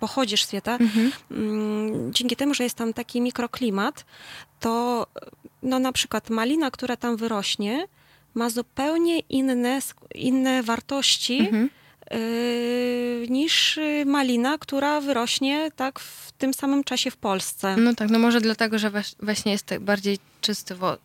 pochodzisz, 0.00 0.42
Świeta, 0.42 0.76
Mhm. 0.76 1.12
mm, 1.30 2.12
dzięki 2.12 2.36
temu, 2.36 2.54
że 2.54 2.64
jest 2.64 2.76
tam 2.76 2.92
taki 2.92 3.20
mikroklimat, 3.20 4.04
to 4.60 5.06
no 5.62 5.78
na 5.78 5.92
przykład 5.92 6.30
malina, 6.30 6.70
która 6.70 6.96
tam 6.96 7.16
wyrośnie, 7.16 7.86
ma 8.34 8.50
zupełnie 8.50 9.18
inne, 9.18 9.80
inne 10.14 10.62
wartości 10.62 11.38
Mhm. 11.38 11.70
Y, 12.14 13.26
niż 13.30 13.78
malina, 14.06 14.58
która 14.58 15.00
wyrośnie 15.00 15.70
tak 15.76 15.98
w 16.00 16.32
tym 16.32 16.54
samym 16.54 16.84
czasie 16.84 17.10
w 17.10 17.16
Polsce. 17.16 17.76
No 17.76 17.94
tak, 17.94 18.10
no 18.10 18.18
może 18.18 18.40
dlatego, 18.40 18.78
że 18.78 18.90
właśnie 19.22 19.52
jest 19.52 19.66
tak 19.66 19.80
bardziej 19.80 20.18
czysty, 20.40 20.74
wo- 20.74 20.94
y, 20.94 20.98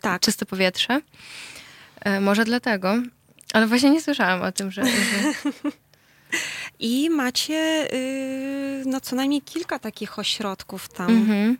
Tak. 0.00 0.22
czyste 0.22 0.46
powietrze. 0.46 1.00
E, 2.00 2.20
może 2.20 2.44
dlatego. 2.44 2.94
Ale 3.52 3.66
właśnie 3.66 3.90
nie 3.90 4.00
słyszałam 4.02 4.42
o 4.42 4.52
tym, 4.52 4.70
że... 4.70 4.82
I 6.78 7.10
macie 7.10 7.88
no 8.86 9.00
co 9.00 9.16
najmniej 9.16 9.42
kilka 9.42 9.78
takich 9.78 10.18
ośrodków 10.18 10.88
tam. 10.88 11.10
Mhm. 11.10 11.58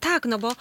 Tak, 0.00 0.24
no 0.26 0.38
bo 0.38 0.52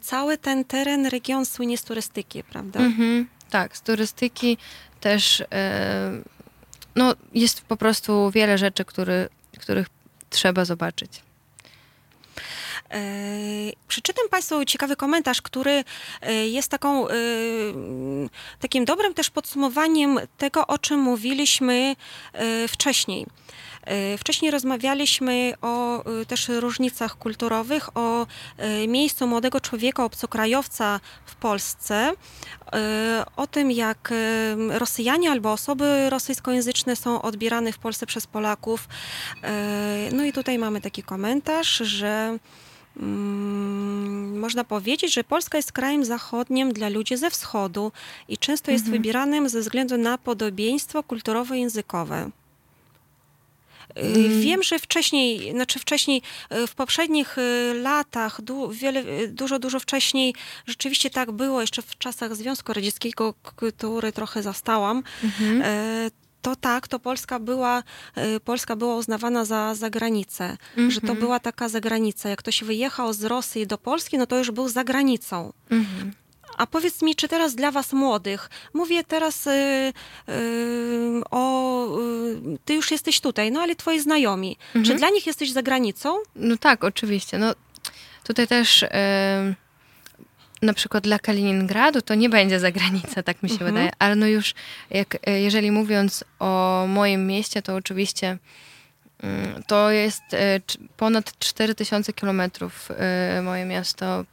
cały 0.00 0.38
ten 0.38 0.64
teren, 0.64 1.06
region 1.06 1.46
słynie 1.46 1.78
z 1.78 1.84
turystyki, 1.84 2.42
prawda? 2.44 2.80
Mhm, 2.80 3.28
tak, 3.50 3.76
z 3.76 3.80
turystyki 3.82 4.58
też 5.00 5.42
no, 6.96 7.14
jest 7.34 7.62
po 7.62 7.76
prostu 7.76 8.30
wiele 8.30 8.58
rzeczy, 8.58 8.84
który, 8.84 9.28
których 9.58 9.86
trzeba 10.30 10.64
zobaczyć. 10.64 11.22
E, 12.90 13.72
Przeczytam 13.88 14.28
Państwu 14.28 14.64
ciekawy 14.64 14.96
komentarz, 14.96 15.42
który 15.42 15.84
e, 16.20 16.34
jest 16.48 16.68
taką, 16.68 17.08
e, 17.08 17.12
takim 18.60 18.84
dobrym 18.84 19.14
też 19.14 19.30
podsumowaniem 19.30 20.20
tego, 20.38 20.66
o 20.66 20.78
czym 20.78 21.00
mówiliśmy 21.00 21.96
wcześniej. 22.68 23.26
E, 23.84 24.18
Wcześniej 24.18 24.50
rozmawialiśmy 24.50 25.54
o 25.62 26.04
e, 26.04 26.26
też 26.26 26.48
różnicach 26.48 27.18
kulturowych, 27.18 27.96
o 27.96 28.26
e, 28.56 28.88
miejscu 28.88 29.26
młodego 29.26 29.60
człowieka, 29.60 30.04
obcokrajowca 30.04 31.00
w 31.26 31.34
Polsce, 31.34 32.12
o 33.36 33.46
tym, 33.46 33.70
jak 33.70 34.10
Rosjanie 34.68 35.30
albo 35.30 35.52
osoby 35.52 36.10
rosyjskojęzyczne 36.10 36.96
są 36.96 37.22
odbierane 37.22 37.72
w 37.72 37.78
Polsce 37.78 38.06
przez 38.06 38.26
Polaków. 38.26 38.88
No 40.12 40.24
i 40.24 40.32
tutaj 40.32 40.58
mamy 40.58 40.80
taki 40.80 41.02
komentarz, 41.02 41.76
że 41.76 42.38
Mm, 42.96 44.38
można 44.38 44.64
powiedzieć, 44.64 45.14
że 45.14 45.24
Polska 45.24 45.58
jest 45.58 45.72
krajem 45.72 46.04
zachodnim 46.04 46.72
dla 46.72 46.88
ludzi 46.88 47.16
ze 47.16 47.30
wschodu 47.30 47.92
i 48.28 48.38
często 48.38 48.70
jest 48.70 48.84
Mhm. 48.84 48.98
wybieranym 49.02 49.48
ze 49.48 49.60
względu 49.60 49.96
na 49.96 50.18
podobieństwo 50.18 51.02
kulturowo-językowe. 51.02 52.18
Y, 52.18 52.22
Mm. 52.22 52.32
Wiem, 54.40 54.62
że 54.62 54.78
wcześniej, 54.78 55.52
znaczy 55.52 55.78
wcześniej, 55.78 56.22
y, 56.52 56.66
w 56.66 56.74
poprzednich 56.74 57.38
y, 57.38 57.74
latach, 57.82 58.40
du, 58.42 58.70
wiele, 58.70 59.00
y, 59.00 59.28
dużo, 59.28 59.58
dużo 59.58 59.80
wcześniej, 59.80 60.34
rzeczywiście 60.66 61.10
tak 61.10 61.30
było, 61.32 61.60
jeszcze 61.60 61.82
w 61.82 61.98
czasach 61.98 62.36
Związku 62.36 62.72
Radzieckiego, 62.72 63.34
który 63.42 64.12
trochę 64.12 64.42
zastałam, 64.42 65.02
Mhm. 65.24 65.62
to 66.42 66.56
tak, 66.56 66.88
to 66.88 66.98
Polska 66.98 67.38
była, 67.38 67.82
Polska 68.44 68.76
była 68.76 68.96
uznawana 68.96 69.44
za 69.44 69.74
zagranicę, 69.74 70.56
że 70.88 71.00
to 71.00 71.06
Mhm. 71.06 71.18
była 71.18 71.40
taka 71.40 71.68
zagranica. 71.68 72.28
Jak 72.28 72.38
ktoś 72.38 72.64
wyjechał 72.64 73.12
z 73.12 73.24
Rosji 73.24 73.66
do 73.66 73.78
Polski, 73.78 74.18
no 74.18 74.26
to 74.26 74.38
już 74.38 74.50
był 74.50 74.68
za 74.68 74.84
granicą. 74.84 75.52
Mhm. 75.70 76.12
A 76.58 76.66
powiedz 76.66 77.02
mi, 77.02 77.14
czy 77.16 77.28
teraz 77.28 77.54
dla 77.54 77.70
was 77.70 77.92
młodych, 77.92 78.50
mówię 78.74 79.04
teraz 79.04 79.46
y, 79.46 79.50
y, 80.28 80.32
o, 81.30 81.86
y, 82.00 82.58
ty 82.64 82.74
już 82.74 82.90
jesteś 82.90 83.20
tutaj, 83.20 83.52
no 83.52 83.60
ale 83.60 83.76
twoi 83.76 84.00
znajomi, 84.00 84.56
czy 84.72 84.78
Mhm. 84.78 84.98
dla 84.98 85.10
nich 85.10 85.26
jesteś 85.26 85.50
za 85.52 85.62
granicą? 85.62 86.16
No 86.36 86.56
tak, 86.56 86.84
oczywiście. 86.84 87.38
No, 87.38 87.54
tutaj 88.24 88.48
też 88.48 88.84
na 90.62 90.72
przykład 90.74 91.04
dla 91.04 91.18
Kaliningradu 91.18 92.02
to 92.02 92.14
nie 92.14 92.28
będzie 92.28 92.60
zagranica, 92.60 93.22
tak 93.22 93.42
mi 93.42 93.48
się 93.48 93.52
Mhm. 93.54 93.70
wydaje, 93.72 93.90
ale 93.98 94.16
no 94.16 94.26
już 94.26 94.54
jak, 94.90 95.16
jeżeli 95.26 95.70
mówiąc 95.70 96.24
o 96.38 96.84
moim 96.88 97.26
mieście, 97.26 97.62
to 97.62 97.74
oczywiście 97.74 98.38
mm, 99.22 99.62
to 99.66 99.90
jest 99.90 100.22
ponad 100.96 101.38
4000 101.38 102.12
kilometrów 102.12 102.88
moje 103.42 103.64
miasto 103.64 104.24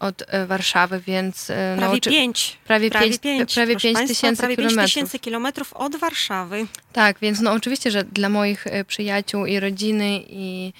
od 0.00 0.22
e, 0.26 0.46
Warszawy, 0.46 1.00
więc 1.06 1.50
e, 1.50 1.72
no, 1.76 1.82
Prawie 1.82 1.98
oczy- 1.98 2.10
pięć. 2.10 2.58
prawie 2.64 2.90
Prawie 2.90 3.06
pięć- 3.06 3.18
pięć. 3.20 3.54
prawie 3.54 3.76
pięć 3.76 3.94
państwa, 3.96 4.14
tysięcy 4.14 4.40
prawie 4.40 4.56
kilometrów. 4.56 4.84
tysięcy 4.84 5.18
kilometrów 5.18 5.72
od 5.72 5.96
Warszawy. 5.96 6.66
Tak, 6.92 7.16
więc 7.22 7.40
no 7.40 7.52
oczywiście, 7.52 7.90
że 7.90 8.04
dla 8.04 8.28
moich 8.28 8.66
e, 8.66 8.84
przyjaciół 8.84 9.46
i 9.46 9.60
rodziny 9.60 10.20
i 10.28 10.72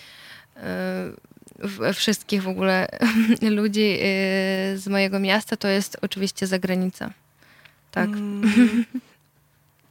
wszystkich 1.94 2.42
w 2.42 2.48
ogóle 2.48 2.88
ludzi 3.42 3.98
z 4.74 4.86
mojego 4.88 5.18
miasta 5.18 5.56
to 5.56 5.68
jest 5.68 5.96
oczywiście 6.02 6.46
zagranica. 6.46 7.10
Tak. 7.90 8.08
Mm. 8.08 8.84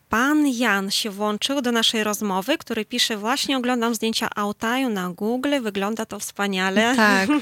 Pan 0.10 0.48
Jan 0.48 0.92
się 0.92 1.10
włączył 1.10 1.62
do 1.62 1.72
naszej 1.72 2.04
rozmowy, 2.04 2.58
który 2.58 2.86
pisze 2.86 3.18
właśnie 3.18 3.58
oglądam 3.58 3.96
zdjęcia 3.96 4.30
Altaju 4.36 4.90
na 4.90 5.10
Google, 5.10 5.62
wygląda 5.62 6.06
to 6.06 6.20
wspaniale. 6.20 6.96
Tak. 6.96 7.30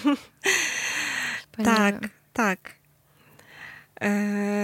tak, 1.64 1.96
Wspaniale. 1.96 2.10
tak. 2.34 2.78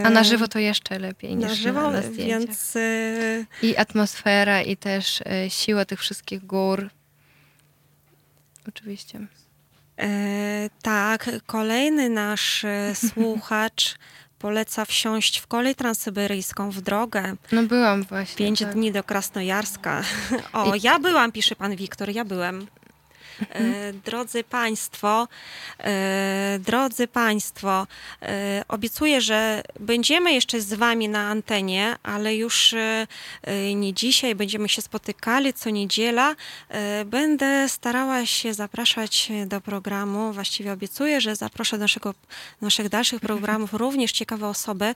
A 0.05 0.09
na 0.09 0.23
żywo 0.23 0.47
to 0.47 0.59
jeszcze 0.59 0.99
lepiej 0.99 1.35
niż 1.35 1.47
na 1.47 1.55
żywo, 1.55 1.91
na, 1.91 2.01
zdjęciach. 2.01 2.39
więc 2.39 2.77
I 3.61 3.77
atmosfera, 3.77 4.61
i 4.61 4.77
też 4.77 5.21
e, 5.25 5.49
siła 5.49 5.85
tych 5.85 5.99
wszystkich 5.99 6.45
gór. 6.45 6.89
Oczywiście. 8.67 9.19
e, 9.99 10.69
tak, 10.81 11.29
kolejny 11.45 12.09
nasz 12.09 12.65
e, 12.65 12.93
słuchacz 13.13 13.95
poleca 14.39 14.85
wsiąść 14.85 15.39
w 15.39 15.47
kolej 15.47 15.75
transsyberyjską 15.75 16.71
w 16.71 16.81
drogę. 16.81 17.35
No 17.51 17.63
byłam 17.63 18.03
właśnie. 18.03 18.35
Pięć 18.45 18.59
tak. 18.59 18.73
dni 18.73 18.91
do 18.91 19.03
Krasnojarska. 19.03 20.03
O, 20.53 20.75
I- 20.75 20.81
ja 20.81 20.99
byłam, 20.99 21.31
pisze 21.31 21.55
pan 21.55 21.75
Wiktor, 21.75 22.09
ja 22.09 22.25
byłem. 22.25 22.67
E, 23.49 23.93
drodzy 23.93 24.43
Państwo, 24.43 25.27
e, 25.79 26.59
drodzy 26.59 27.07
Państwo, 27.07 27.87
e, 28.21 28.63
obiecuję, 28.67 29.21
że 29.21 29.63
będziemy 29.79 30.33
jeszcze 30.33 30.61
z 30.61 30.73
Wami 30.73 31.09
na 31.09 31.19
antenie, 31.29 31.95
ale 32.03 32.35
już 32.35 32.75
nie 33.75 33.93
dzisiaj, 33.93 34.35
będziemy 34.35 34.69
się 34.69 34.81
spotykali 34.81 35.53
co 35.53 35.69
niedziela. 35.69 36.35
Będę 37.05 37.69
starała 37.69 38.25
się 38.25 38.53
zapraszać 38.53 39.31
do 39.45 39.61
programu, 39.61 40.33
właściwie 40.33 40.71
obiecuję, 40.71 41.21
że 41.21 41.35
zaproszę 41.35 41.77
do 41.77 41.81
naszego, 41.81 42.13
naszych 42.61 42.89
dalszych 42.89 43.21
programów 43.21 43.73
również 43.83 44.11
ciekawe 44.11 44.47
osoby, 44.47 44.95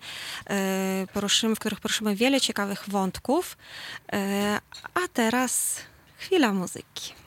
poruszymy, 1.13 1.55
w 1.55 1.59
których 1.59 1.79
poruszymy 1.79 2.15
wiele 2.15 2.41
ciekawych 2.41 2.83
wątków. 2.89 3.57
A 4.93 5.07
teraz 5.13 5.75
chwila 6.17 6.53
muzyki. 6.53 7.26